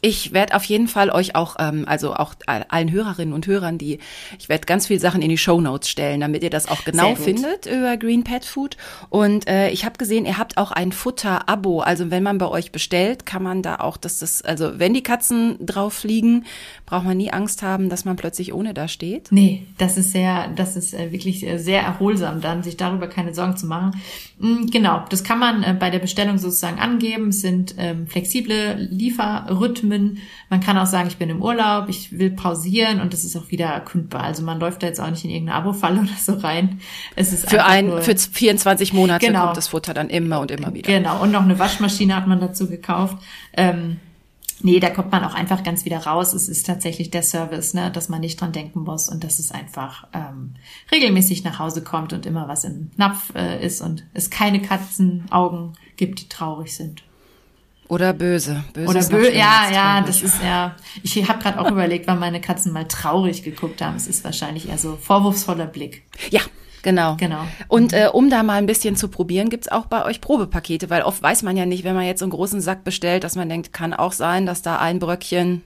[0.06, 3.98] Ich werde auf jeden Fall euch auch, ähm, also auch allen Hörerinnen und Hörern, die,
[4.38, 7.16] ich werde ganz viel Sachen in die Show Notes stellen, damit ihr das auch genau
[7.16, 8.78] findet über Green Pet Food.
[9.10, 11.80] Und äh, ich habe gesehen, ihr habt auch ein Futter-Abo.
[11.80, 15.02] Also wenn man bei euch bestellt, kann man da auch, dass das, also wenn die
[15.02, 16.46] Katzen drauf liegen,
[16.86, 19.32] braucht man nie Angst haben, dass man plötzlich ohne da steht.
[19.32, 23.58] Nee, das ist sehr, das ist äh, wirklich sehr erholsam, dann sich darüber keine Sorgen
[23.58, 24.00] zu machen.
[24.38, 27.30] Mm, genau, das kann man äh, bei der Bestellung sozusagen angeben.
[27.30, 30.22] Es sind ähm, flexible Lieferrhythmen Filmen.
[30.50, 33.50] Man kann auch sagen, ich bin im Urlaub, ich will pausieren und das ist auch
[33.50, 34.24] wieder kündbar.
[34.24, 36.80] Also man läuft da jetzt auch nicht in irgendeine Abo-Falle oder so rein.
[37.16, 40.52] Es ist für ein, nur, für 24 Monate genau, kommt das Futter dann immer und
[40.52, 40.92] immer wieder.
[40.92, 41.22] Genau.
[41.22, 43.18] Und noch eine Waschmaschine hat man dazu gekauft.
[43.54, 43.98] Ähm,
[44.62, 46.34] Nee, da kommt man auch einfach ganz wieder raus.
[46.34, 49.52] Es ist tatsächlich der Service, ne, dass man nicht dran denken muss und dass es
[49.52, 50.54] einfach ähm,
[50.94, 55.74] regelmäßig nach Hause kommt und immer was im Napf äh, ist und es keine Katzenaugen
[55.98, 57.04] gibt, die traurig sind.
[57.88, 58.64] Oder böse.
[58.74, 60.76] böse Oder böse, ja, ja, das ist ja.
[61.04, 63.96] Ich habe gerade auch überlegt, wann meine Katzen mal traurig geguckt haben.
[63.96, 66.04] Es ist wahrscheinlich eher so vorwurfsvoller Blick.
[66.32, 66.42] Ja,
[66.86, 67.16] Genau.
[67.16, 67.42] genau.
[67.68, 71.02] Und äh, um da mal ein bisschen zu probieren, gibt's auch bei euch Probepakete, weil
[71.02, 73.50] oft weiß man ja nicht, wenn man jetzt so einen großen Sack bestellt, dass man
[73.50, 75.64] denkt, kann auch sein, dass da ein Bröckchen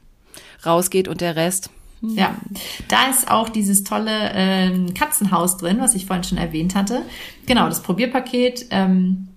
[0.66, 1.72] rausgeht und der Rest.
[2.02, 2.16] Hm.
[2.18, 2.36] Ja,
[2.88, 7.02] da ist auch dieses tolle ähm, Katzenhaus drin, was ich vorhin schon erwähnt hatte.
[7.46, 8.68] Genau, das Probierpaket.
[8.72, 9.29] Ähm,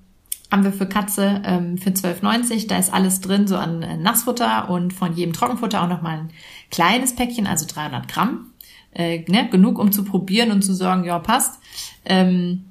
[0.53, 2.69] haben wir für Katze ähm, für 12,90.
[2.69, 6.31] Da ist alles drin, so an äh, Nassfutter und von jedem Trockenfutter auch nochmal ein
[6.71, 8.51] kleines Päckchen, also 300 Gramm.
[8.95, 11.59] Äh, ne, genug, um zu probieren und zu sagen, ja, passt.
[12.05, 12.67] Ähm,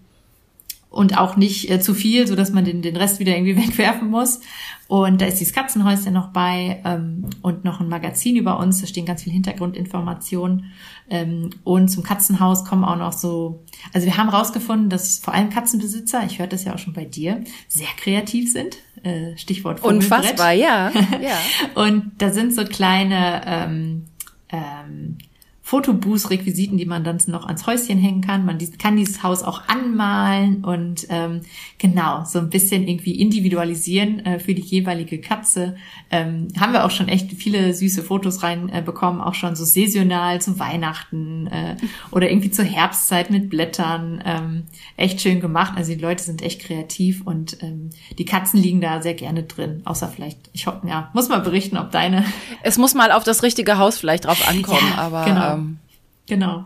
[0.92, 4.10] und auch nicht äh, zu viel, so dass man den, den Rest wieder irgendwie wegwerfen
[4.10, 4.42] muss.
[4.90, 8.82] Und da ist dieses Katzenhäuschen noch bei ähm, und noch ein Magazin über uns.
[8.82, 10.66] Da stehen ganz viel Hintergrundinformationen.
[11.10, 13.64] Ähm, und zum Katzenhaus kommen auch noch so,
[13.94, 17.06] also wir haben rausgefunden, dass vor allem Katzenbesitzer, ich höre das ja auch schon bei
[17.06, 18.76] dir, sehr kreativ sind.
[19.04, 19.82] Äh, Stichwort.
[19.82, 20.92] Unfassbar, ja.
[21.22, 21.38] ja.
[21.82, 24.06] und da sind so kleine ähm,
[24.50, 25.18] ähm,
[25.72, 28.46] Fotobooth-Requisiten, die man dann noch ans Häuschen hängen kann.
[28.46, 31.42] Man kann dieses Haus auch anmalen und ähm,
[31.78, 35.78] genau so ein bisschen irgendwie individualisieren äh, für die jeweilige Katze.
[36.10, 40.42] Ähm, haben wir auch schon echt viele süße Fotos reinbekommen, äh, auch schon so saisonal
[40.42, 41.78] zu Weihnachten äh,
[42.12, 44.22] oder irgendwie zur Herbstzeit mit Blättern.
[44.26, 44.64] Ähm,
[44.98, 45.72] echt schön gemacht.
[45.78, 49.84] Also die Leute sind echt kreativ und ähm, die Katzen liegen da sehr gerne drin.
[49.86, 52.26] Außer vielleicht, ich hoffe, ja, muss mal berichten, ob deine.
[52.62, 55.24] Es muss mal auf das richtige Haus vielleicht drauf ankommen, ja, aber.
[55.24, 55.54] Genau.
[55.54, 55.61] Ähm
[56.32, 56.66] Genau.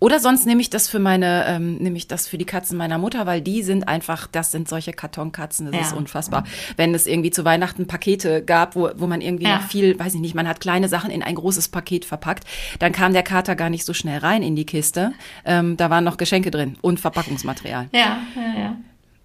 [0.00, 2.96] Oder sonst nehme ich das für meine, ähm, nehme ich das für die Katzen meiner
[2.96, 5.80] Mutter, weil die sind einfach, das sind solche Kartonkatzen, das ja.
[5.82, 6.44] ist unfassbar.
[6.78, 9.56] Wenn es irgendwie zu Weihnachten Pakete gab, wo, wo man irgendwie ja.
[9.56, 12.44] noch viel, weiß ich nicht, man hat kleine Sachen in ein großes Paket verpackt,
[12.78, 15.12] dann kam der Kater gar nicht so schnell rein in die Kiste.
[15.44, 17.88] Ähm, da waren noch Geschenke drin und Verpackungsmaterial.
[17.92, 18.76] Ja, ja, ja.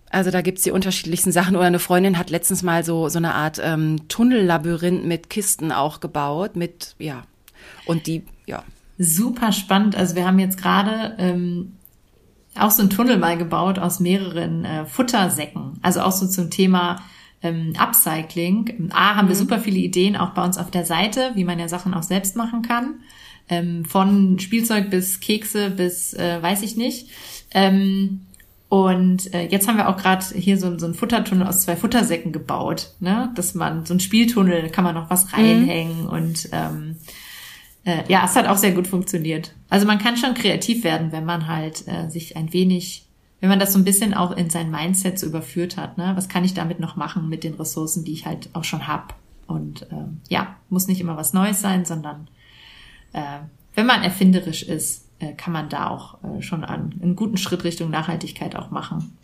[0.10, 1.56] Also da gibt's die unterschiedlichsten Sachen.
[1.56, 6.02] Oder eine Freundin hat letztens mal so, so eine Art ähm, Tunnellabyrinth mit Kisten auch
[6.02, 7.24] gebaut, mit, ja.
[7.86, 8.64] Und die, ja,
[9.00, 9.96] super spannend.
[9.96, 11.78] Also wir haben jetzt gerade ähm,
[12.56, 15.80] auch so einen Tunnel mal gebaut aus mehreren äh, Futtersäcken.
[15.82, 17.02] Also auch so zum Thema
[17.42, 18.90] ähm, Upcycling.
[18.92, 19.30] A, haben mhm.
[19.30, 22.04] wir super viele Ideen auch bei uns auf der Seite, wie man ja Sachen auch
[22.04, 23.00] selbst machen kann.
[23.48, 27.10] Ähm, von Spielzeug bis Kekse bis äh, weiß ich nicht.
[27.52, 28.26] Ähm,
[28.68, 32.32] und äh, jetzt haben wir auch gerade hier so, so einen Futtertunnel aus zwei Futtersäcken
[32.32, 33.32] gebaut, ne?
[33.34, 35.32] Dass man so ein Spieltunnel, da kann man noch was mhm.
[35.34, 36.10] reinhängen mhm.
[36.10, 36.98] und ähm,
[37.86, 39.54] äh, ja, es hat auch sehr gut funktioniert.
[39.70, 43.06] Also man kann schon kreativ werden, wenn man halt äh, sich ein wenig,
[43.40, 45.98] wenn man das so ein bisschen auch in sein Mindset so überführt hat.
[45.98, 46.12] Ne?
[46.16, 49.16] Was kann ich damit noch machen mit den Ressourcen, die ich halt auch schon hab?
[49.48, 52.28] Und äh, ja, muss nicht immer was Neues sein, sondern
[53.14, 53.40] äh,
[53.76, 57.64] wenn man erfinderisch ist, äh, kann man da auch äh, schon an, einen guten Schritt
[57.64, 59.18] Richtung Nachhaltigkeit auch machen.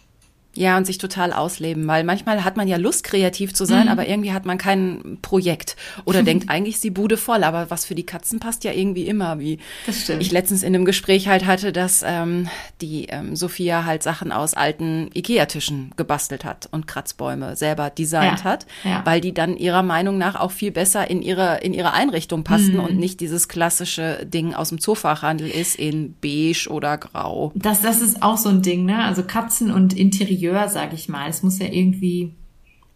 [0.57, 3.91] Ja, und sich total ausleben, weil manchmal hat man ja Lust, kreativ zu sein, mhm.
[3.91, 5.75] aber irgendwie hat man kein Projekt
[6.05, 9.39] oder denkt eigentlich, sie Bude voll, aber was für die Katzen passt ja irgendwie immer,
[9.39, 12.47] wie ich letztens in einem Gespräch halt hatte, dass ähm,
[12.81, 18.43] die ähm, Sophia halt Sachen aus alten Ikea-Tischen gebastelt hat und Kratzbäume selber designt ja.
[18.45, 19.01] hat, ja.
[19.05, 22.77] weil die dann ihrer Meinung nach auch viel besser in ihre, in ihre Einrichtung passten
[22.77, 22.83] mhm.
[22.83, 27.51] und nicht dieses klassische Ding aus dem Zoofachhandel ist in beige oder grau.
[27.55, 29.03] Das, das ist auch so ein Ding, ne?
[29.03, 31.29] Also Katzen und Interieur Interieur, sage ich mal.
[31.29, 32.33] Es muss ja irgendwie,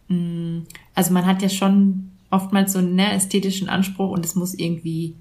[0.08, 4.36] mh, mm, also man hat ja schon oftmals so einen ne, ästhetischen Anspruch und es
[4.36, 5.16] muss irgendwie,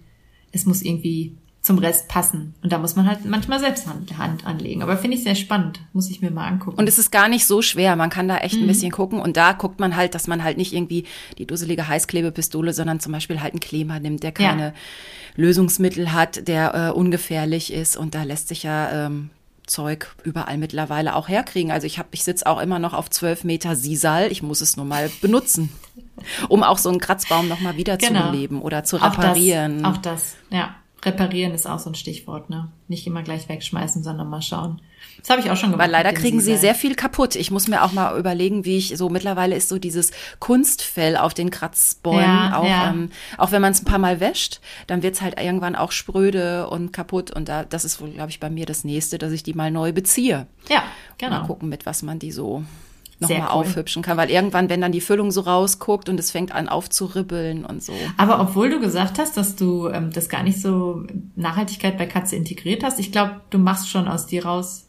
[0.52, 2.55] es muss irgendwie zum Rest passen.
[2.62, 4.82] Und da muss man halt manchmal selbst Hand, Hand anlegen.
[4.82, 5.80] Aber finde ich sehr spannend.
[5.92, 6.78] Muss ich mir mal angucken.
[6.78, 7.96] Und es ist gar nicht so schwer.
[7.96, 8.62] Man kann da echt mhm.
[8.62, 9.20] ein bisschen gucken.
[9.20, 11.05] Und da guckt man halt, dass man halt nicht irgendwie
[11.36, 14.72] die dusselige Heißklebepistole, sondern zum Beispiel halt einen Kleber nimmt, der keine ja.
[15.36, 17.96] Lösungsmittel hat, der äh, ungefährlich ist.
[17.96, 19.30] Und da lässt sich ja ähm,
[19.68, 21.70] Zeug überall mittlerweile auch herkriegen.
[21.70, 24.32] Also ich habe, ich sitze auch immer noch auf zwölf Meter Sisal.
[24.32, 25.70] Ich muss es nur mal benutzen,
[26.48, 28.26] um auch so einen Kratzbaum noch mal wieder genau.
[28.26, 29.84] zu beleben oder zu reparieren.
[29.84, 30.74] Auch das, auch das, ja.
[31.04, 32.72] Reparieren ist auch so ein Stichwort, ne?
[32.88, 34.80] Nicht immer gleich wegschmeißen, sondern mal schauen.
[35.20, 35.84] Das habe ich auch schon gemacht.
[35.86, 37.36] Weil leider kriegen sie sehr viel kaputt.
[37.36, 41.34] Ich muss mir auch mal überlegen, wie ich so mittlerweile ist so dieses Kunstfell auf
[41.34, 42.90] den Kratzbäumen, ja, auch, ja.
[42.90, 46.68] Ähm, auch wenn man es ein paar Mal wäscht, dann wird's halt irgendwann auch spröde
[46.68, 47.30] und kaputt.
[47.30, 49.70] Und da, das ist wohl, glaube ich, bei mir das nächste, dass ich die mal
[49.70, 50.46] neu beziehe.
[50.68, 50.82] Ja,
[51.18, 51.40] genau.
[51.40, 52.64] Mal gucken, mit was man die so
[53.20, 53.48] nochmal cool.
[53.48, 57.64] aufhübschen kann, weil irgendwann, wenn dann die Füllung so rausguckt und es fängt an aufzuribbeln
[57.64, 57.92] und so.
[58.16, 61.04] Aber obwohl du gesagt hast, dass du ähm, das gar nicht so
[61.34, 64.88] Nachhaltigkeit bei Katze integriert hast, ich glaube, du machst schon aus dir raus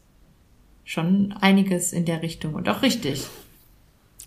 [0.90, 3.28] schon einiges in der Richtung und auch richtig.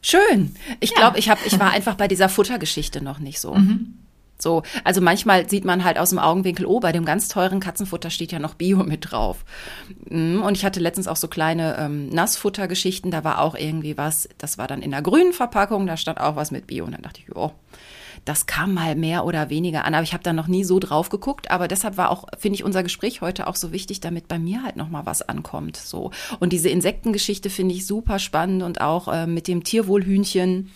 [0.01, 0.55] Schön.
[0.79, 0.97] Ich ja.
[0.97, 3.53] glaube, ich habe, ich war einfach bei dieser Futtergeschichte noch nicht so.
[3.53, 3.95] Mhm.
[4.39, 8.09] So, also manchmal sieht man halt aus dem Augenwinkel, oh, bei dem ganz teuren Katzenfutter
[8.09, 9.43] steht ja noch Bio mit drauf.
[10.09, 14.29] Mm, und ich hatte letztens auch so kleine ähm, Nassfuttergeschichten, da war auch irgendwie was,
[14.37, 16.85] das war dann in der grünen Verpackung, da stand auch was mit Bio.
[16.85, 17.51] Und dann dachte ich, oh,
[18.25, 21.09] das kam mal mehr oder weniger an, aber ich habe da noch nie so drauf
[21.09, 21.51] geguckt.
[21.51, 24.63] Aber deshalb war auch, finde ich, unser Gespräch heute auch so wichtig, damit bei mir
[24.63, 25.77] halt noch mal was ankommt.
[25.77, 30.71] So und diese Insektengeschichte finde ich super spannend und auch äh, mit dem Tierwohlhühnchen.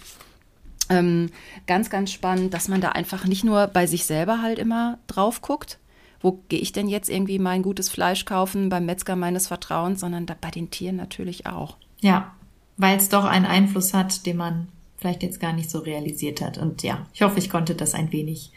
[0.89, 1.31] Ähm,
[1.65, 5.41] ganz, ganz spannend, dass man da einfach nicht nur bei sich selber halt immer drauf
[5.41, 5.79] guckt,
[6.21, 10.25] wo gehe ich denn jetzt irgendwie mein gutes Fleisch kaufen beim Metzger meines Vertrauens, sondern
[10.25, 11.77] da, bei den Tieren natürlich auch.
[11.99, 12.33] Ja,
[12.77, 14.67] weil es doch einen Einfluss hat, den man
[14.97, 16.57] vielleicht jetzt gar nicht so realisiert hat.
[16.57, 18.51] Und ja, ich hoffe, ich konnte das ein wenig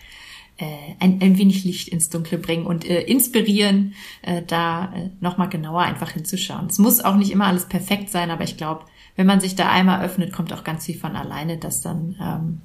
[0.60, 5.48] äh, ein, ein wenig Licht ins Dunkle bringen und äh, inspirieren, äh, da äh, nochmal
[5.48, 6.66] genauer einfach hinzuschauen.
[6.66, 8.84] Es muss auch nicht immer alles perfekt sein, aber ich glaube,
[9.16, 12.60] wenn man sich da einmal öffnet, kommt auch ganz viel von alleine, dass dann, ähm,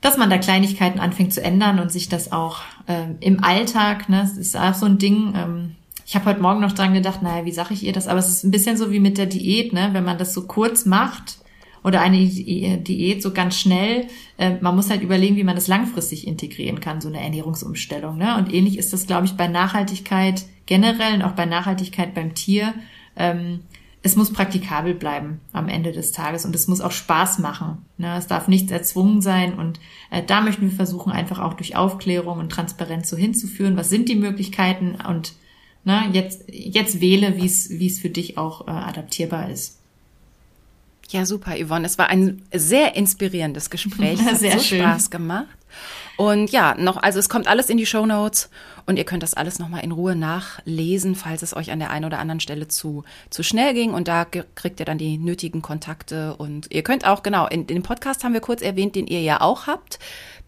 [0.00, 4.20] dass man da Kleinigkeiten anfängt zu ändern und sich das auch ähm, im Alltag, ne,
[4.20, 7.44] das ist auch so ein Ding, ähm, ich habe heute Morgen noch dran gedacht, naja,
[7.44, 8.08] wie sage ich ihr das?
[8.08, 9.90] Aber es ist ein bisschen so wie mit der Diät, ne?
[9.92, 11.38] Wenn man das so kurz macht
[11.84, 14.06] oder eine Diät so ganz schnell,
[14.38, 18.16] äh, man muss halt überlegen, wie man das langfristig integrieren kann, so eine Ernährungsumstellung.
[18.16, 18.36] Ne?
[18.36, 22.74] Und ähnlich ist das, glaube ich, bei Nachhaltigkeit generell und auch bei Nachhaltigkeit beim Tier.
[23.16, 23.60] Ähm,
[24.04, 27.84] es muss praktikabel bleiben am Ende des Tages und es muss auch Spaß machen.
[27.98, 28.16] Ne?
[28.16, 29.78] Es darf nichts erzwungen sein und
[30.10, 33.76] äh, da möchten wir versuchen, einfach auch durch Aufklärung und Transparenz so hinzuführen.
[33.76, 35.34] Was sind die Möglichkeiten und
[35.84, 39.81] ne, jetzt, jetzt wähle, wie es wie es für dich auch äh, adaptierbar ist.
[41.12, 41.86] Ja, super, Yvonne.
[41.86, 44.18] Es war ein sehr inspirierendes Gespräch.
[44.20, 44.80] Es hat sehr so schön.
[44.80, 45.46] Spaß gemacht.
[46.16, 48.50] Und ja, noch, also es kommt alles in die Show Notes
[48.86, 52.04] und ihr könnt das alles nochmal in Ruhe nachlesen, falls es euch an der einen
[52.04, 53.92] oder anderen Stelle zu, zu schnell ging.
[53.92, 56.36] Und da kriegt ihr dann die nötigen Kontakte.
[56.36, 59.20] Und ihr könnt auch, genau, in, in dem Podcast haben wir kurz erwähnt, den ihr
[59.20, 59.98] ja auch habt.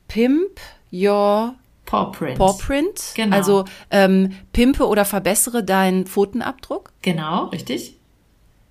[0.09, 0.61] Pimp
[0.93, 1.55] Your
[1.87, 2.39] Pawprint.
[2.39, 3.13] Pawprint.
[3.15, 3.37] Genau.
[3.37, 6.93] Also ähm, pimpe oder verbessere deinen Pfotenabdruck.
[7.03, 7.97] Genau, richtig.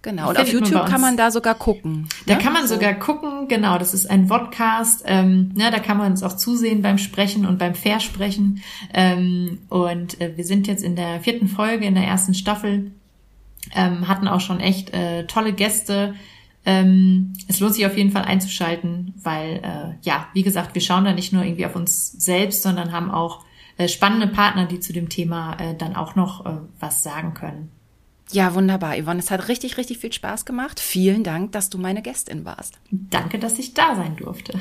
[0.03, 2.09] Genau, und auf YouTube kann man da sogar gucken.
[2.25, 2.41] Da ne?
[2.41, 6.23] kann man sogar gucken, genau, das ist ein Vodcast, ähm, ja, da kann man uns
[6.23, 8.61] auch zusehen beim Sprechen und beim Versprechen.
[8.93, 12.91] Ähm, und äh, wir sind jetzt in der vierten Folge, in der ersten Staffel,
[13.73, 16.15] ähm, hatten auch schon echt äh, tolle Gäste.
[16.65, 21.05] Ähm, es lohnt sich auf jeden Fall einzuschalten, weil, äh, ja, wie gesagt, wir schauen
[21.05, 23.45] da nicht nur irgendwie auf uns selbst, sondern haben auch
[23.77, 27.71] äh, spannende Partner, die zu dem Thema äh, dann auch noch äh, was sagen können.
[28.33, 29.19] Ja, wunderbar, Yvonne.
[29.19, 30.79] Es hat richtig, richtig viel Spaß gemacht.
[30.79, 32.79] Vielen Dank, dass du meine Gästin warst.
[32.89, 34.59] Danke, dass ich da sein durfte.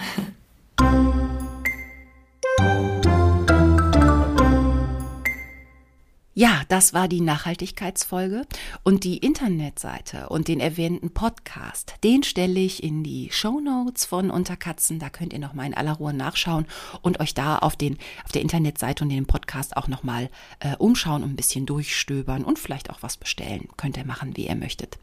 [6.35, 8.47] Ja, das war die Nachhaltigkeitsfolge
[8.85, 14.31] und die Internetseite und den erwähnten Podcast, den stelle ich in die Show Notes von
[14.31, 14.99] Unterkatzen.
[14.99, 16.65] Da könnt ihr noch mal in aller Ruhe nachschauen
[17.03, 20.31] und euch da auf den auf der Internetseite und den Podcast auch noch mal
[20.61, 23.69] äh, umschauen und ein bisschen durchstöbern und vielleicht auch was bestellen.
[23.77, 24.99] Könnt ihr machen, wie ihr möchtet.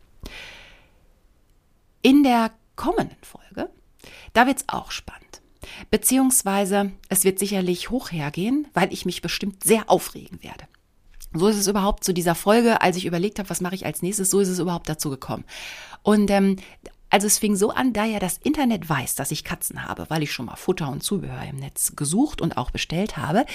[2.02, 3.70] In der kommenden Folge,
[4.34, 5.42] da wird's auch spannend.
[5.92, 10.66] Beziehungsweise es wird sicherlich hoch hergehen, weil ich mich bestimmt sehr aufregen werde.
[11.34, 14.02] So ist es überhaupt zu dieser Folge, als ich überlegt habe, was mache ich als
[14.02, 15.46] nächstes, so ist es überhaupt dazu gekommen.
[16.02, 16.56] Und ähm,
[17.12, 20.22] also es fing so an, da ja das Internet weiß, dass ich Katzen habe, weil
[20.22, 23.46] ich schon mal Futter und Zubehör im Netz gesucht und auch bestellt habe,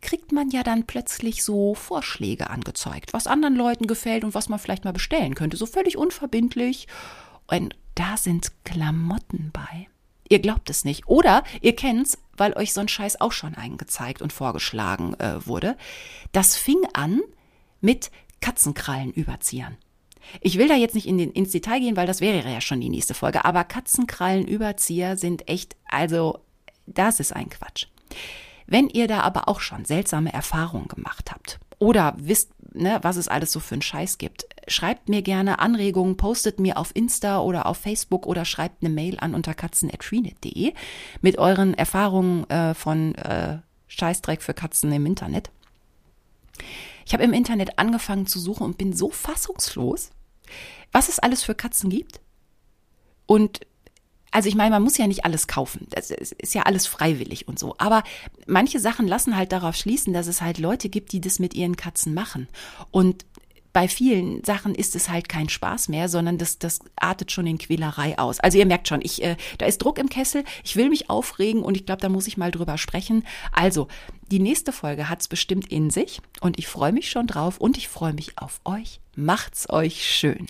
[0.00, 4.60] kriegt man ja dann plötzlich so Vorschläge angezeigt, was anderen Leuten gefällt und was man
[4.60, 6.86] vielleicht mal bestellen könnte, so völlig unverbindlich.
[7.48, 9.89] Und da sind Klamotten bei.
[10.30, 11.08] Ihr glaubt es nicht.
[11.08, 15.76] Oder ihr kennt's, weil euch so ein Scheiß auch schon eingezeigt und vorgeschlagen äh, wurde.
[16.32, 17.20] Das fing an
[17.80, 19.76] mit Katzenkrallenüberziehern.
[20.40, 22.80] Ich will da jetzt nicht in den, ins Detail gehen, weil das wäre ja schon
[22.80, 23.44] die nächste Folge.
[23.44, 26.38] Aber Katzenkrallenüberzieher sind echt, also,
[26.86, 27.86] das ist ein Quatsch.
[28.66, 33.28] Wenn ihr da aber auch schon seltsame Erfahrungen gemacht habt oder wisst, ne, was es
[33.28, 37.66] alles so für einen Scheiß gibt, schreibt mir gerne Anregungen, postet mir auf Insta oder
[37.66, 40.72] auf Facebook oder schreibt eine Mail an unter katzen.freenet.de
[41.20, 45.50] mit euren Erfahrungen äh, von äh, Scheißdreck für Katzen im Internet.
[47.06, 50.10] Ich habe im Internet angefangen zu suchen und bin so fassungslos,
[50.92, 52.20] was es alles für Katzen gibt.
[53.26, 53.60] Und
[54.30, 55.86] also ich meine, man muss ja nicht alles kaufen.
[55.90, 57.74] Das ist ja alles freiwillig und so.
[57.78, 58.02] Aber
[58.46, 61.76] manche Sachen lassen halt darauf schließen, dass es halt Leute gibt, die das mit ihren
[61.76, 62.48] Katzen machen.
[62.90, 63.24] Und
[63.72, 67.58] bei vielen Sachen ist es halt kein Spaß mehr, sondern das, das artet schon in
[67.58, 68.40] Quälerei aus.
[68.40, 71.62] Also ihr merkt schon, ich, äh, da ist Druck im Kessel, ich will mich aufregen
[71.62, 73.24] und ich glaube, da muss ich mal drüber sprechen.
[73.52, 73.88] Also,
[74.30, 77.88] die nächste Folge hat's bestimmt in sich und ich freue mich schon drauf und ich
[77.88, 79.00] freue mich auf euch.
[79.14, 80.46] Macht's euch schön.